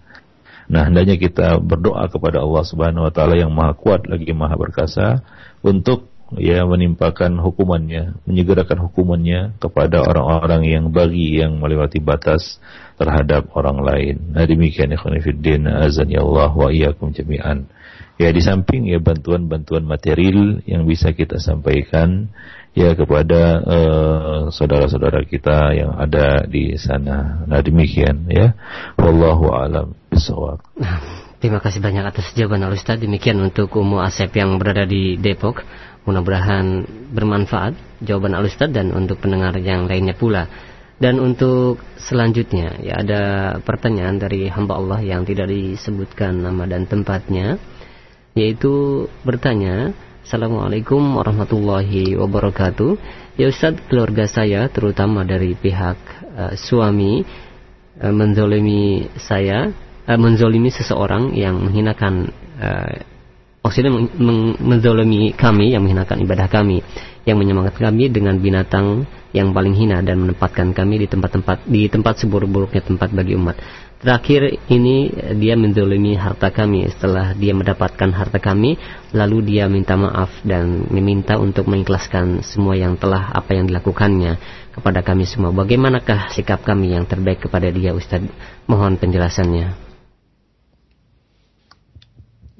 Nah 0.67 0.89
hendaknya 0.89 1.15
kita 1.15 1.61
berdoa 1.61 2.09
kepada 2.11 2.41
Allah 2.41 2.63
Subhanahu 2.67 3.07
wa 3.07 3.13
taala 3.13 3.39
yang 3.39 3.53
maha 3.53 3.73
kuat 3.77 4.05
lagi 4.05 4.35
maha 4.35 4.59
perkasa 4.59 5.23
untuk 5.63 6.11
ya 6.33 6.65
menimpakan 6.65 7.37
hukumannya 7.37 8.17
menyegerakan 8.25 8.81
hukumannya 8.89 9.61
kepada 9.61 10.01
orang-orang 10.01 10.65
yang 10.65 10.85
bagi 10.89 11.37
yang 11.37 11.61
melewati 11.61 12.01
batas 12.01 12.57
terhadap 12.97 13.53
orang 13.53 13.79
lain. 13.85 14.15
Nah 14.33 14.43
demikian 14.49 14.89
ikhwan 14.89 15.21
azan 15.85 16.09
ya 16.09 16.25
Allah 16.25 16.51
wa 16.51 16.69
iyyakum 16.73 17.13
jami'an. 17.13 17.69
Ya 18.15 18.31
di 18.31 18.39
samping 18.39 18.87
ya 18.87 19.03
bantuan-bantuan 19.03 19.83
material 19.83 20.63
yang 20.63 20.87
bisa 20.87 21.11
kita 21.11 21.35
sampaikan 21.37 22.31
ya 22.75 22.91
kepada 22.93 23.63
uh, 23.63 24.41
saudara-saudara 24.51 25.23
kita 25.23 25.71
yang 25.73 25.95
ada 25.95 26.43
di 26.45 26.75
sana. 26.75 27.47
Nah 27.47 27.63
demikian 27.63 28.27
ya. 28.27 28.53
Wallahu 28.99 29.49
alam 29.55 29.95
bisawab. 30.11 30.59
Terima 31.39 31.63
kasih 31.63 31.79
banyak 31.79 32.03
atas 32.03 32.35
jawaban 32.35 32.67
Al 32.67 32.75
Ustaz. 32.75 32.99
Demikian 32.99 33.39
untuk 33.39 33.71
Umu 33.79 34.03
Asep 34.03 34.35
yang 34.35 34.59
berada 34.59 34.83
di 34.83 35.15
Depok. 35.15 35.63
Mudah-mudahan 36.05 36.85
bermanfaat 37.15 38.03
jawaban 38.03 38.35
Al 38.35 38.45
Ustaz 38.45 38.69
dan 38.69 38.91
untuk 38.91 39.23
pendengar 39.23 39.55
yang 39.57 39.87
lainnya 39.87 40.13
pula. 40.13 40.45
Dan 40.95 41.19
untuk 41.19 41.83
selanjutnya 41.99 42.79
ya 42.79 43.03
ada 43.03 43.21
pertanyaan 43.59 44.15
dari 44.15 44.47
hamba 44.47 44.79
Allah 44.79 44.99
yang 45.03 45.27
tidak 45.27 45.51
disebutkan 45.51 46.39
nama 46.39 46.63
dan 46.71 46.87
tempatnya 46.87 47.59
yaitu 48.35 49.07
bertanya 49.27 49.91
Assalamualaikum 50.25 51.21
warahmatullahi 51.21 52.17
wabarakatuh. 52.17 52.97
Ya 53.37 53.45
Ustaz, 53.45 53.77
keluarga 53.85 54.25
saya 54.25 54.65
terutama 54.73 55.21
dari 55.21 55.53
pihak 55.53 56.01
uh, 56.33 56.57
suami 56.57 57.21
uh, 58.01 58.09
menzolimi 58.09 59.05
saya, 59.21 59.69
uh, 60.09 60.17
menzolimi 60.17 60.73
seseorang 60.73 61.29
yang 61.37 61.61
menghinakan 61.61 62.33
uh, 62.57 63.05
maksudnya 63.61 63.93
men 63.93 64.57
menzolimi 64.57 65.29
kami, 65.37 65.77
yang 65.77 65.85
menghinakan 65.85 66.17
ibadah 66.25 66.49
kami, 66.49 66.81
yang 67.29 67.37
menyemangatkan 67.37 67.93
kami 67.93 68.09
dengan 68.09 68.41
binatang 68.41 69.05
yang 69.29 69.53
paling 69.53 69.77
hina 69.77 70.01
dan 70.01 70.25
menempatkan 70.25 70.73
kami 70.73 71.05
di 71.05 71.07
tempat-tempat 71.11 71.69
di 71.69 71.85
tempat 71.85 72.25
seburuk-buruknya 72.25 72.81
tempat 72.81 73.13
bagi 73.13 73.37
umat. 73.37 73.61
Terakhir 74.05 74.61
ini 74.69 75.09
dia 75.41 75.57
mendolimi 75.57 76.13
harta 76.13 76.53
kami 76.53 76.85
setelah 76.93 77.33
dia 77.33 77.57
mendapatkan 77.57 78.13
harta 78.13 78.37
kami 78.37 78.77
lalu 79.09 79.57
dia 79.57 79.65
minta 79.65 79.97
maaf 79.97 80.29
dan 80.45 80.85
meminta 80.93 81.41
untuk 81.41 81.65
mengikhlaskan 81.65 82.45
semua 82.45 82.77
yang 82.77 83.01
telah 83.01 83.33
apa 83.33 83.57
yang 83.57 83.65
dilakukannya 83.65 84.37
kepada 84.77 85.01
kami 85.01 85.25
semua. 85.25 85.49
Bagaimanakah 85.49 86.29
sikap 86.37 86.61
kami 86.61 86.93
yang 86.93 87.09
terbaik 87.09 87.49
kepada 87.49 87.73
dia 87.73 87.97
Ustaz? 87.97 88.21
Mohon 88.69 89.01
penjelasannya. 89.01 89.73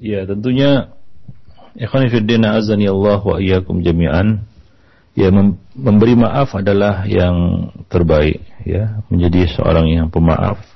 Ya 0.02 0.26
tentunya 0.26 0.98
Ikhwan 1.78 2.10
Fiddina 2.10 2.58
azani 2.58 2.90
Allah 2.90 3.22
wa 3.22 3.38
iyyakum 3.38 3.86
jami'an 3.86 4.42
Ya 5.16 5.32
memberi 5.72 6.12
maaf 6.12 6.52
adalah 6.58 7.08
yang 7.08 7.70
terbaik 7.88 8.44
ya 8.68 9.00
menjadi 9.08 9.48
seorang 9.48 9.88
yang 9.88 10.06
pemaaf 10.12 10.75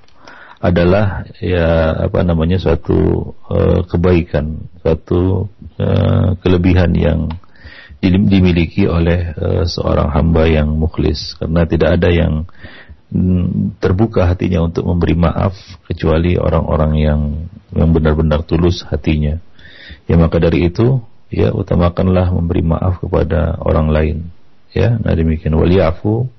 adalah 0.61 1.24
ya 1.40 1.96
apa 2.04 2.20
namanya 2.20 2.61
suatu 2.61 3.32
uh, 3.48 3.80
kebaikan, 3.88 4.61
suatu 4.84 5.48
uh, 5.80 6.36
kelebihan 6.44 6.92
yang 6.92 7.32
dimiliki 8.04 8.84
oleh 8.84 9.32
uh, 9.36 9.64
seorang 9.64 10.12
hamba 10.12 10.48
yang 10.48 10.68
mukhlis 10.72 11.36
karena 11.36 11.64
tidak 11.64 12.00
ada 12.00 12.08
yang 12.12 12.44
mm, 13.08 13.80
terbuka 13.80 14.28
hatinya 14.28 14.64
untuk 14.68 14.84
memberi 14.84 15.16
maaf 15.16 15.56
kecuali 15.88 16.36
orang-orang 16.36 16.92
yang 16.96 17.20
yang 17.72 17.90
benar-benar 17.96 18.44
tulus 18.44 18.84
hatinya. 18.84 19.40
Ya 20.04 20.20
maka 20.20 20.36
dari 20.36 20.68
itu 20.68 21.00
ya 21.32 21.56
utamakanlah 21.56 22.36
memberi 22.36 22.61
maaf 22.61 23.00
kepada 23.00 23.56
orang 23.64 23.88
lain. 23.88 24.18
Ya, 24.70 24.94
nah 25.02 25.16
demikian 25.18 25.56
waliyafu 25.58 26.30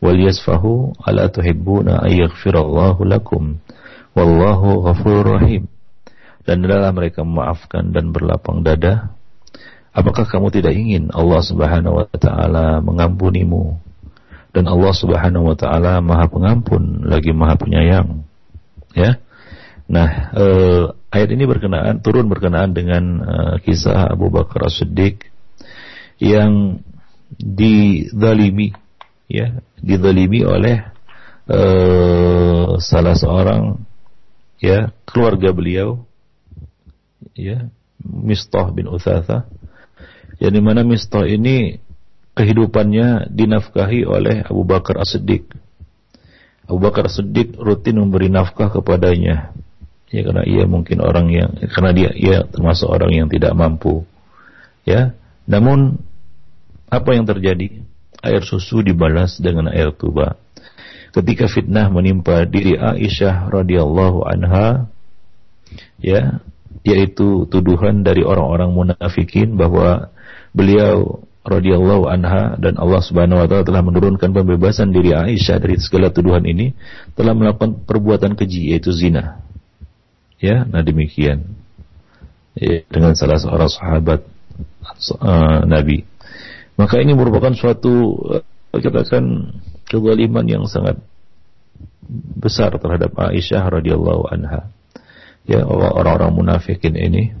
wal 0.00 0.16
yasfahu 0.16 0.96
ala 1.04 1.28
tuhibbuna 1.28 2.04
ay 2.08 2.24
yaghfirallahu 2.24 3.04
lakum 3.04 3.60
wallahu 4.16 4.84
ghafurur 4.88 5.38
rahim 5.38 5.68
dan 6.48 6.64
adalah 6.64 6.90
mereka 6.90 7.22
memaafkan 7.22 7.92
dan 7.92 8.10
berlapang 8.10 8.64
dada. 8.64 9.12
Apakah 9.90 10.26
kamu 10.26 10.54
tidak 10.54 10.74
ingin 10.74 11.10
Allah 11.14 11.42
Subhanahu 11.42 12.02
wa 12.02 12.06
taala 12.16 12.80
mengampunimu? 12.80 13.78
Dan 14.50 14.66
Allah 14.66 14.90
Subhanahu 14.94 15.50
wa 15.50 15.56
taala 15.58 16.02
Maha 16.02 16.26
Pengampun 16.26 17.06
lagi 17.06 17.30
Maha 17.30 17.54
Penyayang. 17.54 18.26
Ya? 18.94 19.22
Nah 19.86 20.34
eh, 20.34 20.84
ayat 21.10 21.28
ini 21.34 21.46
berkenaan 21.46 22.02
turun 22.02 22.26
berkenaan 22.30 22.74
dengan 22.74 23.02
eh, 23.22 23.54
kisah 23.62 24.10
Abu 24.10 24.30
Bakar 24.30 24.66
As-Siddiq 24.66 25.26
yang 26.18 26.82
dizalimi 27.38 28.74
ya 29.30 29.62
didolimi 29.78 30.42
oleh 30.42 30.82
uh, 31.46 32.74
salah 32.82 33.14
seorang 33.14 33.78
ya 34.58 34.90
keluarga 35.06 35.54
beliau 35.54 36.02
ya 37.38 37.70
Mistah 38.02 38.74
bin 38.74 38.90
Utsatha 38.90 39.46
yang 40.42 40.52
di 40.56 40.62
mana 40.64 40.82
Mistah 40.82 41.30
ini 41.30 41.78
kehidupannya 42.34 43.28
dinafkahi 43.28 44.08
oleh 44.08 44.40
Abu 44.48 44.64
Bakar 44.64 44.96
As-Siddiq. 44.96 45.44
Abu 46.64 46.78
Bakar 46.80 47.12
As-Siddiq 47.12 47.60
rutin 47.60 48.00
memberi 48.00 48.32
nafkah 48.32 48.72
kepadanya. 48.72 49.52
Ya 50.10 50.26
karena 50.26 50.42
ia 50.42 50.64
mungkin 50.66 51.04
orang 51.04 51.30
yang 51.30 51.54
karena 51.70 51.90
dia 51.92 52.10
ia 52.16 52.36
termasuk 52.48 52.88
orang 52.88 53.12
yang 53.12 53.28
tidak 53.28 53.52
mampu. 53.52 54.08
Ya 54.88 55.12
namun 55.44 56.00
apa 56.88 57.14
yang 57.14 57.28
terjadi 57.28 57.84
air 58.24 58.42
susu 58.44 58.84
dibalas 58.84 59.40
dengan 59.40 59.68
air 59.72 59.92
tuba. 59.96 60.36
Ketika 61.10 61.50
fitnah 61.50 61.90
menimpa 61.90 62.46
diri 62.46 62.78
Aisyah 62.78 63.50
radhiyallahu 63.50 64.22
anha, 64.30 64.86
ya, 65.98 66.38
yaitu 66.86 67.50
tuduhan 67.50 68.06
dari 68.06 68.22
orang-orang 68.22 68.70
munafikin 68.70 69.58
bahwa 69.58 70.14
beliau 70.54 71.26
radhiyallahu 71.40 72.04
anha 72.06 72.54
dan 72.60 72.76
Allah 72.76 73.00
Subhanahu 73.00 73.40
wa 73.40 73.46
taala 73.48 73.64
telah 73.64 73.82
menurunkan 73.82 74.30
pembebasan 74.30 74.92
diri 74.92 75.16
Aisyah 75.16 75.56
dari 75.58 75.80
segala 75.80 76.12
tuduhan 76.12 76.44
ini 76.44 76.76
telah 77.16 77.32
melakukan 77.32 77.80
perbuatan 77.88 78.36
keji 78.36 78.76
yaitu 78.76 78.92
zina. 78.92 79.40
Ya, 80.40 80.64
nah 80.64 80.80
demikian. 80.80 81.58
Ya, 82.56 82.84
dengan 82.88 83.16
salah 83.16 83.40
seorang 83.40 83.70
sahabat 83.72 84.20
uh, 85.20 85.64
Nabi. 85.64 86.09
Maka 86.80 86.96
ini 86.96 87.12
merupakan 87.12 87.52
suatu 87.52 88.16
eh, 88.40 88.80
katakan 88.80 89.52
kezaliman 89.84 90.48
yang 90.48 90.64
sangat 90.64 90.96
besar 92.40 92.72
terhadap 92.80 93.12
Aisyah 93.12 93.68
radhiyallahu 93.68 94.32
anha. 94.32 94.72
ya 95.44 95.64
orang-orang 95.66 96.30
munafikin 96.36 96.96
ini 96.96 97.36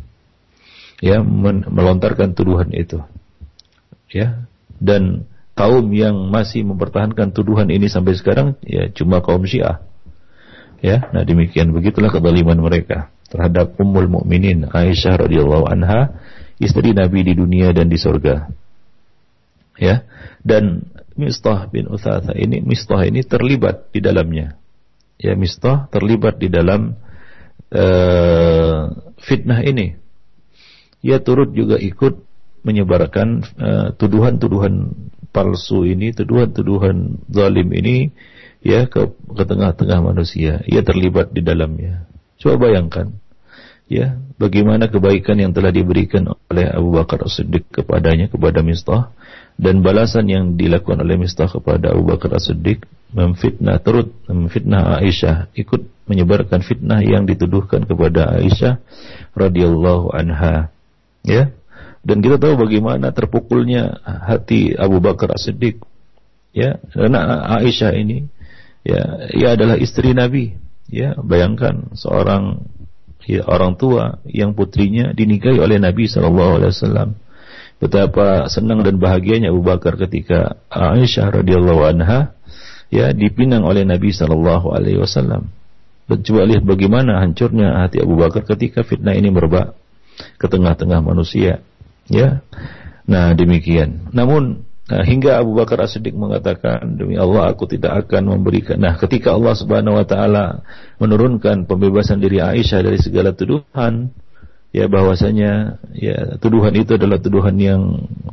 ya 1.00 1.24
melontarkan 1.64 2.36
tuduhan 2.36 2.68
itu. 2.76 3.00
Ya 4.12 4.44
dan 4.76 5.24
kaum 5.56 5.88
yang 5.96 6.28
masih 6.28 6.68
mempertahankan 6.68 7.32
tuduhan 7.32 7.72
ini 7.72 7.88
sampai 7.88 8.20
sekarang 8.20 8.60
ya 8.60 8.92
cuma 8.92 9.24
kaum 9.24 9.40
Syiah. 9.48 9.80
Ya 10.84 11.08
nah 11.16 11.24
demikian 11.24 11.72
begitulah 11.72 12.12
kezaliman 12.12 12.60
mereka 12.60 13.08
terhadap 13.32 13.72
Ummul 13.80 14.20
Mukminin 14.20 14.68
Aisyah 14.68 15.24
radhiyallahu 15.24 15.64
anha 15.64 16.20
istri 16.60 16.92
Nabi 16.92 17.24
di 17.24 17.32
dunia 17.32 17.72
dan 17.72 17.88
di 17.88 17.96
surga 17.96 18.59
ya 19.80 20.04
dan 20.44 20.84
Mistah 21.16 21.66
bin 21.72 21.88
Uthatha 21.88 22.36
ini 22.36 22.60
Mistah 22.60 23.00
ini 23.08 23.24
terlibat 23.24 23.88
di 23.90 24.04
dalamnya 24.04 24.60
ya 25.16 25.32
Mistah 25.32 25.88
terlibat 25.88 26.36
di 26.36 26.52
dalam 26.52 26.94
uh, 27.72 28.82
fitnah 29.18 29.64
ini 29.64 29.96
ia 31.00 31.16
turut 31.24 31.56
juga 31.56 31.80
ikut 31.80 32.28
menyebarkan 32.60 33.28
eh, 33.40 33.88
tuduhan-tuduhan 33.96 34.74
uh, 34.92 34.96
palsu 35.32 35.88
ini, 35.88 36.12
tuduhan-tuduhan 36.12 37.24
zalim 37.30 37.68
ini 37.72 38.12
ya 38.60 38.84
ke 38.84 39.08
ke 39.08 39.44
tengah-tengah 39.48 39.98
manusia. 40.04 40.60
Ia 40.68 40.84
terlibat 40.84 41.32
di 41.32 41.40
dalamnya. 41.40 42.04
Coba 42.36 42.68
bayangkan 42.68 43.16
ya 43.90 44.20
bagaimana 44.36 44.92
kebaikan 44.92 45.40
yang 45.40 45.56
telah 45.56 45.72
diberikan 45.72 46.30
oleh 46.52 46.66
Abu 46.68 46.94
Bakar 46.94 47.24
As-Siddiq 47.24 47.68
kepadanya 47.72 48.28
kepada 48.28 48.60
Mistah 48.60 49.10
dan 49.60 49.84
balasan 49.84 50.24
yang 50.24 50.56
dilakukan 50.56 51.04
oleh 51.04 51.20
Mistah 51.20 51.44
kepada 51.44 51.92
Abu 51.92 52.08
Bakar 52.08 52.32
As-Siddiq 52.32 52.88
memfitnah 53.12 53.76
turut 53.84 54.08
memfitnah 54.24 54.96
Aisyah 55.04 55.52
ikut 55.52 55.84
menyebarkan 56.08 56.64
fitnah 56.64 57.04
yang 57.04 57.28
dituduhkan 57.28 57.84
kepada 57.84 58.40
Aisyah 58.40 58.80
radhiyallahu 59.36 60.16
anha. 60.16 60.72
Ya? 61.20 61.52
Dan 62.00 62.24
kita 62.24 62.40
tahu 62.40 62.56
bagaimana 62.56 63.12
terpukulnya 63.12 64.00
hati 64.00 64.72
Abu 64.72 65.04
Bakar 65.04 65.36
As-Siddiq. 65.36 65.84
Ya? 66.56 66.80
Karena 66.96 67.44
Aisyah 67.60 67.92
ini 68.00 68.32
ya 68.80 69.28
ia 69.36 69.48
adalah 69.60 69.76
istri 69.76 70.16
Nabi. 70.16 70.56
Ya? 70.88 71.20
Bayangkan 71.20 71.92
seorang 71.92 72.64
ya, 73.28 73.44
orang 73.44 73.76
tua 73.76 74.24
yang 74.24 74.56
putrinya 74.56 75.12
dinikahi 75.12 75.60
oleh 75.60 75.76
Nabi 75.76 76.08
wasallam 76.08 77.20
betapa 77.80 78.46
senang 78.52 78.84
dan 78.84 79.00
bahagianya 79.00 79.48
Abu 79.50 79.64
Bakar 79.64 79.96
ketika 79.96 80.60
Aisyah 80.68 81.40
radhiyallahu 81.40 81.82
anha 81.88 82.36
ya 82.92 83.10
dipinang 83.16 83.64
oleh 83.64 83.88
Nabi 83.88 84.12
sallallahu 84.12 84.70
alaihi 84.76 85.00
wasallam 85.00 85.48
coba 86.18 86.42
lihat 86.42 86.66
bagaimana 86.66 87.22
hancurnya 87.22 87.86
hati 87.86 88.02
Abu 88.02 88.18
Bakar 88.18 88.42
ketika 88.42 88.82
fitnah 88.82 89.14
ini 89.14 89.30
merebak 89.30 89.78
ke 90.42 90.46
tengah-tengah 90.50 90.98
manusia. 90.98 91.62
Ya. 92.10 92.42
Nah, 93.06 93.30
demikian. 93.38 94.10
Namun 94.10 94.66
nah, 94.90 95.06
hingga 95.06 95.38
Abu 95.38 95.54
Bakar 95.54 95.78
As-Siddiq 95.86 96.18
mengatakan, 96.18 96.98
"Demi 96.98 97.14
Allah 97.14 97.54
aku 97.54 97.70
tidak 97.70 98.06
akan 98.06 98.34
memberikan." 98.34 98.82
Nah, 98.82 98.98
ketika 98.98 99.38
Allah 99.38 99.54
Subhanahu 99.54 100.02
wa 100.02 100.06
taala 100.06 100.66
menurunkan 100.98 101.70
pembebasan 101.70 102.18
diri 102.18 102.42
Aisyah 102.42 102.82
dari 102.82 102.98
segala 102.98 103.30
tuduhan, 103.30 104.10
ya 104.70 104.86
bahwasanya 104.86 105.82
ya 105.94 106.38
tuduhan 106.38 106.74
itu 106.78 106.94
adalah 106.94 107.18
tuduhan 107.18 107.56
yang 107.58 107.82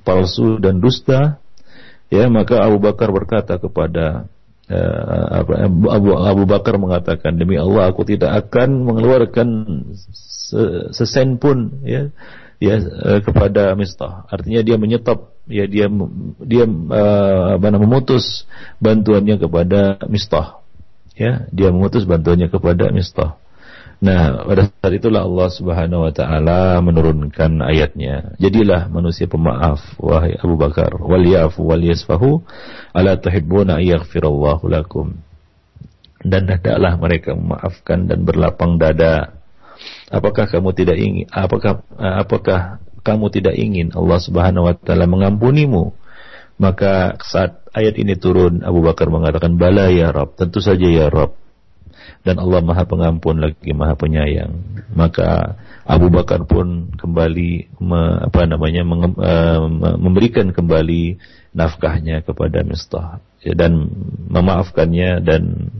palsu 0.05 0.61
dan 0.61 0.77
dusta, 0.81 1.41
ya 2.13 2.29
maka 2.29 2.61
Abu 2.61 2.77
Bakar 2.81 3.09
berkata 3.09 3.57
kepada 3.57 4.29
uh, 4.69 5.43
Abu, 5.91 6.13
Abu 6.17 6.43
Bakar 6.45 6.77
mengatakan 6.77 7.35
demi 7.35 7.57
Allah 7.57 7.89
aku 7.89 8.05
tidak 8.05 8.47
akan 8.47 8.85
mengeluarkan 8.85 9.47
sesen 10.93 11.41
pun 11.41 11.83
ya 11.83 12.13
ya 12.61 12.75
uh, 12.81 13.19
kepada 13.21 13.73
Mistah. 13.73 14.25
Artinya 14.29 14.61
dia 14.61 14.77
menyetop 14.77 15.33
ya 15.49 15.65
dia 15.65 15.87
dia 16.43 16.65
uh, 16.67 17.57
mana 17.57 17.77
memutus 17.81 18.45
bantuannya 18.81 19.41
kepada 19.41 20.01
Mistah. 20.09 20.61
Ya, 21.17 21.49
dia 21.49 21.73
memutus 21.73 22.05
bantuannya 22.05 22.45
kepada 22.45 22.93
Mistah. 22.93 23.41
Nah, 23.97 24.45
pada 24.45 24.69
saat 24.69 24.93
itulah 24.93 25.25
Allah 25.25 25.49
Subhanahu 25.49 26.05
wa 26.05 26.13
taala 26.13 26.77
menurunkan 26.85 27.65
ayatnya. 27.65 28.37
Jadilah 28.37 28.93
manusia 28.93 29.25
pemaaf 29.25 29.97
wahai 29.97 30.37
Abu 30.37 30.53
Bakar, 30.53 31.01
wal 31.01 31.25
yafu 31.25 31.65
wal 31.65 31.81
yasfahu 31.81 32.45
ala 32.93 33.17
tuhibbuna 33.17 33.81
yaghfirallahu 33.81 34.69
lakum. 34.69 35.17
Dan 36.21 36.45
hendaklah 36.45 36.93
mereka 37.01 37.33
memaafkan 37.33 38.05
dan 38.05 38.25
berlapang 38.25 38.77
dada 38.77 39.37
Apakah 40.07 40.47
kamu 40.47 40.69
tidak 40.73 40.97
ingin 40.97 41.25
apakah 41.29 41.83
apakah 41.99 42.81
kamu 43.03 43.25
tidak 43.31 43.55
ingin 43.59 43.91
Allah 43.93 44.19
Subhanahu 44.19 44.67
wa 44.67 44.73
taala 44.75 45.05
mengampunimu? 45.07 45.93
Maka 46.57 47.21
saat 47.21 47.61
ayat 47.75 48.01
ini 48.01 48.17
turun 48.17 48.65
Abu 48.65 48.81
Bakar 48.81 49.13
mengatakan 49.13 49.61
bala 49.61 49.93
ya 49.93 50.09
Rabb, 50.09 50.33
tentu 50.39 50.57
saja 50.57 50.89
ya 50.89 51.13
Rabb. 51.13 51.37
Dan 52.23 52.39
Allah 52.43 52.59
Maha 52.63 52.83
Pengampun 52.83 53.39
lagi 53.39 53.71
Maha 53.71 53.95
Penyayang. 53.95 54.83
Maka 54.93 55.55
Abu 55.87 56.11
Bakar 56.11 56.43
pun 56.43 56.91
kembali 56.95 57.79
me, 57.79 58.01
apa 58.27 58.43
namanya 58.43 58.83
menge, 58.83 59.15
uh, 59.15 59.63
memberikan 59.95 60.51
kembali 60.51 61.19
nafkahnya 61.55 62.21
kepada 62.27 62.61
Mistah 62.67 63.23
dan 63.55 63.87
memaafkannya 64.27 65.23
dan 65.23 65.71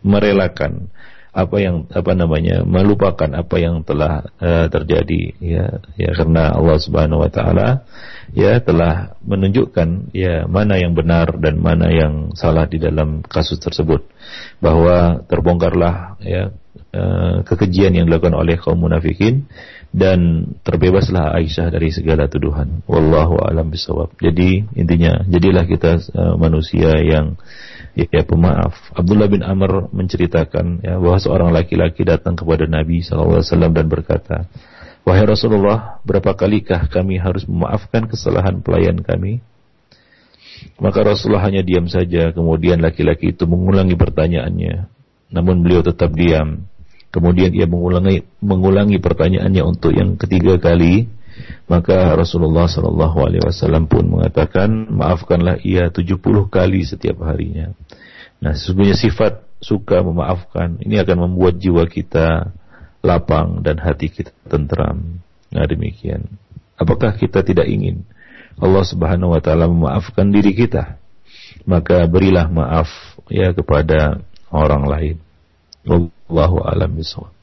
merelakan 0.00 0.88
apa 1.30 1.56
yang 1.62 1.86
apa 1.94 2.12
namanya 2.18 2.66
melupakan 2.66 3.30
apa 3.30 3.56
yang 3.62 3.86
telah 3.86 4.26
uh, 4.42 4.66
terjadi 4.66 5.22
ya. 5.38 5.66
Ya 5.94 6.10
karena 6.14 6.58
Allah 6.58 6.78
Subhanahu 6.82 7.22
wa 7.22 7.30
taala 7.30 7.86
ya 8.34 8.58
telah 8.58 9.14
menunjukkan 9.22 10.10
ya 10.10 10.50
mana 10.50 10.78
yang 10.82 10.98
benar 10.98 11.38
dan 11.38 11.62
mana 11.62 11.90
yang 11.90 12.34
salah 12.34 12.66
di 12.66 12.82
dalam 12.82 13.22
kasus 13.22 13.62
tersebut. 13.62 14.02
Bahwa 14.58 15.22
terbongkarlah 15.30 16.18
ya 16.18 16.50
uh, 16.94 17.46
kekejian 17.46 17.94
yang 17.94 18.10
dilakukan 18.10 18.34
oleh 18.34 18.58
kaum 18.58 18.82
munafikin 18.82 19.46
dan 19.94 20.50
terbebaslah 20.66 21.34
Aisyah 21.38 21.70
dari 21.70 21.94
segala 21.94 22.26
tuduhan. 22.26 22.82
Wallahu 22.90 23.38
alam 23.38 23.70
bisawab 23.70 24.18
jadi 24.18 24.66
intinya 24.74 25.22
jadilah 25.30 25.62
kita 25.66 26.02
uh, 26.10 26.34
manusia 26.34 26.90
yang 27.06 27.38
ya 27.96 28.22
pemaaf. 28.22 28.94
Abdullah 28.94 29.26
bin 29.26 29.42
Amr 29.42 29.90
menceritakan 29.90 30.84
ya 30.84 30.96
bahwa 30.98 31.18
seorang 31.18 31.50
laki-laki 31.50 32.06
datang 32.06 32.38
kepada 32.38 32.64
Nabi 32.70 33.02
SAW 33.02 33.42
dan 33.70 33.86
berkata, 33.90 34.46
Wahai 35.00 35.24
Rasulullah, 35.24 35.98
berapa 36.04 36.36
kalikah 36.36 36.86
kami 36.92 37.16
harus 37.16 37.48
memaafkan 37.48 38.04
kesalahan 38.04 38.60
pelayan 38.60 39.00
kami? 39.00 39.40
Maka 40.76 41.00
Rasulullah 41.00 41.48
hanya 41.48 41.64
diam 41.64 41.88
saja, 41.88 42.36
kemudian 42.36 42.84
laki-laki 42.84 43.32
itu 43.32 43.48
mengulangi 43.48 43.96
pertanyaannya. 43.96 44.92
Namun 45.32 45.64
beliau 45.64 45.80
tetap 45.80 46.12
diam. 46.12 46.68
Kemudian 47.10 47.50
ia 47.56 47.66
mengulangi 47.66 48.22
mengulangi 48.38 49.02
pertanyaannya 49.02 49.62
untuk 49.66 49.90
yang 49.96 50.14
ketiga 50.14 50.62
kali 50.62 51.10
maka 51.70 52.14
Rasulullah 52.18 52.66
Shallallahu 52.66 53.18
Alaihi 53.22 53.42
Wasallam 53.46 53.86
pun 53.86 54.06
mengatakan 54.06 54.90
maafkanlah 54.90 55.62
ia 55.62 55.88
70 55.88 56.18
kali 56.50 56.82
setiap 56.82 57.22
harinya. 57.24 57.72
Nah 58.40 58.56
sesungguhnya 58.56 58.96
sifat 58.96 59.44
suka 59.60 60.00
memaafkan 60.00 60.80
ini 60.80 60.96
akan 60.98 61.30
membuat 61.30 61.60
jiwa 61.60 61.84
kita 61.84 62.52
lapang 63.04 63.60
dan 63.64 63.80
hati 63.80 64.08
kita 64.12 64.32
tentram. 64.48 65.20
Nah 65.52 65.64
demikian. 65.68 66.26
Apakah 66.80 67.12
kita 67.16 67.44
tidak 67.44 67.68
ingin 67.68 68.08
Allah 68.56 68.84
Subhanahu 68.84 69.36
Wa 69.36 69.40
Taala 69.44 69.68
memaafkan 69.68 70.32
diri 70.32 70.56
kita? 70.56 70.96
Maka 71.68 72.08
berilah 72.08 72.48
maaf 72.48 72.88
ya 73.28 73.52
kepada 73.52 74.24
orang 74.48 74.84
lain. 74.88 75.16
Wallahu 75.84 76.60
a'lam 76.64 76.92
bishawab. 76.96 77.39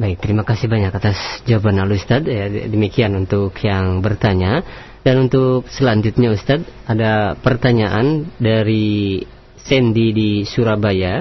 Baik, 0.00 0.16
terima 0.24 0.48
kasih 0.48 0.64
banyak 0.64 0.96
atas 0.96 1.44
jawaban 1.44 1.76
Al 1.76 1.92
Ustaz. 1.92 2.24
Ya, 2.24 2.48
demikian 2.48 3.12
untuk 3.20 3.52
yang 3.60 4.00
bertanya. 4.00 4.64
Dan 5.04 5.28
untuk 5.28 5.68
selanjutnya 5.68 6.32
Ustaz, 6.32 6.64
ada 6.88 7.36
pertanyaan 7.36 8.32
dari 8.40 9.20
Sandy 9.60 10.16
di 10.16 10.30
Surabaya. 10.48 11.20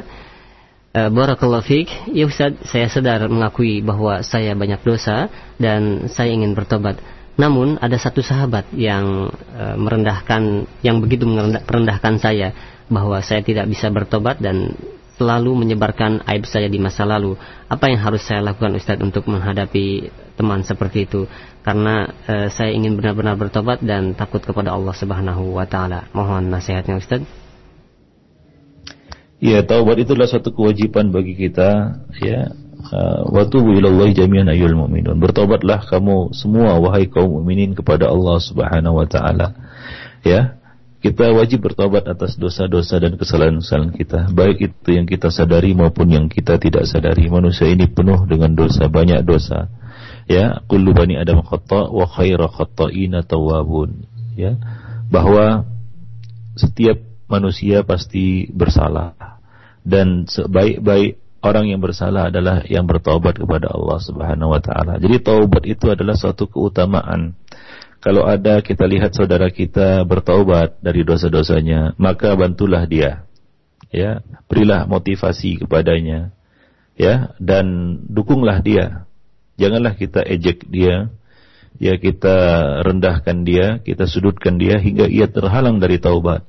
Uh, 0.96 1.12
Barakallahu 1.12 1.60
fiqh. 1.60 1.92
Ya 2.16 2.24
Ustaz, 2.24 2.56
saya 2.72 2.88
sadar 2.88 3.28
mengakui 3.28 3.84
bahwa 3.84 4.24
saya 4.24 4.56
banyak 4.56 4.80
dosa 4.88 5.28
dan 5.60 6.08
saya 6.08 6.32
ingin 6.32 6.56
bertobat. 6.56 7.04
Namun 7.36 7.84
ada 7.84 8.00
satu 8.00 8.24
sahabat 8.24 8.72
yang 8.72 9.28
uh, 9.60 9.76
merendahkan, 9.76 10.72
yang 10.88 11.04
begitu 11.04 11.28
merendahkan 11.28 12.16
saya 12.16 12.56
bahwa 12.88 13.20
saya 13.28 13.44
tidak 13.44 13.68
bisa 13.68 13.92
bertobat 13.92 14.40
dan 14.40 14.72
selalu 15.20 15.52
menyebarkan 15.52 16.24
aib 16.32 16.48
saya 16.48 16.72
di 16.72 16.80
masa 16.80 17.04
lalu. 17.04 17.36
Apa 17.68 17.92
yang 17.92 18.00
harus 18.00 18.24
saya 18.24 18.40
lakukan 18.40 18.80
Ustadz 18.80 19.04
untuk 19.04 19.28
menghadapi 19.28 20.08
teman 20.40 20.64
seperti 20.64 21.04
itu? 21.04 21.28
Karena 21.60 22.08
e, 22.24 22.48
saya 22.48 22.72
ingin 22.72 22.96
benar-benar 22.96 23.36
bertobat 23.36 23.84
dan 23.84 24.16
takut 24.16 24.40
kepada 24.40 24.72
Allah 24.72 24.96
Subhanahu 24.96 25.60
wa 25.60 25.68
taala. 25.68 26.08
Mohon 26.16 26.56
nasihatnya 26.56 26.96
Ustadz. 26.96 27.28
Ya, 29.40 29.64
taubat 29.64 30.00
itu 30.04 30.16
adalah 30.16 30.28
suatu 30.28 30.52
kewajiban 30.52 31.16
bagi 31.16 31.32
kita, 31.32 31.96
ya. 32.20 32.52
uh, 32.92 33.24
wa 33.32 33.48
tubu 33.48 33.72
jami'an 34.12 34.52
ayyuhal 34.52 34.76
mu'minun. 34.76 35.16
Bertobatlah 35.16 35.88
kamu 35.88 36.36
semua 36.36 36.76
wahai 36.76 37.08
kaum 37.08 37.40
mukminin 37.40 37.72
kepada 37.72 38.12
Allah 38.12 38.36
Subhanahu 38.44 39.00
wa 39.00 39.08
taala. 39.08 39.56
Ya. 40.28 40.59
Kita 41.00 41.32
wajib 41.32 41.64
bertobat 41.64 42.12
atas 42.12 42.36
dosa-dosa 42.36 43.00
dan 43.00 43.16
kesalahan-kesalahan 43.16 43.96
kita, 43.96 44.20
baik 44.36 44.60
itu 44.60 45.00
yang 45.00 45.08
kita 45.08 45.32
sadari 45.32 45.72
maupun 45.72 46.12
yang 46.12 46.28
kita 46.28 46.60
tidak 46.60 46.84
sadari. 46.92 47.32
Manusia 47.32 47.72
ini 47.72 47.88
penuh 47.88 48.28
dengan 48.28 48.52
dosa, 48.52 48.92
banyak 48.92 49.24
dosa. 49.24 49.72
Ya, 50.28 50.60
kullu 50.68 50.92
bani 50.92 51.16
Adam 51.16 51.40
khata 51.40 51.88
wa 51.88 52.04
khairu 52.04 52.52
khata'ina 52.52 53.24
tawwabun. 53.24 54.04
Ya, 54.36 54.60
bahwa 55.08 55.64
setiap 56.60 57.00
manusia 57.32 57.88
pasti 57.88 58.52
bersalah 58.52 59.16
dan 59.88 60.28
sebaik-baik 60.28 61.16
orang 61.40 61.72
yang 61.72 61.80
bersalah 61.80 62.28
adalah 62.28 62.68
yang 62.68 62.84
bertobat 62.84 63.40
kepada 63.40 63.72
Allah 63.72 64.00
Subhanahu 64.04 64.52
wa 64.52 64.60
taala. 64.60 65.00
Jadi 65.00 65.24
taubat 65.24 65.64
itu 65.64 65.88
adalah 65.88 66.20
suatu 66.20 66.52
keutamaan. 66.52 67.40
Kalau 68.00 68.24
ada 68.24 68.64
kita 68.64 68.88
lihat 68.88 69.12
saudara 69.12 69.52
kita 69.52 70.08
bertaubat 70.08 70.80
dari 70.80 71.04
dosa-dosanya, 71.04 71.96
maka 72.00 72.32
bantulah 72.40 72.88
dia. 72.88 73.28
Ya, 73.92 74.24
berilah 74.48 74.88
motivasi 74.88 75.66
kepadanya. 75.66 76.32
Ya, 76.96 77.36
dan 77.40 78.00
dukunglah 78.08 78.64
dia. 78.64 79.08
Janganlah 79.60 80.00
kita 80.00 80.24
ejek 80.24 80.68
dia. 80.72 81.12
Ya, 81.80 81.96
kita 82.00 82.36
rendahkan 82.88 83.44
dia, 83.44 83.80
kita 83.84 84.08
sudutkan 84.08 84.60
dia 84.60 84.80
hingga 84.80 85.08
ia 85.08 85.28
terhalang 85.28 85.80
dari 85.80 86.00
taubat. 86.00 86.44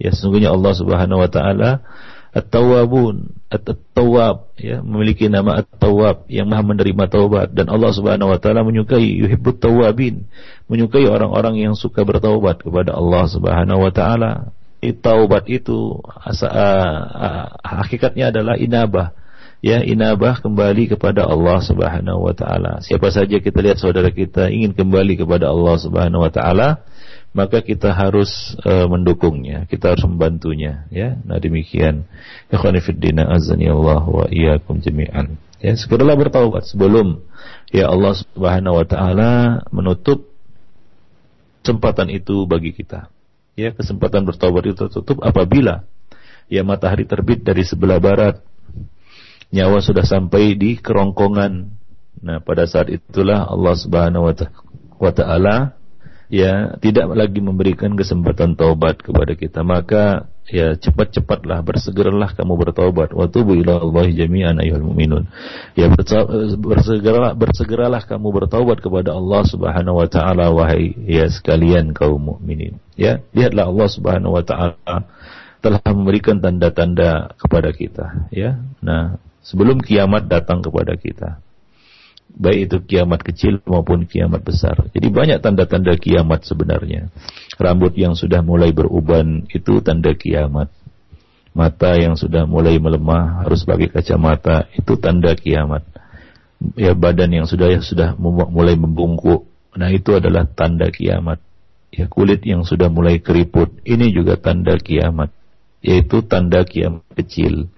Ya 0.00 0.16
sesungguhnya 0.16 0.48
Allah 0.48 0.72
Subhanahu 0.72 1.20
wa 1.20 1.28
taala 1.28 1.84
At-Tawwabun, 2.32 3.39
At-Tawwab 3.50 4.54
ya, 4.62 4.78
memiliki 4.78 5.26
nama 5.26 5.58
At-Tawwab 5.58 6.30
yang 6.30 6.46
Maha 6.46 6.62
menerima 6.62 7.10
taubat 7.10 7.50
dan 7.50 7.66
Allah 7.66 7.90
Subhanahu 7.90 8.30
wa 8.30 8.38
taala 8.38 8.62
menyukai 8.62 9.02
yuhibbut 9.02 9.58
tawwabin, 9.58 10.30
menyukai 10.70 11.10
orang-orang 11.10 11.58
yang 11.58 11.74
suka 11.74 12.06
bertaubat 12.06 12.62
kepada 12.62 12.94
Allah 12.94 13.26
Subhanahu 13.26 13.82
wa 13.82 13.90
taala. 13.90 14.54
Taubat 14.80 15.50
itu 15.50 15.98
asa, 16.24 16.46
uh, 16.46 17.46
hakikatnya 17.60 18.30
adalah 18.30 18.54
inabah. 18.54 19.18
Ya, 19.60 19.84
inabah 19.84 20.40
kembali 20.40 20.94
kepada 20.96 21.26
Allah 21.26 21.58
Subhanahu 21.60 22.30
wa 22.30 22.32
taala. 22.32 22.80
Siapa 22.86 23.12
saja 23.12 23.42
kita 23.42 23.60
lihat 23.60 23.82
saudara 23.82 24.08
kita 24.14 24.48
ingin 24.48 24.72
kembali 24.72 25.20
kepada 25.20 25.50
Allah 25.50 25.76
Subhanahu 25.76 26.22
wa 26.22 26.32
taala, 26.32 26.86
maka 27.30 27.62
kita 27.62 27.94
harus 27.94 28.58
uh, 28.66 28.90
mendukungnya, 28.90 29.62
kita 29.70 29.94
harus 29.94 30.02
membantunya, 30.02 30.90
ya. 30.90 31.14
Nah 31.22 31.38
demikian. 31.38 32.10
Fiddina 32.82 33.30
azani 33.30 33.70
Allah 33.70 34.02
wa 34.02 34.26
iyyakum 34.26 34.82
jami'an. 34.82 35.38
Ya, 35.60 35.76
segeralah 35.76 36.16
bertaubat 36.16 36.66
sebelum 36.66 37.20
ya 37.70 37.92
Allah 37.92 38.16
Subhanahu 38.16 38.80
wa 38.80 38.86
taala 38.88 39.32
menutup 39.70 40.26
kesempatan 41.62 42.10
itu 42.10 42.48
bagi 42.50 42.74
kita. 42.74 43.12
Ya, 43.54 43.70
kesempatan 43.76 44.26
bertaubat 44.26 44.66
itu 44.66 44.88
tertutup 44.88 45.20
apabila 45.22 45.86
ya 46.50 46.66
matahari 46.66 47.06
terbit 47.06 47.46
dari 47.46 47.62
sebelah 47.62 48.02
barat. 48.02 48.42
Nyawa 49.54 49.82
sudah 49.82 50.02
sampai 50.02 50.58
di 50.58 50.78
kerongkongan. 50.78 51.78
Nah, 52.20 52.38
pada 52.42 52.66
saat 52.66 52.90
itulah 52.90 53.46
Allah 53.46 53.74
Subhanahu 53.78 54.30
wa 54.98 55.12
taala 55.14 55.79
ya 56.30 56.78
tidak 56.78 57.10
lagi 57.10 57.42
memberikan 57.42 57.98
kesempatan 57.98 58.54
taubat 58.54 59.02
kepada 59.02 59.34
kita. 59.34 59.66
Maka 59.66 60.30
ya 60.46 60.78
cepat-cepatlah 60.78 61.60
bersegeralah 61.66 62.32
kamu 62.38 62.54
bertaubat. 62.54 63.10
Wa 63.12 63.26
tubu 63.26 63.58
ila 63.58 63.82
Allah 63.82 64.06
jami'an 64.08 64.62
ayyuhal 64.62 64.86
mu'minun. 64.86 65.26
Ya 65.74 65.90
bersegeralah 66.56 67.34
bersegeralah 67.34 68.06
kamu 68.06 68.46
bertaubat 68.46 68.78
kepada 68.78 69.12
Allah 69.12 69.42
Subhanahu 69.44 70.00
wa 70.00 70.08
taala 70.08 70.54
wahai 70.54 70.94
ya 71.04 71.26
sekalian 71.26 71.90
kaum 71.90 72.22
mukminin 72.22 72.78
ya 72.94 73.20
lihatlah 73.34 73.66
Allah 73.66 73.88
Subhanahu 73.90 74.38
wa 74.38 74.44
taala 74.46 75.10
telah 75.60 75.82
memberikan 75.92 76.40
tanda-tanda 76.40 77.34
kepada 77.36 77.74
kita. 77.74 78.30
Ya 78.30 78.62
nah 78.80 79.18
sebelum 79.42 79.82
kiamat 79.82 80.30
datang 80.30 80.62
kepada 80.62 80.94
kita 80.94 81.42
baik 82.36 82.60
itu 82.70 82.76
kiamat 82.86 83.20
kecil 83.20 83.60
maupun 83.66 84.06
kiamat 84.06 84.40
besar. 84.40 84.78
Jadi 84.94 85.08
banyak 85.10 85.38
tanda-tanda 85.42 85.96
kiamat 85.98 86.46
sebenarnya. 86.46 87.10
Rambut 87.60 87.92
yang 87.98 88.14
sudah 88.14 88.40
mulai 88.40 88.70
beruban 88.70 89.44
itu 89.50 89.82
tanda 89.84 90.14
kiamat. 90.16 90.72
Mata 91.50 91.98
yang 91.98 92.14
sudah 92.14 92.46
mulai 92.46 92.78
melemah 92.78 93.42
harus 93.42 93.66
pakai 93.66 93.90
kacamata 93.90 94.70
itu 94.76 94.94
tanda 94.96 95.34
kiamat. 95.34 95.82
Ya 96.78 96.94
badan 96.94 97.32
yang 97.32 97.46
sudah 97.48 97.72
ya 97.72 97.80
sudah 97.80 98.14
mulai 98.20 98.76
membungkuk, 98.76 99.48
nah 99.74 99.88
itu 99.88 100.14
adalah 100.14 100.44
tanda 100.46 100.92
kiamat. 100.92 101.40
Ya 101.90 102.06
kulit 102.06 102.46
yang 102.46 102.62
sudah 102.62 102.86
mulai 102.86 103.18
keriput, 103.18 103.82
ini 103.82 104.14
juga 104.14 104.38
tanda 104.38 104.78
kiamat. 104.78 105.34
Yaitu 105.80 106.22
tanda 106.22 106.62
kiamat 106.62 107.02
kecil 107.16 107.72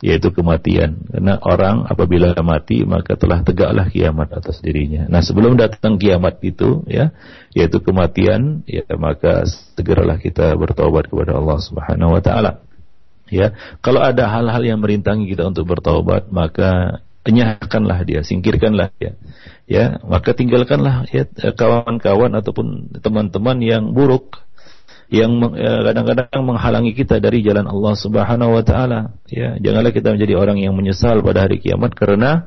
yaitu 0.00 0.32
kematian. 0.32 0.96
Karena 1.12 1.36
orang 1.40 1.84
apabila 1.84 2.32
mati 2.40 2.82
maka 2.88 3.14
telah 3.20 3.44
tegaklah 3.44 3.86
kiamat 3.92 4.32
atas 4.32 4.64
dirinya. 4.64 5.06
Nah, 5.06 5.20
sebelum 5.20 5.60
datang 5.60 6.00
kiamat 6.00 6.40
itu 6.40 6.84
ya, 6.88 7.12
yaitu 7.52 7.84
kematian, 7.84 8.64
ya 8.64 8.84
maka 8.96 9.44
segeralah 9.76 10.16
kita 10.16 10.56
bertobat 10.56 11.08
kepada 11.08 11.36
Allah 11.36 11.58
Subhanahu 11.60 12.16
wa 12.16 12.22
taala. 12.24 12.64
Ya, 13.30 13.54
kalau 13.78 14.02
ada 14.02 14.26
hal-hal 14.26 14.58
yang 14.66 14.82
merintangi 14.82 15.30
kita 15.30 15.46
untuk 15.46 15.70
bertobat, 15.70 16.34
maka 16.34 16.98
enyahkanlah 17.22 18.02
dia, 18.02 18.26
singkirkanlah 18.26 18.90
dia. 18.98 19.14
Ya, 19.70 20.02
maka 20.02 20.34
tinggalkanlah 20.34 21.06
ya 21.14 21.30
kawan-kawan 21.54 22.34
ataupun 22.34 22.90
teman-teman 22.98 23.62
yang 23.62 23.94
buruk 23.94 24.42
yang 25.10 25.42
eh, 25.58 25.80
kadang-kadang 25.90 26.42
menghalangi 26.46 26.94
kita 26.94 27.18
dari 27.18 27.42
jalan 27.42 27.66
Allah 27.66 27.94
Subhanahu 27.98 28.54
wa 28.54 28.62
taala. 28.62 29.18
Ya, 29.26 29.58
janganlah 29.58 29.90
kita 29.90 30.14
menjadi 30.14 30.38
orang 30.38 30.62
yang 30.62 30.78
menyesal 30.78 31.18
pada 31.26 31.44
hari 31.44 31.58
kiamat 31.58 31.98
karena 31.98 32.46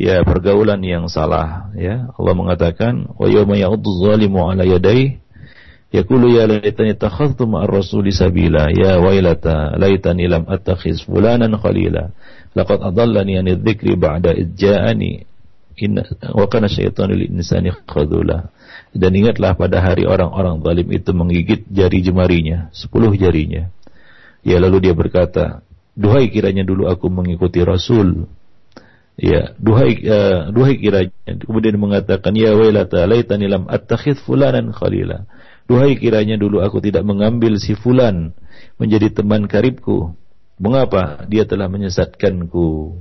ya 0.00 0.24
pergaulan 0.24 0.80
yang 0.80 1.12
salah, 1.12 1.68
ya. 1.76 2.08
Allah 2.16 2.34
mengatakan, 2.34 3.12
"Wa 3.12 3.28
yawma 3.28 3.60
ya'udzu 3.60 4.08
zalimu 4.08 4.40
'ala 4.48 4.64
yadayhi 4.64 5.20
yaqulu 5.92 6.36
ya 6.36 6.44
laitani 6.44 6.92
takhadhtu 6.96 7.48
ma'ar 7.48 7.68
rasuli 7.68 8.12
sabila 8.12 8.68
ya 8.68 9.00
wailata 9.00 9.72
laitani 9.80 10.28
lam 10.28 10.44
attakhiz 10.44 11.00
fulanan 11.08 11.56
khalila 11.56 12.12
laqad 12.52 12.78
adallani 12.84 13.40
an 13.40 13.48
dzikri 13.48 13.96
ba'da 13.96 14.36
idja'ani 14.36 15.24
inna 15.80 16.04
wa 16.36 16.44
kana 16.44 16.68
syaitanu 16.68 17.16
lil 17.16 17.32
insani 17.32 17.72
khadula 17.88 18.52
dan 18.96 19.12
ingatlah 19.12 19.52
pada 19.54 19.84
hari 19.84 20.08
orang-orang 20.08 20.64
zalim 20.64 20.88
itu 20.88 21.10
menggigit 21.12 21.60
jari 21.68 22.00
jemarinya, 22.00 22.72
sepuluh 22.72 23.12
jarinya. 23.12 23.68
Ya 24.46 24.56
lalu 24.62 24.88
dia 24.88 24.94
berkata, 24.96 25.60
duhai 25.92 26.32
kiranya 26.32 26.64
dulu 26.64 26.88
aku 26.88 27.10
mengikuti 27.12 27.60
Rasul. 27.60 28.30
Ya, 29.18 29.50
duhai 29.58 29.98
uh, 30.06 30.54
duhai 30.54 30.78
kiranya. 30.78 31.10
Kemudian 31.42 31.74
mengatakan, 31.76 32.32
ya 32.38 32.54
wailata 32.54 33.02
laitani 33.04 33.50
lam 33.50 33.66
attakhidh 33.66 34.22
fulanan 34.22 34.70
khalila. 34.70 35.26
Duhai 35.68 35.98
kiranya 36.00 36.40
dulu 36.40 36.64
aku 36.64 36.80
tidak 36.80 37.04
mengambil 37.04 37.60
si 37.60 37.76
fulan 37.76 38.32
menjadi 38.80 39.12
teman 39.20 39.50
karibku. 39.50 40.16
Mengapa? 40.56 41.28
Dia 41.28 41.44
telah 41.44 41.68
menyesatkanku 41.68 42.96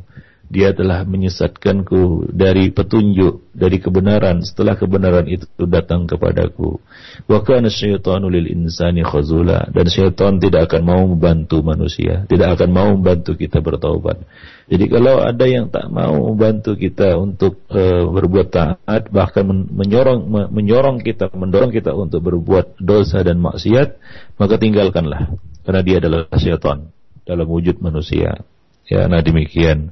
dia 0.47 0.71
telah 0.71 1.03
menyesatkanku 1.03 2.31
dari 2.31 2.71
petunjuk 2.71 3.51
dari 3.51 3.83
kebenaran. 3.83 4.39
Setelah 4.39 4.79
kebenaran 4.79 5.27
itu 5.27 5.43
datang 5.67 6.07
kepadaku. 6.07 6.79
Wa 7.27 7.43
kana 7.43 7.67
syaitanu 7.67 8.31
lil 8.31 8.47
insani 8.47 9.03
khazula. 9.03 9.67
Dan 9.75 9.91
syaitan 9.91 10.39
tidak 10.39 10.71
akan 10.71 10.81
mau 10.87 11.03
membantu 11.03 11.59
manusia. 11.67 12.23
Tidak 12.31 12.47
akan 12.55 12.69
mau 12.71 12.87
membantu 12.95 13.35
kita 13.35 13.59
bertaubat. 13.59 14.23
Jadi 14.71 14.85
kalau 14.87 15.19
ada 15.19 15.45
yang 15.47 15.67
tak 15.67 15.91
mau 15.91 16.15
membantu 16.31 16.79
kita 16.79 17.19
untuk 17.19 17.67
uh, 17.67 18.07
berbuat 18.07 18.47
taat 18.47 19.11
bahkan 19.11 19.43
menyorong 19.51 20.27
menyorong 20.31 21.03
kita 21.03 21.27
mendorong 21.35 21.75
kita 21.75 21.91
untuk 21.91 22.23
berbuat 22.23 22.79
dosa 22.79 23.19
dan 23.19 23.43
maksiat 23.43 23.99
maka 24.39 24.55
tinggalkanlah. 24.55 25.35
Karena 25.67 25.81
dia 25.83 25.99
adalah 25.99 26.31
syaitan 26.39 26.87
dalam 27.27 27.47
wujud 27.51 27.83
manusia. 27.83 28.47
Ya 28.87 29.03
nah 29.11 29.19
demikian 29.19 29.91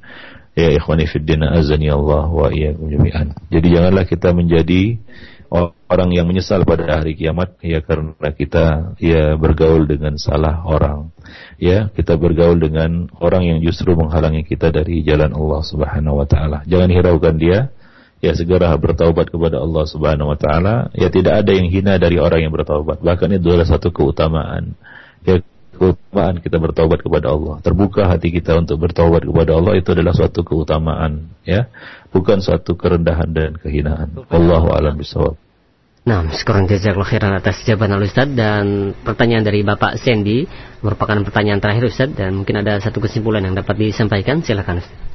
Ya 0.56 0.72
ikhwani 0.72 1.04
fiddin 1.12 1.44
azani 1.44 1.92
Allah 1.92 2.32
wa 2.32 2.48
iyyakum 2.48 2.88
jami'an. 2.88 3.36
Jadi 3.52 3.68
janganlah 3.76 4.08
kita 4.08 4.32
menjadi 4.32 4.98
orang 5.88 6.10
yang 6.12 6.26
menyesal 6.26 6.66
pada 6.66 7.00
hari 7.00 7.14
kiamat 7.14 7.56
ya 7.62 7.80
karena 7.80 8.30
kita 8.34 8.96
ya 8.98 9.38
bergaul 9.38 9.86
dengan 9.86 10.18
salah 10.18 10.66
orang. 10.66 11.14
Ya, 11.58 11.90
kita 11.92 12.20
bergaul 12.20 12.60
dengan 12.60 13.08
orang 13.18 13.48
yang 13.48 13.58
justru 13.64 13.96
menghalangi 13.96 14.44
kita 14.46 14.70
dari 14.70 15.02
jalan 15.02 15.32
Allah 15.32 15.62
Subhanahu 15.64 16.22
wa 16.22 16.28
taala. 16.28 16.62
Jangan 16.68 16.90
hiraukan 16.92 17.36
dia. 17.40 17.72
Ya 18.24 18.32
segera 18.34 18.74
bertaubat 18.74 19.30
kepada 19.30 19.62
Allah 19.62 19.86
Subhanahu 19.86 20.34
wa 20.34 20.38
taala. 20.40 20.90
Ya 20.98 21.12
tidak 21.14 21.46
ada 21.46 21.52
yang 21.54 21.70
hina 21.70 22.00
dari 22.02 22.18
orang 22.18 22.44
yang 22.48 22.54
bertaubat. 22.54 23.04
Bahkan 23.04 23.38
itu 23.38 23.48
adalah 23.54 23.70
satu 23.70 23.94
keutamaan. 23.94 24.74
Ya 25.26 25.42
keutamaan 25.76 26.40
kita 26.40 26.58
bertobat 26.58 27.04
kepada 27.04 27.32
Allah. 27.32 27.60
Terbuka 27.62 28.08
hati 28.08 28.32
kita 28.32 28.56
untuk 28.58 28.82
bertobat 28.82 29.28
kepada 29.28 29.60
Allah 29.60 29.76
itu 29.76 29.92
adalah 29.92 30.16
suatu 30.16 30.42
keutamaan, 30.42 31.30
ya, 31.44 31.68
bukan 32.10 32.40
suatu 32.40 32.80
kerendahan 32.80 33.30
dan 33.36 33.52
kehinaan. 33.60 34.16
Allahu 34.32 34.72
a'lam 34.72 34.96
bishawab. 34.96 35.36
Nah, 36.06 36.30
sekarang 36.38 36.70
jazakallah 36.70 37.10
khairan 37.10 37.34
atas 37.34 37.66
jawaban 37.66 37.98
al 37.98 38.06
Ustaz 38.06 38.30
dan 38.30 38.94
pertanyaan 39.02 39.42
dari 39.42 39.66
Bapak 39.66 39.98
Sandy 39.98 40.46
merupakan 40.86 41.18
pertanyaan 41.26 41.58
terakhir 41.58 41.90
Ustaz 41.90 42.14
dan 42.14 42.38
mungkin 42.38 42.62
ada 42.62 42.78
satu 42.78 43.02
kesimpulan 43.02 43.42
yang 43.42 43.58
dapat 43.58 43.74
disampaikan 43.74 44.46
silakan 44.46 44.86
Ustaz. 44.86 45.15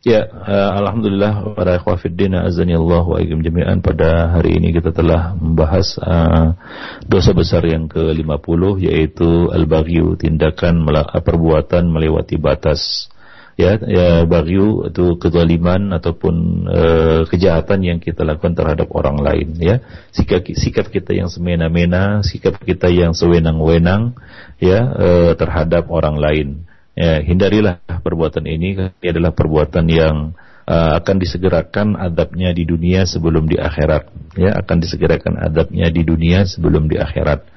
Ya, 0.00 0.32
uh, 0.32 0.80
alhamdulillah 0.80 1.52
para 1.52 1.76
ikhwafiddin 1.76 2.32
azani 2.32 2.72
Allah 2.72 3.04
wa 3.04 3.20
ikum 3.20 3.44
jami'an. 3.44 3.84
Pada 3.84 4.32
hari 4.32 4.56
ini 4.56 4.72
kita 4.72 4.96
telah 4.96 5.36
membahas 5.36 6.00
uh, 6.00 6.56
dosa 7.04 7.36
besar 7.36 7.68
yang 7.68 7.84
ke-50 7.84 8.80
yaitu 8.80 9.52
al-baghyu, 9.52 10.16
tindakan 10.16 10.88
perbuatan 11.20 11.92
melewati 11.92 12.40
batas. 12.40 13.12
Ya 13.60 13.76
ya 13.76 14.24
bagyu 14.24 14.88
itu 14.88 15.20
kezaliman 15.20 15.92
ataupun 15.92 16.64
e, 16.64 16.82
kejahatan 17.28 17.84
yang 17.84 17.98
kita 18.00 18.24
lakukan 18.24 18.56
terhadap 18.56 18.88
orang 18.88 19.20
lain 19.20 19.52
ya. 19.60 19.84
Sikap 20.16 20.48
sikap 20.48 20.88
kita 20.88 21.12
yang 21.12 21.28
semena-mena 21.28 22.24
sikap 22.24 22.56
kita 22.56 22.88
yang 22.88 23.12
sewenang-wenang 23.12 24.16
ya 24.64 24.80
e, 24.96 25.08
terhadap 25.36 25.92
orang 25.92 26.16
lain 26.16 26.69
ya 27.00 27.24
hindarilah 27.24 27.80
perbuatan 28.04 28.44
ini. 28.44 28.92
Ini 29.00 29.08
adalah 29.16 29.32
perbuatan 29.32 29.88
yang 29.88 30.36
uh, 30.68 31.00
akan 31.00 31.16
disegerakan 31.16 31.96
adabnya 31.96 32.52
di 32.52 32.68
dunia 32.68 33.08
sebelum 33.08 33.48
di 33.48 33.56
akhirat. 33.56 34.36
Ya 34.36 34.52
akan 34.60 34.76
disegerakan 34.84 35.40
adabnya 35.40 35.88
di 35.88 36.04
dunia 36.04 36.44
sebelum 36.44 36.92
di 36.92 37.00
akhirat. 37.00 37.48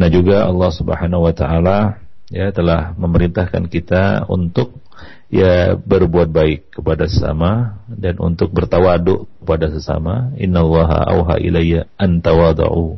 Nah 0.00 0.08
juga 0.08 0.48
Allah 0.48 0.70
Subhanahu 0.72 1.28
wa 1.28 1.34
taala 1.36 2.00
ya 2.32 2.48
telah 2.48 2.96
memerintahkan 2.96 3.68
kita 3.68 4.24
untuk 4.30 4.80
ya 5.28 5.76
berbuat 5.76 6.32
baik 6.32 6.80
kepada 6.80 7.04
sesama 7.04 7.82
dan 7.92 8.16
untuk 8.16 8.54
bertawaduk 8.56 9.28
kepada 9.44 9.68
sesama. 9.68 10.32
Innallaha 10.40 11.04
auha 11.12 11.36
ilayya 11.36 11.90
an 12.00 12.24
tawadhu 12.24 12.96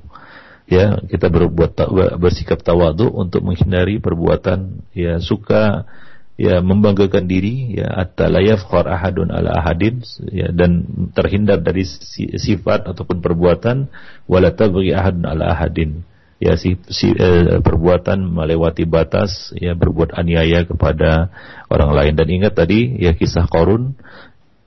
ya 0.71 1.03
kita 1.03 1.27
berbuat 1.27 1.75
bersikap 2.23 2.63
tawaduk 2.63 3.11
untuk 3.11 3.43
menghindari 3.43 3.99
perbuatan 3.99 4.87
ya 4.95 5.19
suka 5.19 5.91
ya 6.41 6.65
membanggakan 6.65 7.29
diri 7.29 7.77
ya 7.77 7.91
atta 8.01 8.33
la 8.33 8.41
ahadun 8.41 9.29
ala 9.29 9.61
ahadin 9.61 10.01
ya 10.33 10.49
dan 10.55 10.89
terhindar 11.13 11.61
dari 11.61 11.85
sifat 12.39 12.89
ataupun 12.89 13.21
perbuatan 13.21 13.93
wala 14.25 14.49
tabghi 14.55 14.97
ahadun 14.97 15.29
ala 15.29 15.53
ahadin. 15.53 16.07
Ya 16.41 16.57
si, 16.57 16.81
si 16.89 17.13
eh, 17.13 17.61
perbuatan 17.61 18.25
melewati 18.25 18.89
batas 18.89 19.53
ya 19.53 19.77
berbuat 19.77 20.17
aniaya 20.17 20.65
kepada 20.65 21.29
orang 21.69 21.93
lain. 21.93 22.13
Dan 22.17 22.33
ingat 22.33 22.57
tadi 22.57 22.97
ya 22.97 23.13
kisah 23.13 23.45
korun 23.45 23.93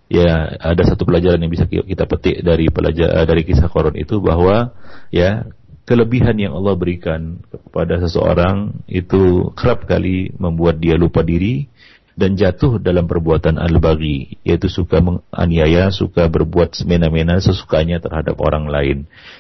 ya 0.06 0.54
ada 0.62 0.86
satu 0.86 1.10
pelajaran 1.10 1.42
yang 1.42 1.50
bisa 1.50 1.66
kita 1.66 2.06
petik 2.06 2.46
dari 2.46 2.70
pelajar 2.70 3.26
dari 3.26 3.42
kisah 3.42 3.66
korun 3.74 3.98
itu 3.98 4.22
bahwa 4.22 4.78
ya 5.10 5.50
kelebihan 5.84 6.40
yang 6.40 6.54
Allah 6.56 6.76
berikan 6.80 7.44
kepada 7.48 8.00
seseorang 8.00 8.84
itu 8.88 9.52
kerap 9.56 9.84
kali 9.88 10.32
membuat 10.40 10.80
dia 10.80 10.96
lupa 10.96 11.22
diri 11.24 11.68
dan 12.14 12.38
jatuh 12.38 12.78
dalam 12.78 13.10
perbuatan 13.10 13.58
al-baghi 13.58 14.38
yaitu 14.46 14.70
suka 14.70 15.02
menganiaya, 15.02 15.90
suka 15.90 16.30
berbuat 16.30 16.78
semena-mena 16.78 17.42
sesukanya 17.42 17.98
terhadap 17.98 18.38
orang 18.38 18.70
lain. 18.70 18.98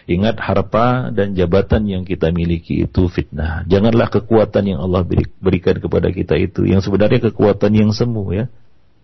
Ingat 0.09 0.41
harta 0.41 1.13
dan 1.13 1.37
jabatan 1.37 1.85
yang 1.85 2.03
kita 2.03 2.33
miliki 2.33 2.89
itu 2.89 3.05
fitnah. 3.07 3.61
Janganlah 3.69 4.09
kekuatan 4.09 4.73
yang 4.73 4.79
Allah 4.81 5.05
berikan 5.37 5.77
kepada 5.77 6.09
kita 6.09 6.33
itu 6.35 6.65
yang 6.65 6.81
sebenarnya 6.81 7.21
kekuatan 7.29 7.71
yang 7.77 7.93
semu 7.93 8.33
ya. 8.33 8.45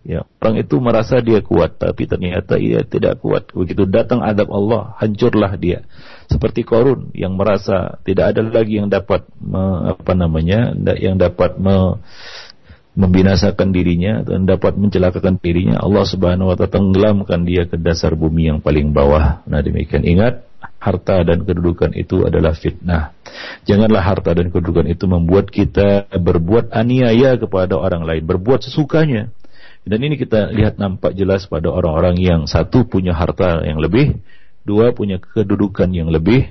Ya, 0.00 0.24
orang 0.40 0.64
itu 0.64 0.80
merasa 0.80 1.20
dia 1.20 1.44
kuat 1.44 1.76
tapi 1.76 2.08
ternyata 2.08 2.56
ia 2.56 2.80
tidak 2.82 3.20
kuat. 3.20 3.52
Begitu 3.52 3.84
datang 3.84 4.24
adab 4.24 4.48
Allah, 4.48 4.96
hancurlah 4.96 5.52
dia. 5.60 5.84
Seperti 6.30 6.62
Korun 6.62 7.10
yang 7.10 7.34
merasa 7.34 7.98
tidak 8.06 8.32
ada 8.32 8.46
lagi 8.46 8.78
yang 8.78 8.86
dapat 8.86 9.26
me, 9.42 9.90
apa 9.90 10.14
namanya, 10.14 10.70
yang 10.94 11.18
dapat 11.18 11.58
me, 11.58 11.98
membinasakan 12.94 13.70
dirinya 13.70 14.22
dan 14.22 14.46
dapat 14.46 14.74
mencelakakan 14.74 15.38
dirinya 15.38 15.78
Allah 15.82 16.06
Subhanahu 16.06 16.50
wa 16.50 16.56
taala 16.58 16.74
tenggelamkan 16.74 17.46
dia 17.46 17.66
ke 17.66 17.78
dasar 17.78 18.14
bumi 18.18 18.50
yang 18.50 18.58
paling 18.62 18.90
bawah. 18.90 19.42
Nah, 19.46 19.62
demikian 19.62 20.02
ingat 20.06 20.46
harta 20.80 21.22
dan 21.22 21.46
kedudukan 21.46 21.94
itu 21.94 22.26
adalah 22.26 22.56
fitnah. 22.56 23.14
Janganlah 23.68 24.02
harta 24.02 24.34
dan 24.34 24.50
kedudukan 24.50 24.90
itu 24.90 25.06
membuat 25.06 25.48
kita 25.52 26.10
berbuat 26.10 26.74
aniaya 26.74 27.38
kepada 27.38 27.78
orang 27.78 28.02
lain, 28.02 28.22
berbuat 28.26 28.66
sesukanya. 28.66 29.30
Dan 29.80 30.04
ini 30.04 30.20
kita 30.20 30.52
lihat 30.52 30.76
nampak 30.76 31.16
jelas 31.16 31.48
pada 31.48 31.72
orang-orang 31.72 32.20
yang 32.20 32.40
satu 32.44 32.84
punya 32.84 33.16
harta 33.16 33.64
yang 33.64 33.80
lebih, 33.80 34.20
dua 34.66 34.92
punya 34.92 35.18
kedudukan 35.20 35.90
yang 35.92 36.08
lebih, 36.12 36.46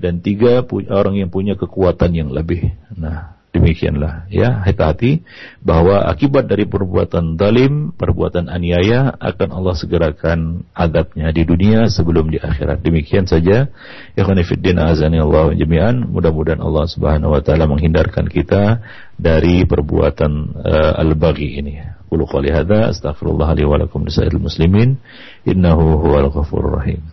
dan 0.00 0.24
tiga 0.24 0.64
orang 0.90 1.20
yang 1.20 1.30
punya 1.30 1.54
kekuatan 1.54 2.16
yang 2.16 2.30
lebih. 2.32 2.74
Nah, 2.94 3.42
Demikianlah 3.52 4.32
ya, 4.32 4.64
hati-hati 4.64 5.28
bahwa 5.60 6.08
akibat 6.08 6.48
dari 6.48 6.64
perbuatan 6.64 7.36
zalim, 7.36 7.92
perbuatan 7.92 8.48
aniaya 8.48 9.12
akan 9.20 9.52
Allah 9.52 9.76
segerakan 9.76 10.64
adabnya 10.72 11.28
di 11.36 11.44
dunia 11.44 11.84
sebelum 11.92 12.32
di 12.32 12.40
akhirat. 12.40 12.80
Demikian 12.80 13.28
saja. 13.28 13.68
Khonifuddin 14.16 14.80
azani 14.80 15.20
Allah 15.20 15.52
jami'an. 15.52 16.00
Mudah-mudahan 16.08 16.64
Allah 16.64 16.88
Subhanahu 16.88 17.36
wa 17.36 17.44
taala 17.44 17.68
menghindarkan 17.68 18.24
kita 18.24 18.80
dari 19.20 19.68
perbuatan 19.68 20.32
uh, 20.56 21.04
al-baghi 21.04 21.60
ini. 21.60 21.76
Qulu 22.08 22.24
qali 22.24 22.48
hadza 22.48 22.88
astaghfirullah 22.88 23.52
li 23.52 23.68
wa 23.68 23.76
lakum 23.76 24.08
muslimin 24.40 24.96
innahu 25.44 26.00
huwal 26.00 26.32
ghafurur 26.32 26.80
rahim. 26.80 27.04